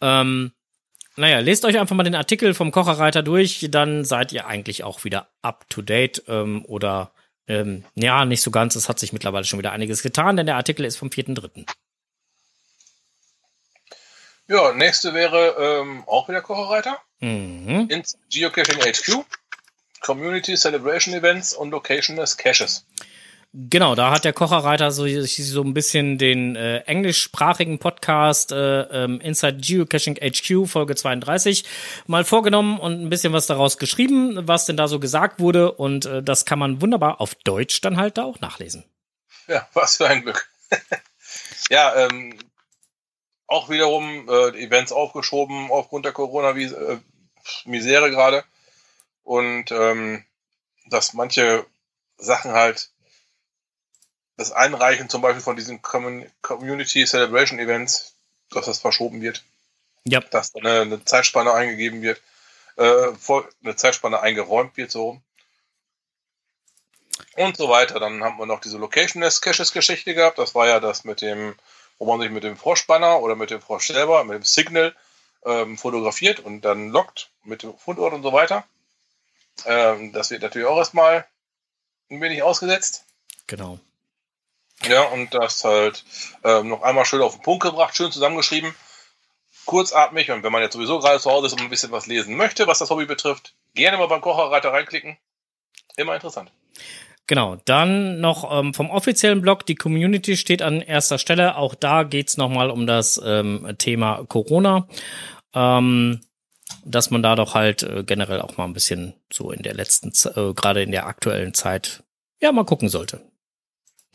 Ähm, 0.00 0.52
naja, 1.16 1.40
lest 1.40 1.64
euch 1.64 1.78
einfach 1.78 1.96
mal 1.96 2.04
den 2.04 2.14
Artikel 2.14 2.54
vom 2.54 2.70
Kocherreiter 2.70 3.22
durch, 3.22 3.66
dann 3.70 4.04
seid 4.04 4.32
ihr 4.32 4.46
eigentlich 4.46 4.84
auch 4.84 5.04
wieder 5.04 5.28
up 5.42 5.68
to 5.68 5.82
date 5.82 6.22
ähm, 6.28 6.64
oder 6.66 7.12
ähm, 7.48 7.84
ja, 7.94 8.24
nicht 8.24 8.42
so 8.42 8.50
ganz. 8.50 8.76
Es 8.76 8.88
hat 8.88 8.98
sich 8.98 9.12
mittlerweile 9.12 9.44
schon 9.44 9.58
wieder 9.58 9.72
einiges 9.72 10.02
getan, 10.02 10.36
denn 10.36 10.46
der 10.46 10.56
Artikel 10.56 10.84
ist 10.84 10.96
vom 10.96 11.08
4.3. 11.08 11.66
Ja, 14.46 14.72
nächste 14.72 15.12
wäre 15.12 15.56
ähm, 15.58 16.04
auch 16.06 16.28
wieder 16.28 16.40
Kocherreiter. 16.40 16.98
Mhm. 17.20 17.88
ins 17.90 18.16
Geocaching 18.30 18.80
HQ, 18.80 19.24
Community 20.00 20.56
Celebration 20.56 21.14
Events 21.14 21.52
und 21.52 21.70
Locationless 21.70 22.36
Caches. 22.36 22.86
Genau, 23.54 23.94
da 23.94 24.10
hat 24.10 24.26
der 24.26 24.34
Kocherreiter 24.34 24.90
so, 24.90 25.06
so 25.08 25.62
ein 25.62 25.72
bisschen 25.72 26.18
den 26.18 26.54
äh, 26.54 26.80
englischsprachigen 26.80 27.78
Podcast 27.78 28.52
äh, 28.52 28.82
ähm, 28.82 29.22
Inside 29.22 29.56
Geocaching 29.62 30.16
HQ 30.16 30.68
Folge 30.68 30.94
32 30.94 31.64
mal 32.06 32.24
vorgenommen 32.24 32.78
und 32.78 33.00
ein 33.00 33.08
bisschen 33.08 33.32
was 33.32 33.46
daraus 33.46 33.78
geschrieben, 33.78 34.46
was 34.46 34.66
denn 34.66 34.76
da 34.76 34.86
so 34.86 35.00
gesagt 35.00 35.40
wurde 35.40 35.72
und 35.72 36.04
äh, 36.04 36.22
das 36.22 36.44
kann 36.44 36.58
man 36.58 36.82
wunderbar 36.82 37.22
auf 37.22 37.34
Deutsch 37.36 37.80
dann 37.80 37.96
halt 37.96 38.18
da 38.18 38.24
auch 38.24 38.38
nachlesen. 38.40 38.84
Ja, 39.46 39.66
was 39.72 39.96
für 39.96 40.06
ein 40.06 40.20
Glück. 40.20 40.46
ja, 41.70 41.96
ähm, 41.96 42.38
auch 43.46 43.70
wiederum 43.70 44.28
äh, 44.28 44.62
Events 44.62 44.92
aufgeschoben 44.92 45.70
aufgrund 45.70 46.04
der 46.04 46.12
Corona-Misere 46.12 47.00
gerade. 48.10 48.44
und 49.22 49.70
ähm, 49.70 50.26
dass 50.90 51.14
manche 51.14 51.64
Sachen 52.18 52.52
halt 52.52 52.90
das 54.38 54.52
Einreichen 54.52 55.08
zum 55.08 55.20
Beispiel 55.20 55.42
von 55.42 55.56
diesen 55.56 55.82
Community 55.82 57.04
Celebration 57.04 57.58
Events, 57.58 58.14
dass 58.50 58.66
das 58.66 58.78
verschoben 58.78 59.20
wird. 59.20 59.42
Ja. 60.04 60.20
Dass 60.20 60.52
da 60.52 60.60
eine, 60.60 60.80
eine 60.80 61.04
Zeitspanne 61.04 61.52
eingegeben 61.52 62.00
wird, 62.00 62.22
äh, 62.76 63.08
eine 63.62 63.76
Zeitspanne 63.76 64.20
eingeräumt 64.20 64.76
wird, 64.76 64.92
so 64.92 65.20
und 67.36 67.56
so 67.56 67.68
weiter. 67.68 67.98
Dann 67.98 68.22
haben 68.22 68.38
wir 68.38 68.46
noch 68.46 68.60
diese 68.60 68.78
Location 68.78 69.22
Caches 69.22 69.72
Geschichte 69.72 70.14
gehabt. 70.14 70.38
Das 70.38 70.54
war 70.54 70.68
ja 70.68 70.78
das 70.78 71.02
mit 71.02 71.20
dem, 71.20 71.56
wo 71.98 72.06
man 72.06 72.20
sich 72.20 72.30
mit 72.30 72.44
dem 72.44 72.56
Froschbanner 72.56 73.20
oder 73.20 73.34
mit 73.34 73.50
dem 73.50 73.60
Frosch 73.60 73.88
selber, 73.88 74.22
mit 74.22 74.36
dem 74.36 74.44
Signal 74.44 74.94
ähm, 75.44 75.76
fotografiert 75.76 76.38
und 76.38 76.60
dann 76.60 76.90
lockt 76.90 77.30
mit 77.42 77.64
dem 77.64 77.76
Fundort 77.76 78.14
und 78.14 78.22
so 78.22 78.32
weiter. 78.32 78.64
Ähm, 79.66 80.12
das 80.12 80.30
wird 80.30 80.42
natürlich 80.42 80.68
auch 80.68 80.78
erstmal 80.78 81.26
ein 82.08 82.20
wenig 82.20 82.44
ausgesetzt. 82.44 83.04
Genau. 83.48 83.80
Ja, 84.86 85.02
und 85.02 85.34
das 85.34 85.64
halt 85.64 86.04
ähm, 86.44 86.68
noch 86.68 86.82
einmal 86.82 87.04
schön 87.04 87.20
auf 87.20 87.34
den 87.34 87.42
Punkt 87.42 87.64
gebracht, 87.64 87.96
schön 87.96 88.12
zusammengeschrieben, 88.12 88.74
kurzatmig. 89.64 90.30
Und 90.30 90.42
wenn 90.42 90.52
man 90.52 90.62
jetzt 90.62 90.74
sowieso 90.74 90.98
gerade 90.98 91.18
zu 91.18 91.30
Hause 91.30 91.46
ist 91.46 91.52
und 91.54 91.62
ein 91.62 91.70
bisschen 91.70 91.90
was 91.90 92.06
lesen 92.06 92.36
möchte, 92.36 92.66
was 92.66 92.78
das 92.78 92.90
Hobby 92.90 93.06
betrifft, 93.06 93.54
gerne 93.74 93.98
mal 93.98 94.06
beim 94.06 94.20
Kocherreiter 94.20 94.72
reinklicken. 94.72 95.16
Immer 95.96 96.14
interessant. 96.14 96.52
Genau, 97.26 97.56
dann 97.66 98.20
noch 98.20 98.50
ähm, 98.50 98.72
vom 98.72 98.88
offiziellen 98.88 99.42
Blog, 99.42 99.66
die 99.66 99.74
Community 99.74 100.36
steht 100.36 100.62
an 100.62 100.80
erster 100.80 101.18
Stelle. 101.18 101.56
Auch 101.56 101.74
da 101.74 102.04
geht's 102.04 102.38
nochmal 102.38 102.70
um 102.70 102.86
das 102.86 103.20
ähm, 103.22 103.74
Thema 103.78 104.24
Corona. 104.28 104.88
Ähm, 105.54 106.20
dass 106.84 107.10
man 107.10 107.22
da 107.22 107.34
doch 107.34 107.54
halt 107.54 107.82
äh, 107.82 108.02
generell 108.04 108.40
auch 108.40 108.56
mal 108.56 108.64
ein 108.64 108.72
bisschen 108.72 109.14
so 109.32 109.50
in 109.50 109.62
der 109.62 109.74
letzten, 109.74 110.12
äh, 110.38 110.54
gerade 110.54 110.82
in 110.82 110.90
der 110.90 111.06
aktuellen 111.06 111.54
Zeit, 111.54 112.02
ja, 112.40 112.52
mal 112.52 112.64
gucken 112.64 112.88
sollte. 112.88 113.20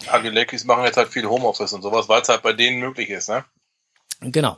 Lakers 0.07 0.65
machen 0.65 0.83
jetzt 0.85 0.97
halt 0.97 1.09
viel 1.09 1.25
Homeoffice 1.25 1.73
und 1.73 1.81
sowas, 1.81 2.09
weil 2.09 2.21
es 2.21 2.29
halt 2.29 2.41
bei 2.41 2.53
denen 2.53 2.79
möglich 2.79 3.09
ist, 3.09 3.29
ne? 3.29 3.45
Genau. 4.21 4.57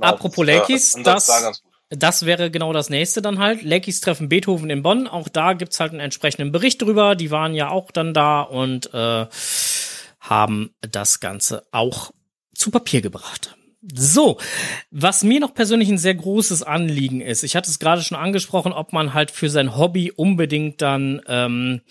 Apropos 0.00 0.46
Lakers, 0.46 0.96
das, 1.02 1.26
das, 1.26 1.62
das 1.90 2.26
wäre 2.26 2.50
genau 2.50 2.72
das 2.72 2.90
nächste 2.90 3.22
dann 3.22 3.38
halt. 3.38 3.62
Lakers 3.62 4.00
treffen 4.00 4.28
Beethoven 4.28 4.70
in 4.70 4.82
Bonn. 4.82 5.06
Auch 5.06 5.28
da 5.28 5.52
gibt's 5.52 5.80
halt 5.80 5.92
einen 5.92 6.00
entsprechenden 6.00 6.52
Bericht 6.52 6.80
drüber. 6.82 7.14
Die 7.14 7.30
waren 7.30 7.54
ja 7.54 7.68
auch 7.68 7.90
dann 7.90 8.14
da 8.14 8.40
und 8.40 8.92
äh, 8.94 9.26
haben 10.20 10.74
das 10.80 11.20
Ganze 11.20 11.66
auch 11.70 12.12
zu 12.54 12.70
Papier 12.70 13.02
gebracht. 13.02 13.56
So, 13.92 14.38
was 14.90 15.24
mir 15.24 15.40
noch 15.40 15.52
persönlich 15.52 15.90
ein 15.90 15.98
sehr 15.98 16.14
großes 16.14 16.62
Anliegen 16.62 17.20
ist, 17.20 17.42
ich 17.42 17.54
hatte 17.54 17.68
es 17.68 17.78
gerade 17.78 18.00
schon 18.00 18.16
angesprochen, 18.16 18.72
ob 18.72 18.94
man 18.94 19.12
halt 19.12 19.30
für 19.30 19.50
sein 19.50 19.76
Hobby 19.76 20.10
unbedingt 20.10 20.80
dann 20.80 21.20
ähm, 21.28 21.82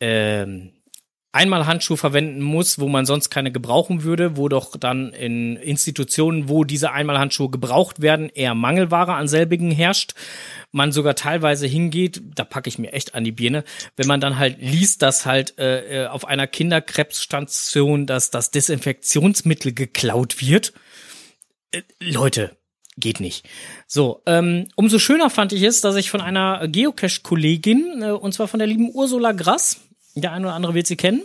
ähm, 0.00 0.72
einmal 1.32 1.66
Handschuhe 1.66 1.96
verwenden 1.96 2.40
muss, 2.40 2.78
wo 2.78 2.88
man 2.88 3.06
sonst 3.06 3.30
keine 3.30 3.52
gebrauchen 3.52 4.02
würde, 4.02 4.36
wo 4.36 4.48
doch 4.48 4.76
dann 4.76 5.12
in 5.12 5.56
Institutionen, 5.56 6.48
wo 6.48 6.64
diese 6.64 6.92
Einmalhandschuhe 6.92 7.50
gebraucht 7.50 8.02
werden, 8.02 8.30
eher 8.30 8.54
Mangelware 8.54 9.14
an 9.14 9.28
selbigen 9.28 9.70
herrscht. 9.70 10.14
Man 10.72 10.92
sogar 10.92 11.14
teilweise 11.14 11.66
hingeht, 11.66 12.22
da 12.34 12.44
packe 12.44 12.68
ich 12.68 12.78
mir 12.78 12.92
echt 12.92 13.14
an 13.14 13.24
die 13.24 13.32
Birne, 13.32 13.64
wenn 13.96 14.08
man 14.08 14.20
dann 14.20 14.38
halt 14.38 14.58
liest, 14.60 15.02
dass 15.02 15.26
halt 15.26 15.58
äh, 15.58 16.04
äh 16.04 16.06
auf 16.06 16.26
einer 16.26 16.46
Kinderkrebsstation 16.46 18.06
dass 18.06 18.30
das 18.30 18.50
Desinfektionsmittel 18.50 19.72
geklaut 19.72 20.40
wird. 20.40 20.72
Äh, 21.70 21.82
Leute, 22.00 22.56
geht 22.96 23.20
nicht. 23.20 23.48
So, 23.86 24.22
ähm, 24.26 24.68
umso 24.74 24.98
schöner 24.98 25.30
fand 25.30 25.52
ich 25.52 25.62
es, 25.62 25.80
dass 25.80 25.96
ich 25.96 26.10
von 26.10 26.20
einer 26.20 26.66
Geocache-Kollegin, 26.68 28.02
äh, 28.02 28.10
und 28.10 28.32
zwar 28.32 28.48
von 28.48 28.58
der 28.58 28.66
lieben 28.66 28.90
Ursula 28.92 29.32
Grass, 29.32 29.80
der 30.14 30.32
eine 30.32 30.46
oder 30.46 30.54
andere 30.54 30.74
wird 30.74 30.86
sie 30.86 30.96
kennen, 30.96 31.22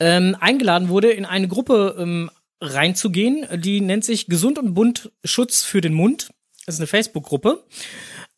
ähm, 0.00 0.36
eingeladen 0.40 0.88
wurde, 0.88 1.10
in 1.10 1.24
eine 1.24 1.48
Gruppe 1.48 1.96
ähm, 1.98 2.30
reinzugehen. 2.60 3.46
Die 3.60 3.80
nennt 3.80 4.04
sich 4.04 4.26
Gesund 4.26 4.58
und 4.58 4.74
Bunt 4.74 5.12
Schutz 5.24 5.62
für 5.62 5.80
den 5.80 5.94
Mund. 5.94 6.32
Das 6.66 6.76
ist 6.76 6.80
eine 6.80 6.86
Facebook-Gruppe. 6.86 7.64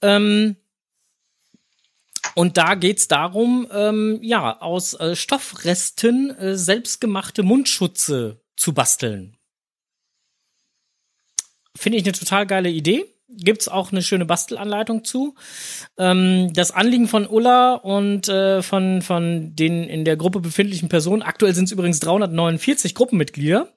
Ähm, 0.02 0.56
und 2.34 2.58
da 2.58 2.74
geht's 2.74 3.08
darum, 3.08 3.66
ähm, 3.72 4.18
ja, 4.22 4.60
aus 4.60 4.94
äh, 4.94 5.16
Stoffresten 5.16 6.30
äh, 6.30 6.56
selbstgemachte 6.56 7.42
Mundschutze 7.42 8.40
zu 8.56 8.74
basteln. 8.74 9.36
Finde 11.74 11.98
ich 11.98 12.04
eine 12.04 12.12
total 12.12 12.46
geile 12.46 12.70
Idee 12.70 13.15
gibt's 13.28 13.68
auch 13.68 13.92
eine 13.92 14.02
schöne 14.02 14.24
Bastelanleitung 14.24 15.04
zu. 15.04 15.34
Ähm, 15.98 16.52
das 16.52 16.70
Anliegen 16.70 17.08
von 17.08 17.26
Ulla 17.26 17.74
und 17.74 18.28
äh, 18.28 18.62
von, 18.62 19.02
von 19.02 19.54
den 19.56 19.84
in 19.84 20.04
der 20.04 20.16
Gruppe 20.16 20.40
befindlichen 20.40 20.88
Personen, 20.88 21.22
aktuell 21.22 21.54
sind 21.54 21.64
es 21.64 21.72
übrigens 21.72 22.00
349 22.00 22.94
Gruppenmitglieder, 22.94 23.72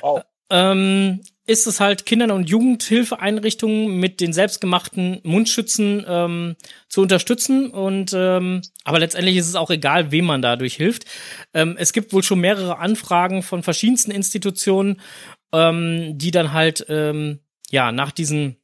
wow. 0.00 0.22
ähm, 0.50 1.20
ist 1.44 1.66
es 1.66 1.80
halt 1.80 2.06
Kindern 2.06 2.30
und 2.30 2.48
Jugendhilfeeinrichtungen 2.48 3.96
mit 3.98 4.20
den 4.20 4.32
selbstgemachten 4.32 5.20
Mundschützen 5.24 6.04
ähm, 6.06 6.56
zu 6.88 7.02
unterstützen. 7.02 7.70
Und 7.70 8.12
ähm, 8.14 8.62
aber 8.84 9.00
letztendlich 9.00 9.36
ist 9.36 9.48
es 9.48 9.56
auch 9.56 9.70
egal, 9.70 10.12
wem 10.12 10.26
man 10.26 10.40
dadurch 10.40 10.74
hilft. 10.74 11.04
Ähm, 11.52 11.74
es 11.78 11.92
gibt 11.92 12.12
wohl 12.12 12.22
schon 12.22 12.40
mehrere 12.40 12.78
Anfragen 12.78 13.42
von 13.42 13.64
verschiedensten 13.64 14.12
Institutionen, 14.12 15.00
ähm, 15.52 16.16
die 16.16 16.30
dann 16.30 16.52
halt 16.52 16.86
ähm, 16.88 17.40
ja 17.70 17.90
nach 17.90 18.12
diesen 18.12 18.61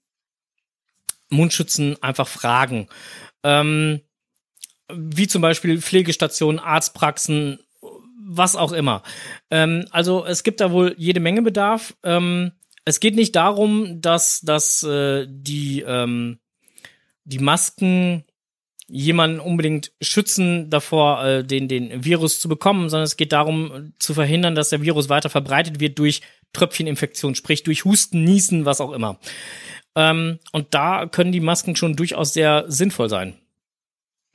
Mundschützen 1.31 2.03
einfach 2.03 2.29
fragen. 2.29 2.89
Ähm, 3.43 4.01
wie 4.91 5.26
zum 5.26 5.43
Beispiel 5.43 5.81
Pflegestationen, 5.81 6.59
Arztpraxen, 6.59 7.59
was 8.29 8.57
auch 8.57 8.72
immer. 8.72 9.03
Ähm, 9.51 9.87
also 9.91 10.24
es 10.24 10.43
gibt 10.43 10.61
da 10.61 10.70
wohl 10.70 10.95
jede 10.99 11.20
Menge 11.20 11.43
Bedarf. 11.43 11.95
Ähm, 12.03 12.53
es 12.85 13.01
geht 13.01 13.16
nicht 13.16 13.37
darum, 13.37 14.01
dass, 14.01 14.41
dass 14.41 14.83
äh, 14.83 15.26
die, 15.29 15.85
ähm, 15.87 16.39
die 17.24 17.39
Masken 17.39 18.24
jemanden 18.87 19.41
unbedingt 19.41 19.93
schützen 20.01 20.70
davor, 20.70 21.22
äh, 21.24 21.45
den, 21.45 21.68
den 21.68 22.05
Virus 22.05 22.41
zu 22.41 22.49
bekommen, 22.49 22.89
sondern 22.89 23.05
es 23.05 23.18
geht 23.18 23.33
darum, 23.33 23.93
zu 23.99 24.14
verhindern, 24.14 24.55
dass 24.55 24.70
der 24.70 24.81
Virus 24.81 25.11
weiter 25.11 25.29
verbreitet 25.29 25.81
wird 25.81 25.99
durch 25.99 26.22
Tröpfcheninfektion, 26.55 27.35
sprich 27.35 27.62
durch 27.62 27.85
Husten, 27.85 28.24
Niesen, 28.24 28.64
was 28.64 28.81
auch 28.81 28.93
immer. 28.93 29.18
Ähm, 29.99 30.38
und 30.53 30.74
da 30.74 31.07
können 31.07 31.32
die 31.32 31.40
Masken 31.40 31.74
schon 31.74 31.96
durchaus 31.96 32.32
sehr 32.32 32.64
sinnvoll 32.68 33.09
sein. 33.09 33.34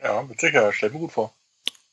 Ja, 0.03 0.21
mit 0.21 0.41
Sicherheit, 0.41 0.73
stell 0.75 0.89
mir 0.89 0.99
gut 0.99 1.13
vor. 1.13 1.33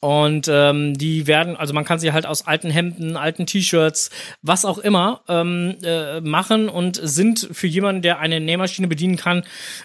Und 0.01 0.49
ähm, 0.49 0.97
die 0.97 1.27
werden, 1.27 1.57
also 1.57 1.75
man 1.75 1.85
kann 1.85 1.99
sie 1.99 2.13
halt 2.13 2.25
aus 2.25 2.47
alten 2.47 2.71
Hemden, 2.71 3.17
alten 3.17 3.47
T-Shirts, 3.47 4.11
was 4.41 4.65
auch 4.65 4.79
immer 4.79 5.23
ähm, 5.29 5.77
äh, 5.85 6.21
machen 6.23 6.71
und 6.71 6.99
sind 7.01 7.49
für 7.53 7.67
jemanden, 7.67 8.01
der 8.01 8.19
eine 8.19 8.41
Nähmaschine 8.41 8.89
bedienen 8.89 9.17
kann, 9.17 9.45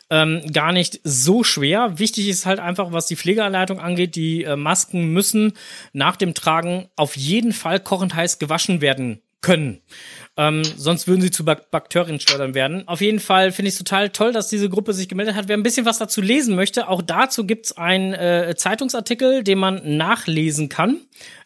ähm, 0.10 0.42
gar 0.52 0.72
nicht 0.72 1.02
so 1.04 1.44
schwer. 1.44 2.00
Wichtig 2.00 2.30
ist 2.30 2.46
halt 2.46 2.60
einfach, 2.60 2.94
was 2.94 3.08
die 3.08 3.18
Pflegeanleitung 3.18 3.80
angeht, 3.80 4.16
die 4.16 4.46
äh, 4.46 4.56
Masken 4.56 5.12
müssen 5.12 5.54
nach 5.92 6.16
dem 6.16 6.34
Tragen 6.34 6.88
auf 6.96 7.18
jeden 7.18 7.52
Fall 7.52 7.82
kochend 7.82 8.16
heiß 8.16 8.40
gewaschen 8.40 8.80
werden 8.80 9.22
können. 9.42 9.82
Ähm, 10.38 10.64
sonst 10.64 11.08
würden 11.08 11.22
sie 11.22 11.32
zu 11.32 11.46
Bak 11.46 11.72
Bakterienschleudern 11.72 12.54
werden. 12.54 12.88
Auf 12.88 13.00
jeden 13.00 13.20
Fall 13.20 13.54
finde 13.54 13.70
ich 13.70 13.76
es 13.76 13.78
total 13.78 14.10
toll, 14.10 14.34
dass 14.34 14.50
diese 14.50 14.70
Gruppe 14.70 14.94
sich 14.94 15.08
gemeldet 15.08 15.36
hat. 15.36 15.48
Wer 15.48 15.56
ein 15.56 15.64
bisschen 15.64 15.86
was 15.86 15.98
dazu 15.98 16.22
lesen 16.22 16.56
möchte, 16.56 16.90
auch 16.90 17.02
dazu 17.02 17.46
gibt's 17.46 17.78
einen 17.78 18.14
äh, 18.14 18.54
Zeitungsartikel, 18.58 19.44
den 19.44 19.60
man 19.60 19.98
nachlesen 19.98 20.68
kann. 20.68 21.00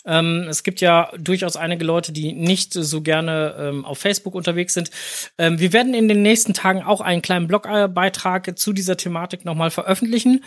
Ähm, 0.05 0.47
es 0.49 0.63
gibt 0.63 0.81
ja 0.81 1.11
durchaus 1.19 1.55
einige 1.55 1.85
Leute, 1.85 2.11
die 2.11 2.33
nicht 2.33 2.73
so 2.73 3.01
gerne 3.01 3.55
ähm, 3.59 3.85
auf 3.85 3.99
Facebook 3.99 4.33
unterwegs 4.33 4.73
sind. 4.73 4.89
Ähm, 5.37 5.59
wir 5.59 5.71
werden 5.71 5.93
in 5.93 6.07
den 6.07 6.23
nächsten 6.23 6.55
Tagen 6.55 6.81
auch 6.81 7.01
einen 7.01 7.21
kleinen 7.21 7.47
Blogbeitrag 7.47 8.57
zu 8.57 8.73
dieser 8.73 8.97
Thematik 8.97 9.45
nochmal 9.45 9.69
veröffentlichen. 9.69 10.43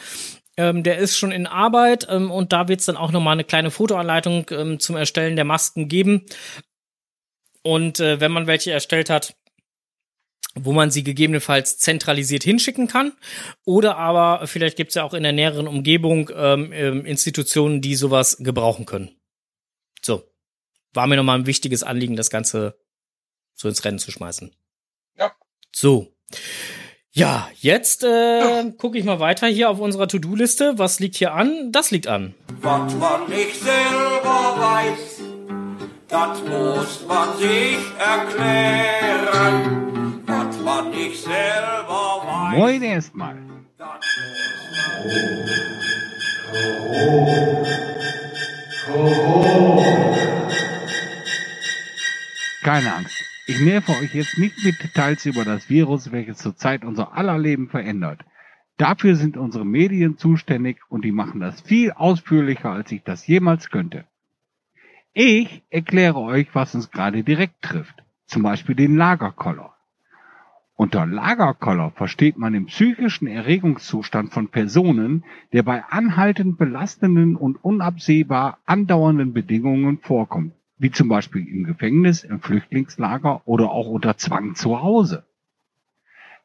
Ähm, 0.57 0.83
der 0.83 0.99
ist 0.99 1.17
schon 1.17 1.33
in 1.33 1.47
Arbeit 1.47 2.09
ähm, 2.11 2.31
und 2.31 2.53
da 2.53 2.69
wird 2.69 2.81
es 2.81 2.87
dann 2.87 2.97
auch 2.97 3.13
nochmal 3.13 3.33
eine 3.33 3.45
kleine 3.45 3.71
Fotoanleitung 3.71 4.47
ähm, 4.51 4.81
zum 4.81 4.97
Erstellen 4.97 5.37
der 5.37 5.45
Masken 5.45 5.89
geben. 5.89 6.27
Und 7.63 8.01
äh, 8.01 8.21
wenn 8.21 8.33
man 8.33 8.47
welche 8.47 8.73
erstellt 8.73 9.11
hat, 9.11 9.37
wo 10.55 10.73
man 10.73 10.91
sie 10.91 11.03
gegebenenfalls 11.03 11.79
zentralisiert 11.79 12.43
hinschicken 12.43 12.89
kann. 12.89 13.13
Oder 13.65 13.97
aber 13.97 14.47
vielleicht 14.47 14.77
gibt 14.77 14.91
es 14.91 14.97
ja 14.97 15.05
auch 15.05 15.15
in 15.15 15.23
der 15.23 15.33
näheren 15.33 15.67
Umgebung 15.67 16.31
ähm, 16.35 16.73
ähm, 16.73 17.05
Institutionen, 17.05 17.81
die 17.81 17.95
sowas 17.95 18.37
gebrauchen 18.39 18.87
können. 18.87 19.11
So. 20.03 20.29
War 20.93 21.07
mir 21.07 21.17
nochmal 21.17 21.39
ein 21.39 21.47
wichtiges 21.47 21.83
Anliegen, 21.83 22.17
das 22.17 22.29
Ganze 22.29 22.79
so 23.55 23.69
ins 23.69 23.85
Rennen 23.85 23.99
zu 23.99 24.11
schmeißen. 24.11 24.55
Ja. 25.17 25.33
So. 25.75 26.13
Ja, 27.13 27.49
jetzt 27.61 28.05
äh, 28.05 28.73
gucke 28.77 28.99
ich 28.99 29.05
mal 29.05 29.21
weiter 29.21 29.47
hier 29.47 29.71
auf 29.71 29.81
unserer 29.81 30.09
To-Do-Liste. 30.09 30.79
Was 30.79 31.01
liegt 31.01 31.17
hier 31.17 31.33
an? 31.33 31.73
Das 31.73 31.91
liegt 31.91 32.09
an. 32.09 32.35
Was 32.61 32.95
man 32.95 33.29
nicht 33.29 33.57
selber 33.57 34.55
weiß 34.59 35.32
das 36.13 36.43
muss 36.45 37.07
man 37.09 37.37
sich 37.39 37.79
erklären, 37.99 39.55
was 40.27 40.61
man 40.61 40.91
nicht 40.91 41.23
selber 41.23 42.23
weiß. 42.27 42.59
Moin 42.59 42.83
erstmal. 42.83 43.37
Keine 52.63 52.95
Angst. 52.95 53.17
Ich 53.47 53.59
nerve 53.61 53.93
euch 53.93 54.15
jetzt 54.15 54.37
nicht 54.37 54.63
mit 54.63 54.83
Details 54.83 55.25
über 55.25 55.47
das 55.47 55.71
Virus, 55.71 56.13
welches 56.13 56.39
zurzeit 56.39 56.85
unser 56.85 57.15
aller 57.15 57.39
Leben 57.39 57.71
verändert. 57.71 58.21
Dafür 58.77 59.17
sind 59.17 59.39
unsere 59.39 59.65
Medien 59.65 60.19
zuständig 60.19 60.79
und 60.91 61.05
die 61.07 61.13
machen 61.13 61.41
das 61.41 61.63
viel 61.63 61.91
ausführlicher, 61.93 62.71
als 62.71 62.93
ich 62.93 63.03
das 63.03 63.27
jemals 63.27 63.71
könnte. 63.71 64.05
Ich 65.15 65.63
erkläre 65.71 66.19
euch, 66.21 66.55
was 66.55 66.75
uns 66.75 66.91
gerade 66.91 67.23
direkt 67.23 67.63
trifft. 67.63 68.03
Zum 68.27 68.43
Beispiel 68.43 68.75
den 68.75 68.97
Lagerkoller. 68.97 69.75
Unter 70.75 71.07
Lagerkoller 71.07 71.91
versteht 71.91 72.39
man 72.39 72.55
den 72.55 72.67
psychischen 72.67 73.27
Erregungszustand 73.27 74.33
von 74.33 74.49
Personen, 74.49 75.25
der 75.53 75.63
bei 75.63 75.85
anhaltend 75.85 76.59
belastenden 76.59 77.37
und 77.37 77.63
unabsehbar 77.63 78.59
andauernden 78.65 79.33
Bedingungen 79.33 79.99
vorkommt 79.99 80.55
wie 80.83 80.91
zum 80.91 81.09
Beispiel 81.09 81.47
im 81.47 81.63
Gefängnis, 81.63 82.25
im 82.25 82.41
Flüchtlingslager 82.41 83.43
oder 83.45 83.71
auch 83.71 83.87
unter 83.87 84.17
Zwang 84.17 84.57
zu 84.57 84.83
Hause. 84.83 85.25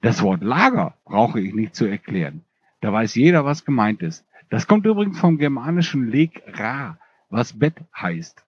Das 0.02 0.22
Wort 0.22 0.44
Lager 0.44 0.94
brauche 1.06 1.42
ich 1.42 1.56
nicht 1.56 1.76
zu 1.76 1.86
erklären. 1.86 2.44
Da 2.82 2.94
weiß 2.94 3.16
jeder, 3.16 3.46
was 3.46 3.66
gemeint 3.66 4.04
ist. 4.04 4.28
Das 4.52 4.68
kommt 4.68 4.86
übrigens 4.86 5.20
vom 5.20 5.40
germanischen 5.40 6.08
leg 6.08 6.44
ra, 6.54 7.00
was 7.32 7.58
Bett 7.58 7.82
heißt. 8.00 8.46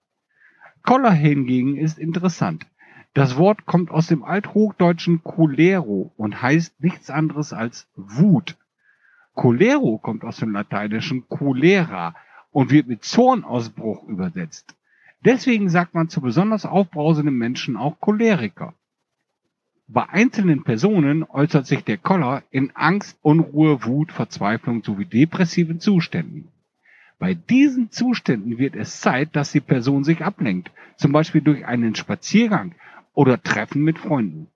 Koller 0.82 1.12
hingegen 1.12 1.76
ist 1.76 1.98
interessant. 1.98 2.66
Das 3.14 3.36
Wort 3.36 3.66
kommt 3.66 3.90
aus 3.90 4.06
dem 4.06 4.22
althochdeutschen 4.22 5.22
Cholero 5.24 6.12
und 6.16 6.42
heißt 6.42 6.80
nichts 6.80 7.10
anderes 7.10 7.52
als 7.52 7.88
Wut. 7.96 8.56
Cholero 9.34 9.98
kommt 9.98 10.24
aus 10.24 10.36
dem 10.36 10.52
lateinischen 10.52 11.28
Cholera 11.28 12.14
und 12.52 12.70
wird 12.70 12.86
mit 12.86 13.04
Zornausbruch 13.04 14.06
übersetzt. 14.08 14.74
Deswegen 15.24 15.68
sagt 15.68 15.94
man 15.94 16.08
zu 16.08 16.20
besonders 16.20 16.64
aufbrausenden 16.64 17.36
Menschen 17.36 17.76
auch 17.76 18.00
Choleriker. 18.00 18.74
Bei 19.86 20.08
einzelnen 20.08 20.62
Personen 20.62 21.24
äußert 21.24 21.66
sich 21.66 21.82
der 21.82 21.98
Koller 21.98 22.44
in 22.50 22.70
Angst, 22.76 23.18
Unruhe, 23.22 23.84
Wut, 23.84 24.12
Verzweiflung 24.12 24.84
sowie 24.84 25.04
depressiven 25.04 25.80
Zuständen. 25.80 26.48
Bei 27.20 27.34
diesen 27.34 27.90
Zuständen 27.90 28.56
wird 28.56 28.74
es 28.74 29.00
Zeit, 29.00 29.36
dass 29.36 29.52
die 29.52 29.60
Person 29.60 30.04
sich 30.04 30.24
ablenkt, 30.24 30.72
zum 30.96 31.12
Beispiel 31.12 31.42
durch 31.42 31.66
einen 31.66 31.94
Spaziergang 31.94 32.74
oder 33.12 33.40
Treffen 33.42 33.84
mit 33.84 33.98
Freunden. 33.98 34.48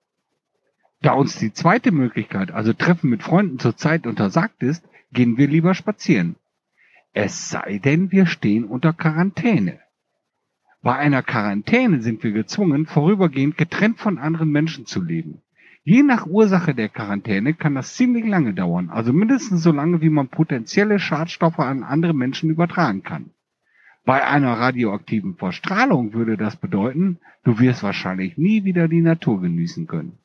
Da 0.99 1.13
uns 1.13 1.37
die 1.37 1.53
zweite 1.53 1.91
Möglichkeit, 1.91 2.49
also 2.49 2.73
Treffen 2.73 3.11
mit 3.11 3.21
Freunden 3.21 3.59
zurzeit 3.59 4.07
untersagt 4.07 4.63
ist, 4.63 4.83
gehen 5.11 5.37
wir 5.37 5.47
lieber 5.47 5.75
spazieren. 5.75 6.37
Es 7.13 7.51
sei 7.51 7.77
denn, 7.77 8.11
wir 8.11 8.25
stehen 8.25 8.65
unter 8.65 8.93
Quarantäne. 8.93 9.79
Bei 10.81 10.95
einer 10.95 11.21
Quarantäne 11.21 12.01
sind 12.01 12.23
wir 12.23 12.31
gezwungen, 12.31 12.87
vorübergehend 12.87 13.57
getrennt 13.57 13.99
von 13.99 14.17
anderen 14.17 14.49
Menschen 14.49 14.87
zu 14.87 15.03
leben. 15.03 15.43
Je 15.87 16.01
nach 16.01 16.25
Ursache 16.25 16.73
der 16.73 16.89
Quarantäne 16.89 17.53
kann 17.53 17.75
das 17.75 17.93
ziemlich 17.93 18.25
lange 18.25 18.55
dauern, 18.55 18.89
also 18.89 19.13
mindestens 19.13 19.61
so 19.61 19.71
lange, 19.71 20.01
wie 20.01 20.09
man 20.09 20.29
potenzielle 20.29 20.97
Schadstoffe 20.97 21.59
an 21.59 21.83
andere 21.83 22.15
Menschen 22.15 22.49
übertragen 22.49 23.03
kann. 23.03 23.29
Bei 24.03 24.25
einer 24.25 24.53
radioaktiven 24.53 25.35
Verstrahlung 25.35 26.13
würde 26.13 26.37
das 26.37 26.55
bedeuten, 26.55 27.19
du 27.43 27.59
wirst 27.59 27.83
wahrscheinlich 27.83 28.35
nie 28.35 28.63
wieder 28.63 28.87
die 28.87 29.01
Natur 29.01 29.41
genießen 29.41 29.85
können. 29.85 30.17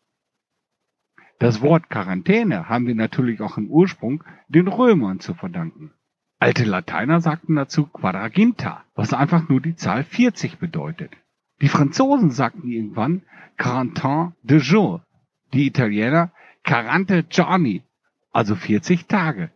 Das 1.39 1.61
Wort 1.61 1.91
Quarantäne 1.91 2.71
haben 2.71 2.87
wir 2.87 2.95
natürlich 2.95 3.43
auch 3.43 3.59
im 3.59 3.69
Ursprung 3.69 4.25
den 4.49 4.67
Römern 4.67 5.21
zu 5.21 5.35
verdanken. 5.35 5.91
Alte 6.39 6.65
Lateiner 6.65 7.21
sagten 7.21 7.55
dazu 7.57 7.85
Quadraginta, 7.85 8.85
was 8.95 9.13
einfach 9.13 9.51
nur 9.51 9.61
die 9.61 9.77
Zahl 9.77 10.05
40 10.05 10.59
bedeutet. 10.59 11.13
Die 11.61 11.69
Franzosen 11.69 12.31
sagten 12.31 12.67
irgendwann 12.67 13.21
Quarantin 13.59 14.33
de 14.43 14.59
jour, 14.59 15.05
die 15.53 15.67
Italiener 15.67 16.33
Quarante 16.65 17.25
giorni, 17.25 17.83
also 18.33 18.55
40 18.55 19.07
Tage. 19.07 19.51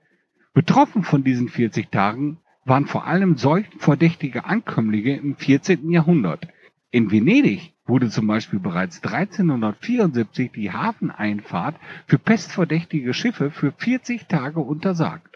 Betroffen 0.52 1.02
von 1.02 1.24
diesen 1.24 1.48
40 1.48 1.90
Tagen 1.90 2.38
waren 2.64 2.86
vor 2.86 3.06
allem 3.06 3.36
seuchenverdächtige 3.36 4.44
Ankömmlinge 4.44 5.16
im 5.16 5.36
14. 5.36 5.90
Jahrhundert. 5.90 6.48
In 6.90 7.10
Venedig 7.10 7.74
wurde 7.86 8.08
zum 8.08 8.26
Beispiel 8.26 8.60
bereits 8.60 9.02
1374 9.02 10.52
die 10.52 10.72
Hafeneinfahrt 10.72 11.76
für 12.06 12.18
pestverdächtige 12.18 13.12
Schiffe 13.12 13.50
für 13.50 13.72
40 13.72 14.26
Tage 14.26 14.60
untersagt. 14.60 15.33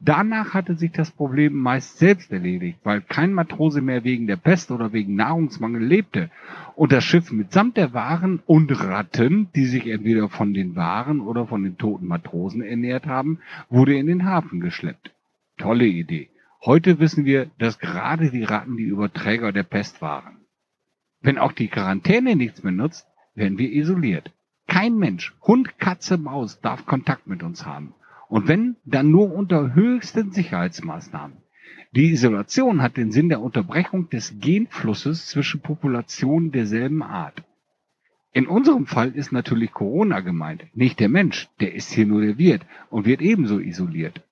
Danach 0.00 0.54
hatte 0.54 0.76
sich 0.76 0.92
das 0.92 1.10
Problem 1.10 1.54
meist 1.54 1.98
selbst 1.98 2.32
erledigt, 2.32 2.78
weil 2.84 3.00
kein 3.00 3.32
Matrose 3.32 3.80
mehr 3.80 4.04
wegen 4.04 4.26
der 4.26 4.36
Pest 4.36 4.70
oder 4.70 4.92
wegen 4.92 5.14
Nahrungsmangel 5.14 5.82
lebte 5.82 6.30
und 6.76 6.92
das 6.92 7.04
Schiff 7.04 7.30
mitsamt 7.32 7.76
der 7.76 7.92
Waren 7.92 8.42
und 8.46 8.70
Ratten, 8.70 9.48
die 9.54 9.66
sich 9.66 9.86
entweder 9.86 10.28
von 10.28 10.54
den 10.54 10.76
Waren 10.76 11.20
oder 11.20 11.46
von 11.46 11.62
den 11.62 11.78
toten 11.78 12.06
Matrosen 12.06 12.62
ernährt 12.62 13.06
haben, 13.06 13.40
wurde 13.68 13.96
in 13.96 14.06
den 14.06 14.24
Hafen 14.24 14.60
geschleppt. 14.60 15.12
Tolle 15.58 15.86
Idee. 15.86 16.30
Heute 16.64 16.98
wissen 16.98 17.24
wir, 17.24 17.50
dass 17.58 17.78
gerade 17.78 18.30
die 18.30 18.44
Ratten 18.44 18.76
die 18.76 18.84
Überträger 18.84 19.52
der 19.52 19.62
Pest 19.62 20.02
waren. 20.02 20.36
Wenn 21.20 21.38
auch 21.38 21.52
die 21.52 21.68
Quarantäne 21.68 22.36
nichts 22.36 22.62
mehr 22.62 22.72
nutzt, 22.72 23.06
werden 23.34 23.58
wir 23.58 23.72
isoliert. 23.72 24.32
Kein 24.66 24.96
Mensch, 24.98 25.34
Hund, 25.42 25.78
Katze, 25.78 26.16
Maus 26.16 26.60
darf 26.60 26.86
Kontakt 26.86 27.26
mit 27.26 27.42
uns 27.42 27.66
haben. 27.66 27.94
Und 28.30 28.46
wenn, 28.46 28.76
dann 28.84 29.10
nur 29.10 29.34
unter 29.34 29.74
höchsten 29.74 30.30
Sicherheitsmaßnahmen. 30.30 31.38
Die 31.96 32.12
Isolation 32.12 32.80
hat 32.80 32.96
den 32.96 33.10
Sinn 33.10 33.28
der 33.28 33.40
Unterbrechung 33.40 34.08
des 34.08 34.38
Genflusses 34.38 35.26
zwischen 35.26 35.60
Populationen 35.60 36.52
derselben 36.52 37.02
Art. 37.02 37.42
In 38.32 38.46
unserem 38.46 38.86
Fall 38.86 39.10
ist 39.10 39.32
natürlich 39.32 39.72
Corona 39.72 40.20
gemeint, 40.20 40.64
nicht 40.74 41.00
der 41.00 41.08
Mensch, 41.08 41.48
der 41.58 41.74
ist 41.74 41.90
hier 41.90 42.06
nur 42.06 42.20
der 42.20 42.38
Wirt 42.38 42.64
und 42.88 43.04
wird 43.04 43.20
ebenso 43.20 43.58
isoliert. 43.58 44.22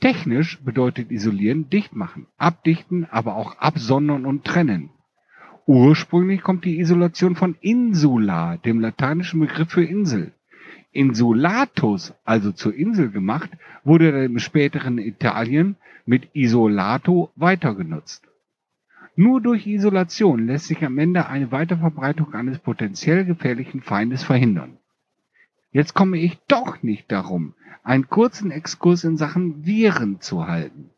Technisch 0.00 0.58
bedeutet 0.64 1.12
isolieren 1.12 1.70
dicht 1.70 1.94
machen, 1.94 2.26
abdichten, 2.36 3.06
aber 3.12 3.36
auch 3.36 3.58
absondern 3.58 4.26
und 4.26 4.44
trennen. 4.44 4.90
Ursprünglich 5.66 6.42
kommt 6.42 6.64
die 6.64 6.80
Isolation 6.80 7.36
von 7.36 7.54
insula, 7.60 8.56
dem 8.56 8.80
lateinischen 8.80 9.38
Begriff 9.38 9.70
für 9.70 9.84
Insel. 9.84 10.32
Insulatus, 10.92 12.14
also 12.24 12.52
zur 12.52 12.74
Insel 12.74 13.10
gemacht, 13.10 13.50
wurde 13.84 14.12
dann 14.12 14.24
im 14.24 14.38
späteren 14.38 14.98
Italien 14.98 15.76
mit 16.04 16.28
isolato 16.34 17.30
weitergenutzt. 17.36 18.26
Nur 19.16 19.40
durch 19.40 19.66
Isolation 19.66 20.46
lässt 20.46 20.66
sich 20.66 20.84
am 20.84 20.98
Ende 20.98 21.26
eine 21.26 21.52
Weiterverbreitung 21.52 22.34
eines 22.34 22.58
potenziell 22.58 23.24
gefährlichen 23.24 23.82
Feindes 23.82 24.24
verhindern. 24.24 24.78
Jetzt 25.72 25.94
komme 25.94 26.18
ich 26.18 26.38
doch 26.48 26.82
nicht 26.82 27.12
darum, 27.12 27.54
einen 27.84 28.08
kurzen 28.08 28.50
Exkurs 28.50 29.04
in 29.04 29.16
Sachen 29.16 29.64
Viren 29.64 30.20
zu 30.20 30.46
halten. 30.46 30.90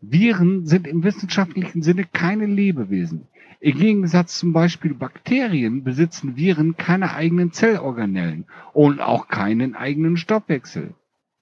Viren 0.00 0.66
sind 0.66 0.86
im 0.86 1.02
wissenschaftlichen 1.02 1.82
Sinne 1.82 2.04
keine 2.04 2.46
Lebewesen. 2.46 3.28
Im 3.64 3.78
Gegensatz 3.78 4.38
zum 4.38 4.52
Beispiel 4.52 4.92
Bakterien 4.92 5.84
besitzen 5.84 6.36
Viren 6.36 6.76
keine 6.76 7.14
eigenen 7.14 7.50
Zellorganellen 7.50 8.44
und 8.74 9.00
auch 9.00 9.26
keinen 9.28 9.74
eigenen 9.74 10.18
Stoffwechsel. 10.18 10.92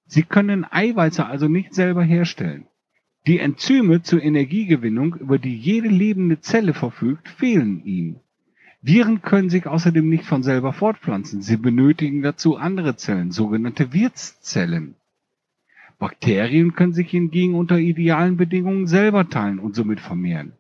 Sie 0.07 0.23
können 0.23 0.65
Eiweiße 0.65 1.27
also 1.27 1.49
nicht 1.49 1.75
selber 1.75 2.05
herstellen. 2.05 2.69
Die 3.27 3.41
Enzyme 3.41 4.03
zur 4.03 4.23
Energiegewinnung, 4.23 5.17
über 5.17 5.41
die 5.41 5.57
jede 5.57 5.89
lebende 5.89 6.39
Zelle 6.39 6.75
verfügt, 6.75 7.29
fehlen 7.29 7.85
ihnen. 7.85 8.21
Viren 8.83 9.23
können 9.23 9.51
sich 9.51 9.67
außerdem 9.67 10.09
nicht 10.09 10.25
von 10.25 10.45
selber 10.45 10.73
fortpflanzen. 10.73 11.43
Sie 11.43 11.57
benötigen 11.57 12.23
dazu 12.23 12.57
andere 12.57 12.95
Zellen, 12.95 13.33
sogenannte 13.33 13.93
Wirtszellen. 13.93 14.95
Bakterien 15.99 16.77
können 16.77 16.93
sich 16.93 17.11
hingegen 17.11 17.57
unter 17.57 17.79
idealen 17.79 18.37
Bedingungen 18.37 18.87
selber 18.87 19.29
teilen 19.29 19.59
und 19.59 19.75
somit 19.75 19.99
vermehren. 19.99 20.53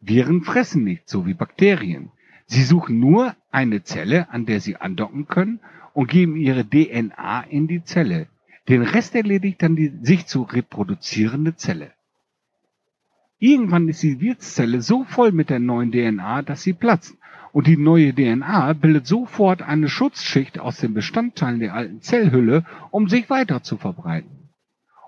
Viren 0.00 0.42
fressen 0.42 0.84
nicht, 0.84 1.08
so 1.08 1.26
wie 1.26 1.34
Bakterien. 1.34 2.10
Sie 2.46 2.64
suchen 2.64 2.98
nur 2.98 3.36
eine 3.50 3.82
Zelle, 3.82 4.30
an 4.30 4.46
der 4.46 4.60
sie 4.60 4.76
andocken 4.76 5.28
können 5.28 5.60
und 5.92 6.08
geben 6.08 6.36
ihre 6.36 6.64
DNA 6.64 7.42
in 7.42 7.68
die 7.68 7.84
Zelle. 7.84 8.26
Den 8.68 8.82
Rest 8.82 9.14
erledigt 9.14 9.62
dann 9.62 9.76
die 9.76 9.92
sich 10.02 10.26
zu 10.26 10.42
reproduzierende 10.42 11.56
Zelle. 11.56 11.92
Irgendwann 13.38 13.88
ist 13.88 14.02
die 14.02 14.20
Wirtszelle 14.20 14.82
so 14.82 15.04
voll 15.04 15.32
mit 15.32 15.50
der 15.50 15.60
neuen 15.60 15.92
DNA, 15.92 16.42
dass 16.42 16.62
sie 16.62 16.72
platzt. 16.72 17.16
Und 17.52 17.66
die 17.66 17.76
neue 17.76 18.14
DNA 18.14 18.74
bildet 18.74 19.06
sofort 19.06 19.62
eine 19.62 19.88
Schutzschicht 19.88 20.58
aus 20.58 20.78
den 20.78 20.94
Bestandteilen 20.94 21.58
der 21.58 21.74
alten 21.74 22.00
Zellhülle, 22.00 22.64
um 22.90 23.08
sich 23.08 23.28
weiter 23.28 23.62
zu 23.62 23.76
verbreiten. 23.76 24.50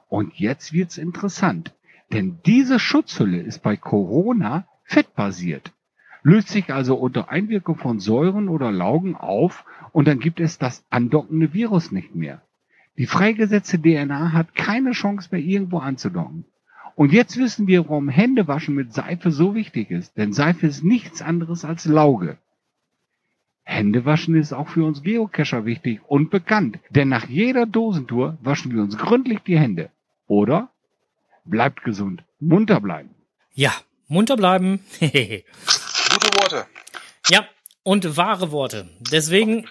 Und 0.09 0.35
jetzt 0.35 0.73
wird's 0.73 0.99
interessant, 0.99 1.75
denn 2.13 2.39
diese 2.45 2.79
Schutzhülle 2.79 3.41
ist 3.41 3.63
bei 3.63 3.77
Corona 3.77 4.67
fettbasiert, 4.85 5.73
löst 6.23 6.49
sich 6.49 6.73
also 6.73 6.97
unter 6.97 7.31
Einwirkung 7.31 7.77
von 7.77 8.01
Säuren 8.01 8.49
oder 8.49 8.71
Laugen 8.71 9.17
auf 9.17 9.65
und 9.93 10.09
dann 10.09 10.19
gibt 10.19 10.41
es 10.41 10.59
das 10.59 10.85
andockende 10.91 11.53
Virus 11.53 11.93
nicht 11.93 12.15
mehr. 12.15 12.43
Die 12.99 13.07
freigesetzte 13.07 13.81
DNA 13.81 14.33
hat 14.33 14.55
keine 14.55 14.93
Chance 14.93 15.29
mehr 15.33 15.41
irgendwo 15.41 15.79
anzudocken. 15.79 16.45
Und 16.95 17.13
jetzt 17.13 17.39
wissen 17.39 17.67
wir, 17.67 17.89
warum 17.89 18.09
Händewaschen 18.09 18.75
mit 18.75 18.93
Seife 18.93 19.31
so 19.31 19.55
wichtig 19.55 19.91
ist. 19.91 20.17
Denn 20.19 20.33
Seife 20.33 20.67
ist 20.67 20.85
nichts 20.85 21.23
anderes 21.23 21.65
als 21.65 21.87
Lauge. 21.87 22.37
Händewaschen 23.65 24.35
ist 24.35 24.53
auch 24.53 24.69
für 24.69 24.85
uns 24.85 25.03
Geocacher 25.03 25.65
wichtig 25.65 26.01
und 26.07 26.31
bekannt. 26.31 26.79
Denn 26.91 27.09
nach 27.09 27.29
jeder 27.29 27.65
Dosentour 27.65 28.37
waschen 28.43 28.75
wir 28.75 28.83
uns 28.83 28.99
gründlich 28.99 29.41
die 29.41 29.59
Hände. 29.59 29.91
Oder? 30.27 30.69
Bleibt 31.45 31.83
gesund. 31.83 32.23
Munter 32.41 32.81
bleiben. 32.81 33.11
Ja, 33.55 33.73
munter 34.13 34.37
bleiben. 34.37 34.85
Gute 35.01 36.29
Worte. 36.41 36.67
ja, 37.29 37.47
und 37.83 38.17
wahre 38.17 38.53
Worte. 38.53 38.89
Deswegen 39.01 39.67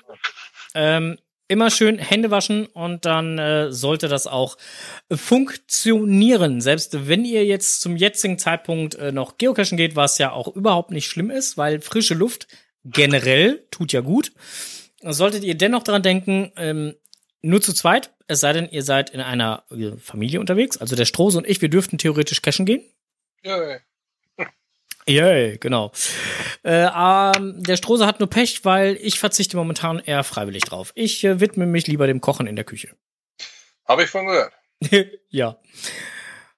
ähm, 0.74 1.18
immer 1.48 1.70
schön 1.70 1.98
Hände 2.00 2.32
waschen 2.32 2.66
und 2.66 3.06
dann 3.06 3.38
äh, 3.38 3.72
sollte 3.72 4.08
das 4.08 4.26
auch 4.26 4.58
funktionieren. 5.12 6.62
Selbst 6.62 7.08
wenn 7.08 7.26
ihr 7.26 7.46
jetzt 7.46 7.82
zum 7.82 7.98
jetzigen 7.98 8.40
Zeitpunkt 8.40 8.96
äh, 8.96 9.12
noch 9.12 9.38
geocachen 9.38 9.78
geht, 9.78 9.96
was 9.96 10.18
ja 10.18 10.32
auch 10.32 10.48
überhaupt 10.48 10.92
nicht 10.92 11.08
schlimm 11.08 11.30
ist, 11.30 11.58
weil 11.58 11.82
frische 11.82 12.14
Luft 12.14 12.48
generell 12.84 13.68
tut 13.70 13.94
ja 13.94 14.02
gut. 14.02 14.32
Solltet 15.04 15.44
ihr 15.44 15.56
dennoch 15.56 15.84
daran 15.84 16.04
denken, 16.04 16.52
ähm, 16.58 16.96
nur 17.42 17.62
zu 17.62 17.74
zweit, 17.74 18.12
es 18.28 18.40
sei 18.40 18.54
denn, 18.54 18.70
ihr 18.70 18.84
seid 18.84 19.10
in 19.10 19.20
einer 19.20 19.64
äh, 19.72 19.98
Familie 19.98 20.40
unterwegs, 20.40 20.78
also 20.78 20.96
der 20.96 21.06
Strose 21.06 21.38
und 21.38 21.48
ich, 21.48 21.62
wir 21.62 21.70
dürften 21.70 21.98
theoretisch 21.98 22.42
cashen 22.42 22.66
gehen. 22.66 22.84
Yay. 23.44 23.80
Yay, 25.08 25.58
genau. 25.58 25.92
Äh, 26.64 26.86
ähm, 26.86 27.64
der 27.64 27.78
Strose 27.78 28.06
hat 28.06 28.20
nur 28.20 28.30
Pech, 28.30 28.64
weil 28.64 28.98
ich 29.02 29.20
verzichte 29.20 29.58
momentan 29.58 30.00
eher 30.00 30.24
freiwillig 30.24 30.64
drauf. 30.64 30.92
Ich 30.96 31.24
äh, 31.24 31.40
widme 31.40 31.66
mich 31.66 31.88
lieber 31.88 32.08
dem 32.08 32.22
Kochen 32.22 32.48
in 32.48 32.56
der 32.56 32.66
Küche. 32.66 32.90
Habe 33.88 34.04
ich 34.04 34.10
von 34.10 34.26
gehört. 34.28 34.54
ja. 35.30 35.58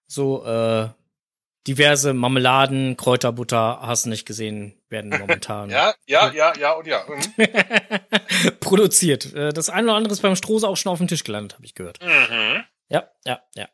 So, 0.08 0.46
äh, 0.46 0.90
diverse 1.68 2.14
Marmeladen, 2.14 2.98
Kräuterbutter, 2.98 3.80
hast 3.82 4.06
du 4.06 4.10
nicht 4.10 4.26
gesehen, 4.26 4.74
werden 4.90 5.10
momentan 5.20 5.70
Ja, 5.70 5.94
ja, 6.06 6.32
ja, 6.34 6.54
ja 6.58 6.72
und 6.74 6.88
ja. 6.88 7.04
Mhm. 7.08 8.60
produziert. 8.60 9.34
Äh, 9.34 9.54
das 9.54 9.70
eine 9.70 9.88
oder 9.88 9.96
andere 9.96 10.14
ist 10.14 10.22
beim 10.22 10.36
Strose 10.36 10.68
auch 10.68 10.78
schon 10.78 10.92
auf 10.92 11.00
dem 11.00 11.08
Tisch 11.08 11.24
gelandet, 11.24 11.56
habe 11.56 11.66
ich 11.66 11.76
gehört. 11.76 12.00
Mhm. 12.02 12.64
Ja, 12.90 13.10
ja, 13.26 13.42
ja. 13.56 13.68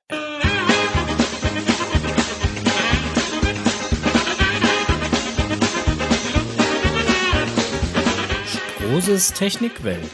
Stroses 8.90 9.34
Technikwelt. 9.34 10.10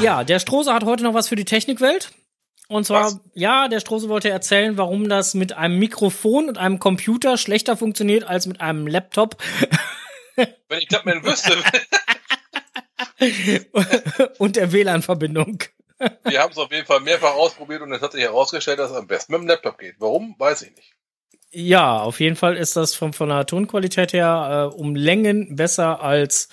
Ja, 0.00 0.22
der 0.22 0.38
Strose 0.38 0.72
hat 0.72 0.84
heute 0.84 1.02
noch 1.02 1.12
was 1.12 1.26
für 1.26 1.34
die 1.34 1.44
Technikwelt. 1.44 2.12
Und 2.68 2.86
zwar, 2.86 3.06
Was? 3.06 3.20
ja, 3.34 3.66
der 3.66 3.80
Strose 3.80 4.08
wollte 4.08 4.30
erzählen, 4.30 4.76
warum 4.78 5.08
das 5.08 5.34
mit 5.34 5.54
einem 5.54 5.76
Mikrofon 5.80 6.48
und 6.48 6.56
einem 6.56 6.78
Computer 6.78 7.36
schlechter 7.36 7.76
funktioniert 7.76 8.22
als 8.22 8.46
mit 8.46 8.60
einem 8.60 8.86
Laptop. 8.86 9.36
Wenn 10.36 10.78
ich 10.78 10.86
das 10.86 11.04
mal 11.04 11.20
wüsste, 11.24 11.56
und 14.38 14.54
der 14.54 14.70
WLAN-Verbindung. 14.70 15.64
wir 16.22 16.40
haben 16.40 16.52
es 16.52 16.58
auf 16.58 16.70
jeden 16.70 16.86
Fall 16.86 17.00
mehrfach 17.00 17.34
ausprobiert 17.34 17.82
und 17.82 17.90
es 17.92 18.02
hat 18.02 18.12
sich 18.12 18.22
herausgestellt, 18.22 18.78
dass 18.78 18.92
es 18.92 18.96
am 18.96 19.08
besten 19.08 19.32
mit 19.32 19.40
dem 19.40 19.48
Laptop 19.48 19.78
geht. 19.78 19.96
Warum, 19.98 20.36
weiß 20.38 20.62
ich 20.62 20.76
nicht. 20.76 20.94
Ja, 21.52 22.00
auf 22.00 22.20
jeden 22.20 22.36
Fall 22.36 22.56
ist 22.56 22.76
das 22.76 22.94
von, 22.94 23.12
von 23.12 23.28
der 23.30 23.46
Tonqualität 23.46 24.12
her 24.12 24.70
äh, 24.72 24.76
um 24.76 24.94
Längen 24.94 25.56
besser 25.56 26.02
als, 26.02 26.48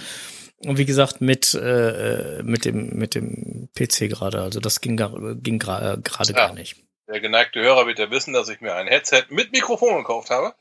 wie 0.61 0.85
gesagt, 0.85 1.19
mit, 1.21 1.53
äh, 1.53 2.39
äh, 2.39 2.43
mit, 2.43 2.63
dem, 2.65 2.91
mit 2.95 3.13
dem 3.15 3.69
PC 3.75 4.09
gerade. 4.09 4.41
Also 4.41 4.59
das 4.59 4.79
ging, 4.81 4.95
gar- 4.97 5.35
ging 5.35 5.59
gra- 5.59 5.93
äh, 5.95 5.97
gerade 6.01 6.31
Ja. 6.31 6.47
gar 6.47 6.53
nicht. 6.53 6.77
Der 7.07 7.19
geneigte 7.19 7.61
Hörer 7.61 7.85
wird 7.85 7.99
ja 7.99 8.09
wissen, 8.09 8.33
dass 8.33 8.49
ich 8.49 8.61
mir 8.61 8.73
ein 8.73 8.87
Headset 8.87 9.25
mit 9.29 9.51
Mikrofon 9.51 9.97
gekauft 9.97 10.29
habe. 10.31 10.53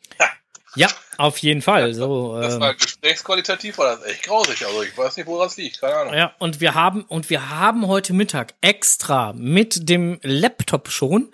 Ja, 0.76 0.88
auf 1.16 1.38
jeden 1.38 1.62
Fall. 1.62 1.94
So, 1.94 2.38
Das 2.40 2.54
ähm, 2.54 2.60
war 2.60 2.74
gesprächsqualitativ, 2.74 3.78
war 3.78 3.96
das 3.96 4.04
echt 4.04 4.24
grausig. 4.24 4.66
Also 4.66 4.82
ich 4.82 4.98
weiß 4.98 5.16
nicht, 5.16 5.26
woran 5.26 5.46
es 5.46 5.56
liegt. 5.56 5.80
Keine 5.80 5.94
Ahnung. 5.94 6.14
Ja, 6.14 6.34
und 6.40 6.60
wir 6.60 6.74
haben 6.74 7.02
und 7.04 7.30
wir 7.30 7.48
haben 7.50 7.86
heute 7.86 8.12
Mittag 8.12 8.54
extra 8.60 9.32
mit 9.34 9.88
dem 9.88 10.18
Laptop 10.22 10.88
schon. 10.90 11.30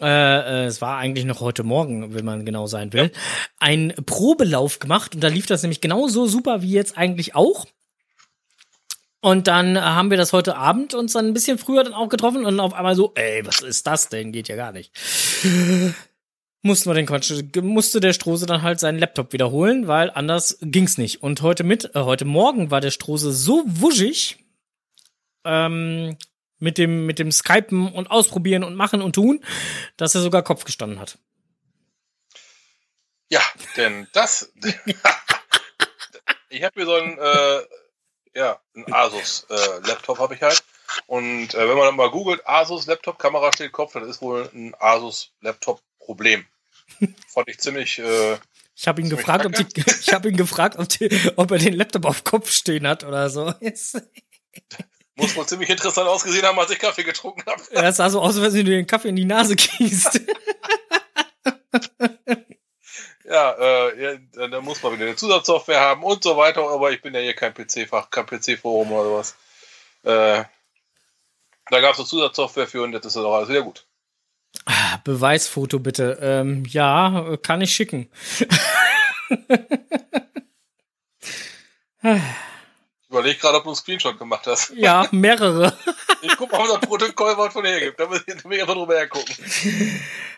Äh, 0.00 0.06
äh, 0.06 0.64
es 0.66 0.80
war 0.80 0.98
eigentlich 0.98 1.24
noch 1.24 1.40
heute 1.40 1.62
Morgen, 1.62 2.14
wenn 2.14 2.24
man 2.24 2.44
genau 2.44 2.66
sein 2.66 2.92
will, 2.92 3.12
ein 3.58 3.94
Probelauf 4.06 4.80
gemacht 4.80 5.14
und 5.14 5.22
da 5.22 5.28
lief 5.28 5.46
das 5.46 5.62
nämlich 5.62 5.80
genauso 5.80 6.26
super 6.26 6.62
wie 6.62 6.72
jetzt 6.72 6.98
eigentlich 6.98 7.34
auch. 7.34 7.66
Und 9.20 9.46
dann 9.46 9.80
haben 9.80 10.10
wir 10.10 10.18
das 10.18 10.34
heute 10.34 10.56
Abend 10.56 10.92
uns 10.92 11.14
dann 11.14 11.26
ein 11.26 11.32
bisschen 11.32 11.56
früher 11.56 11.82
dann 11.82 11.94
auch 11.94 12.08
getroffen 12.08 12.44
und 12.44 12.60
auf 12.60 12.74
einmal 12.74 12.94
so, 12.94 13.12
ey, 13.14 13.46
was 13.46 13.60
ist 13.60 13.86
das 13.86 14.10
denn? 14.10 14.32
Geht 14.32 14.48
ja 14.48 14.56
gar 14.56 14.72
nicht. 14.72 14.92
Mussten 16.60 16.90
wir 16.90 16.94
den 16.94 17.06
Quatsch, 17.06 17.32
musste 17.62 18.00
der 18.00 18.14
Strose 18.14 18.46
dann 18.46 18.62
halt 18.62 18.80
seinen 18.80 18.98
Laptop 18.98 19.32
wiederholen, 19.32 19.86
weil 19.86 20.10
anders 20.10 20.58
ging's 20.62 20.98
nicht. 20.98 21.22
Und 21.22 21.42
heute 21.42 21.62
mit, 21.62 21.94
äh, 21.94 22.00
heute 22.00 22.24
Morgen 22.24 22.70
war 22.70 22.80
der 22.80 22.90
Strose 22.90 23.32
so 23.32 23.62
wuschig, 23.66 24.38
ähm, 25.44 26.16
mit 26.58 26.78
dem, 26.78 27.06
mit 27.06 27.18
dem 27.18 27.32
Skypen 27.32 27.92
und 27.92 28.10
Ausprobieren 28.10 28.64
und 28.64 28.74
Machen 28.74 29.02
und 29.02 29.14
Tun, 29.14 29.44
dass 29.96 30.14
er 30.14 30.20
sogar 30.20 30.42
Kopf 30.42 30.64
gestanden 30.64 31.00
hat. 31.00 31.18
Ja, 33.28 33.42
denn 33.76 34.06
das. 34.12 34.52
ich 36.48 36.62
habe 36.62 36.72
hier 36.74 36.86
so 36.86 36.94
ein, 36.94 37.18
äh, 37.18 37.60
ja, 38.34 38.60
ein 38.74 38.92
Asus 38.92 39.46
äh, 39.50 39.86
Laptop 39.86 40.18
habe 40.18 40.34
ich 40.34 40.42
halt. 40.42 40.62
Und 41.06 41.54
äh, 41.54 41.68
wenn 41.68 41.76
man 41.76 41.86
dann 41.86 41.96
mal 41.96 42.10
googelt, 42.10 42.46
Asus 42.46 42.86
Laptop, 42.86 43.18
Kamera 43.18 43.52
steht 43.52 43.72
Kopf, 43.72 43.94
das 43.94 44.08
ist 44.08 44.22
wohl 44.22 44.48
ein 44.54 44.74
Asus 44.78 45.32
Laptop 45.40 45.82
Problem. 45.98 46.46
Fand 47.28 47.48
ich 47.48 47.58
ziemlich. 47.58 47.98
Äh, 47.98 48.36
Ich 48.76 48.86
habe 48.86 49.00
ihn 49.00 49.08
gefragt, 49.08 49.46
ob, 49.46 49.52
die, 49.52 49.66
ich 50.00 50.12
habe 50.12 50.28
ihn 50.28 50.36
gefragt, 50.36 50.78
ob, 50.78 50.88
die, 50.88 51.08
ob 51.36 51.50
er 51.50 51.58
den 51.58 51.74
Laptop 51.74 52.04
auf 52.04 52.24
Kopf 52.24 52.50
stehen 52.50 52.86
hat 52.86 53.04
oder 53.04 53.30
so. 53.30 53.52
Muss 55.16 55.36
wohl 55.36 55.46
ziemlich 55.46 55.70
interessant 55.70 56.08
ausgesehen 56.08 56.44
haben, 56.44 56.58
als 56.58 56.70
ich 56.70 56.78
Kaffee 56.78 57.04
getrunken 57.04 57.44
habe. 57.46 57.62
es 57.70 57.96
sah 57.96 58.10
so 58.10 58.20
aus, 58.20 58.36
als 58.36 58.54
wenn 58.54 58.64
du 58.64 58.72
den 58.72 58.86
Kaffee 58.86 59.08
in 59.08 59.16
die 59.16 59.24
Nase 59.24 59.56
gießt. 59.56 60.20
Ja, 63.26 63.52
äh, 63.52 64.02
ja, 64.02 64.18
dann 64.48 64.62
muss 64.64 64.82
man 64.82 64.92
wieder 64.92 65.06
eine 65.06 65.16
Zusatzsoftware 65.16 65.80
haben 65.80 66.04
und 66.04 66.22
so 66.22 66.36
weiter, 66.36 66.68
aber 66.68 66.92
ich 66.92 67.00
bin 67.00 67.14
ja 67.14 67.20
hier 67.20 67.34
kein 67.34 67.54
PC-Fach, 67.54 68.10
kein 68.10 68.26
PC-Forum 68.26 68.92
oder 68.92 69.04
sowas. 69.04 69.34
Äh, 70.02 70.44
da 71.70 71.80
gab 71.80 71.94
es 71.94 71.98
eine 71.98 72.06
Zusatzsoftware 72.06 72.66
für 72.66 72.82
und 72.82 72.92
jetzt 72.92 73.06
ist 73.06 73.16
das 73.16 73.24
auch 73.24 73.34
alles 73.34 73.48
wieder 73.48 73.62
gut. 73.62 73.86
Ah, 74.66 74.98
Beweisfoto 75.02 75.78
bitte. 75.78 76.18
Ähm, 76.20 76.64
ja, 76.66 77.38
kann 77.42 77.62
ich 77.62 77.74
schicken. 77.74 78.10
Überlege 83.14 83.38
gerade, 83.38 83.58
ob 83.58 83.62
du 83.62 83.70
einen 83.70 83.76
Screenshot 83.76 84.18
gemacht 84.18 84.44
hast. 84.48 84.72
Ja, 84.74 85.06
mehrere. 85.12 85.72
Ich 86.20 86.36
gucke 86.36 86.56
mal, 86.56 86.68
ob 86.68 86.80
das 86.80 86.88
Protokoll 86.88 87.36
was 87.36 87.52
von 87.52 87.64
hergibt. 87.64 88.00
Da 88.00 88.06
muss 88.06 88.22
ich 88.26 88.34
einfach 88.34 88.74
drüber 88.74 88.94
hergucken. 88.94 89.34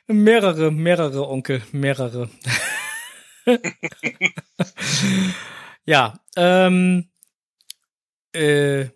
Mehrere, 0.09 0.71
mehrere 0.71 1.27
Onkel, 1.27 1.63
mehrere. 1.73 2.29
ja, 5.85 6.21
ähm, 6.37 7.09
äh, 8.35 8.89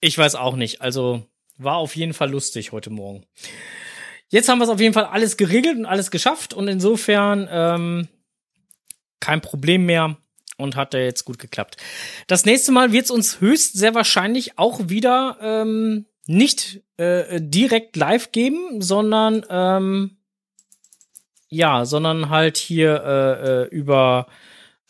ich 0.00 0.16
weiß 0.16 0.36
auch 0.36 0.56
nicht. 0.56 0.80
Also 0.80 1.26
war 1.58 1.76
auf 1.76 1.96
jeden 1.96 2.14
Fall 2.14 2.30
lustig 2.30 2.72
heute 2.72 2.90
Morgen. 2.90 3.26
Jetzt 4.28 4.48
haben 4.48 4.58
wir 4.58 4.64
es 4.64 4.70
auf 4.70 4.80
jeden 4.80 4.94
Fall 4.94 5.06
alles 5.06 5.36
geregelt 5.36 5.76
und 5.76 5.86
alles 5.86 6.10
geschafft 6.10 6.54
und 6.54 6.68
insofern 6.68 7.48
ähm, 7.50 8.08
kein 9.20 9.40
Problem 9.40 9.86
mehr 9.86 10.16
und 10.62 10.76
hat 10.76 10.94
ja 10.94 11.00
jetzt 11.00 11.24
gut 11.24 11.38
geklappt. 11.38 11.76
Das 12.26 12.44
nächste 12.44 12.72
Mal 12.72 12.92
wird 12.92 13.04
es 13.04 13.10
uns 13.10 13.40
höchst 13.40 13.74
sehr 13.74 13.94
wahrscheinlich 13.94 14.58
auch 14.58 14.88
wieder 14.88 15.38
ähm, 15.40 16.06
nicht 16.26 16.82
äh, 16.96 17.40
direkt 17.40 17.96
live 17.96 18.32
geben, 18.32 18.80
sondern 18.80 19.44
ähm, 19.50 20.16
ja, 21.48 21.84
sondern 21.84 22.30
halt 22.30 22.56
hier 22.56 23.02
äh, 23.04 23.62
äh, 23.64 23.68
über 23.68 24.26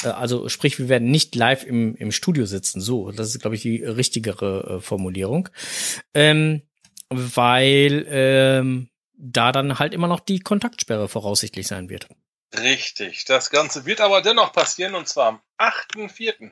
äh, 0.02 0.08
also 0.08 0.48
sprich, 0.48 0.78
wir 0.78 0.88
werden 0.88 1.10
nicht 1.10 1.34
live 1.34 1.64
im, 1.64 1.96
im 1.96 2.12
Studio 2.12 2.46
sitzen. 2.46 2.80
So, 2.80 3.10
das 3.10 3.28
ist, 3.28 3.40
glaube 3.40 3.56
ich, 3.56 3.62
die 3.62 3.82
richtigere 3.82 4.76
äh, 4.76 4.80
Formulierung. 4.80 5.48
Ähm, 6.14 6.62
weil 7.10 8.06
ähm, 8.08 8.88
da 9.14 9.52
dann 9.52 9.78
halt 9.78 9.94
immer 9.94 10.08
noch 10.08 10.20
die 10.20 10.40
Kontaktsperre 10.40 11.08
voraussichtlich 11.08 11.66
sein 11.66 11.90
wird. 11.90 12.08
Richtig. 12.58 13.24
Das 13.24 13.50
Ganze 13.50 13.86
wird 13.86 14.00
aber 14.00 14.20
dennoch 14.20 14.52
passieren 14.52 14.94
und 14.94 15.08
zwar 15.08 15.28
am 15.28 15.40
8.4. 15.58 16.50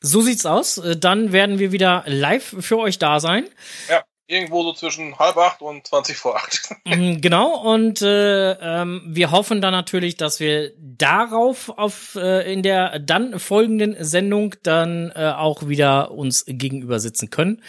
So 0.00 0.20
sieht's 0.20 0.44
aus. 0.46 0.78
Äh, 0.78 0.96
Dann 0.96 1.32
werden 1.32 1.58
wir 1.58 1.72
wieder 1.72 2.02
live 2.06 2.56
für 2.60 2.78
euch 2.78 2.98
da 2.98 3.20
sein. 3.20 3.48
Ja. 3.88 4.02
irgendwo 4.26 4.62
so 4.62 4.72
zwischen 4.74 5.18
halb 5.18 5.36
acht 5.38 5.60
und 5.62 5.86
20 5.86 6.16
vor 6.16 6.36
acht. 6.36 6.70
Mhm, 6.84 7.20
Genau, 7.20 7.56
und 7.58 8.00
äh, 8.02 8.52
ähm, 8.52 9.02
wir 9.06 9.30
hoffen 9.30 9.60
dann 9.60 9.72
natürlich, 9.72 10.16
dass 10.16 10.40
wir 10.40 10.72
darauf 10.78 11.68
auf 11.70 12.14
äh, 12.16 12.52
in 12.52 12.62
der 12.62 12.98
dann 13.00 13.38
folgenden 13.40 13.96
Sendung 14.04 14.54
dann 14.62 15.10
äh, 15.14 15.32
auch 15.36 15.68
wieder 15.68 16.10
uns 16.12 16.44
gegenüber 16.46 17.00
sitzen 17.00 17.30
können. 17.30 17.62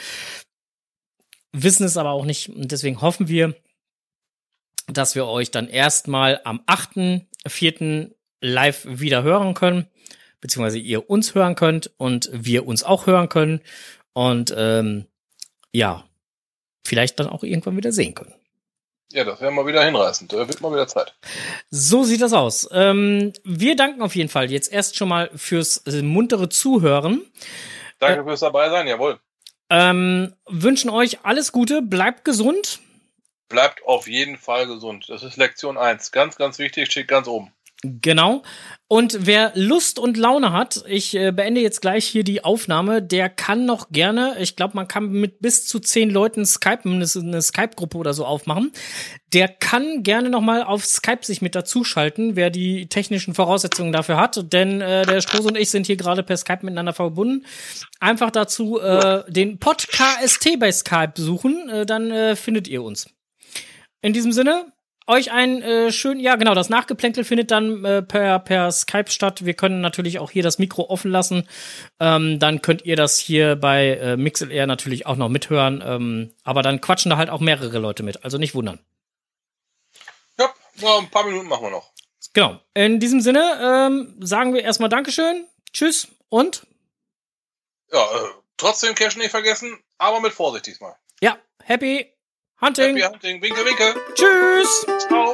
Wissen 1.54 1.86
es 1.86 1.98
aber 1.98 2.12
auch 2.12 2.26
nicht 2.26 2.50
und 2.50 2.72
deswegen 2.72 3.02
hoffen 3.02 3.28
wir, 3.28 3.56
dass 4.88 5.16
wir 5.16 5.26
euch 5.28 5.52
dann 5.52 5.68
erstmal 5.68 6.42
am 6.44 6.62
8.4. 7.48 8.12
live 8.42 8.86
wieder 8.88 9.24
hören 9.24 9.54
können, 9.54 9.88
beziehungsweise 10.40 10.80
ihr 10.80 11.10
uns 11.10 11.36
hören 11.36 11.56
könnt 11.56 11.92
und 11.98 12.30
wir 12.34 12.66
uns 12.66 12.84
auch 12.84 13.08
hören 13.08 13.30
können 13.30 13.62
und 14.14 14.54
ähm, 14.56 15.06
ja, 15.72 16.04
vielleicht 16.86 17.20
dann 17.20 17.28
auch 17.28 17.44
irgendwann 17.44 17.78
wieder 17.78 17.92
sehen 17.92 18.16
können. 18.16 18.34
Ja, 19.14 19.26
das 19.26 19.42
wäre 19.42 19.52
mal 19.52 19.66
wieder 19.66 19.84
hinreißend. 19.84 20.32
Da 20.32 20.48
wird 20.48 20.62
mal 20.62 20.72
wieder 20.72 20.88
Zeit. 20.88 21.14
So 21.70 22.04
sieht 22.04 22.22
das 22.22 22.32
aus. 22.32 22.70
Ähm, 22.72 23.34
wir 23.44 23.76
danken 23.76 24.02
auf 24.02 24.16
jeden 24.16 24.30
Fall 24.30 24.50
jetzt 24.50 24.72
erst 24.72 24.96
schon 24.96 25.10
mal 25.10 25.30
fürs 25.36 25.78
äh, 25.80 26.02
muntere 26.02 26.48
Zuhören. 26.48 27.22
Danke 28.00 28.24
fürs 28.24 28.40
dabei 28.40 28.70
sein, 28.70 28.88
jawohl. 28.88 29.20
Ähm, 29.70 30.34
wünschen 30.48 30.90
euch 30.90 31.24
alles 31.24 31.52
Gute, 31.52 31.82
bleibt 31.82 32.26
gesund. 32.26 32.80
Bleibt 33.52 33.84
auf 33.86 34.08
jeden 34.08 34.38
Fall 34.38 34.66
gesund. 34.66 35.06
Das 35.10 35.24
ist 35.24 35.38
Lektion 35.38 35.78
1. 35.78 36.12
Ganz, 36.12 36.38
ganz 36.38 36.58
wichtig, 36.58 36.90
steht 36.92 37.08
ganz 37.08 37.28
oben. 37.28 37.54
Genau. 37.84 38.44
Und 38.88 39.26
wer 39.26 39.54
Lust 39.56 39.98
und 39.98 40.16
Laune 40.16 40.54
hat, 40.54 40.84
ich 40.88 41.16
äh, 41.16 41.32
beende 41.32 41.62
jetzt 41.62 41.82
gleich 41.82 42.06
hier 42.06 42.24
die 42.24 42.44
Aufnahme, 42.44 43.02
der 43.02 43.28
kann 43.28 43.66
noch 43.66 43.90
gerne, 43.90 44.36
ich 44.40 44.56
glaube, 44.56 44.76
man 44.76 44.88
kann 44.88 45.10
mit 45.10 45.40
bis 45.40 45.66
zu 45.66 45.80
zehn 45.80 46.12
Leuten 46.12 46.46
Skype, 46.46 46.82
eine, 46.84 47.08
eine 47.16 47.42
Skype-Gruppe 47.42 47.98
oder 47.98 48.14
so 48.14 48.26
aufmachen. 48.26 48.72
Der 49.34 49.48
kann 49.48 50.04
gerne 50.04 50.30
noch 50.30 50.42
mal 50.42 50.62
auf 50.62 50.86
Skype 50.86 51.26
sich 51.26 51.42
mit 51.42 51.56
dazuschalten, 51.56 52.36
wer 52.36 52.52
die 52.52 52.88
technischen 52.88 53.34
Voraussetzungen 53.34 53.94
dafür 53.94 54.18
hat. 54.18 54.54
Denn 54.54 54.82
äh, 54.82 55.06
der 55.06 55.22
Stroß 55.22 55.48
und 55.48 55.58
ich 55.58 55.72
sind 55.72 55.88
hier 55.88 55.98
gerade 55.98 56.22
per 56.22 56.38
Skype 56.38 56.60
miteinander 56.62 56.94
verbunden. 56.94 57.48
Einfach 58.00 58.30
dazu 58.30 58.80
äh, 58.80 59.24
den 59.32 59.58
Podcast 59.58 60.48
bei 60.60 60.72
Skype 60.72 61.14
suchen, 61.16 61.70
äh, 61.70 61.86
dann 61.88 62.12
äh, 62.12 62.36
findet 62.36 62.68
ihr 62.68 62.84
uns. 62.84 63.08
In 64.02 64.14
diesem 64.14 64.32
Sinne, 64.32 64.72
euch 65.08 65.32
ein 65.32 65.62
äh, 65.62 65.92
schön, 65.92 66.20
ja 66.20 66.36
genau, 66.36 66.54
das 66.56 66.70
Nachgeplänkel 66.70 67.24
findet 67.24 67.52
dann 67.52 67.84
äh, 67.86 68.02
per, 68.02 68.40
per 68.40 68.72
Skype 68.72 69.10
statt. 69.12 69.46
Wir 69.46 69.54
können 69.54 69.82
natürlich 69.82 70.20
auch 70.20 70.32
hier 70.32 70.44
das 70.44 70.58
Mikro 70.60 70.90
offen 70.90 71.12
lassen. 71.12 71.48
Ähm, 72.00 72.40
dann 72.40 72.62
könnt 72.62 72.84
ihr 72.86 72.96
das 72.96 73.20
hier 73.20 73.56
bei 73.56 73.90
äh, 73.98 74.18
MixLR 74.18 74.68
natürlich 74.68 75.06
auch 75.06 75.16
noch 75.18 75.30
mithören. 75.30 75.84
Ähm, 75.86 76.34
aber 76.44 76.62
dann 76.62 76.82
quatschen 76.82 77.10
da 77.10 77.18
halt 77.18 77.30
auch 77.30 77.42
mehrere 77.42 77.80
Leute 77.80 78.04
mit, 78.04 78.24
also 78.24 78.38
nicht 78.38 78.56
wundern. 78.56 78.80
Ja, 80.40 80.50
noch 80.82 81.00
ein 81.02 81.10
paar 81.10 81.26
Minuten 81.26 81.48
machen 81.48 81.64
wir 81.66 81.72
noch. 81.72 81.92
Genau. 82.34 82.60
In 82.74 83.00
diesem 83.00 83.22
Sinne 83.22 83.60
ähm, 83.62 84.16
sagen 84.22 84.54
wir 84.54 84.64
erstmal 84.64 84.90
Dankeschön, 84.90 85.46
Tschüss 85.74 86.08
und 86.30 86.66
Ja, 87.92 88.00
äh, 88.04 88.30
trotzdem 88.58 88.96
Cash 88.96 89.18
nicht 89.18 89.32
vergessen, 89.32 89.78
aber 89.98 90.22
mit 90.22 90.32
Vorsicht 90.32 90.68
diesmal. 90.68 90.96
ja, 91.22 91.38
happy 91.64 92.11
hunting. 92.62 92.98
Happy 92.98 93.14
Hunting, 93.14 93.42
winke, 93.42 93.66
winke. 93.66 93.96
Tschüss. 94.16 94.86
Ciao. 95.08 95.31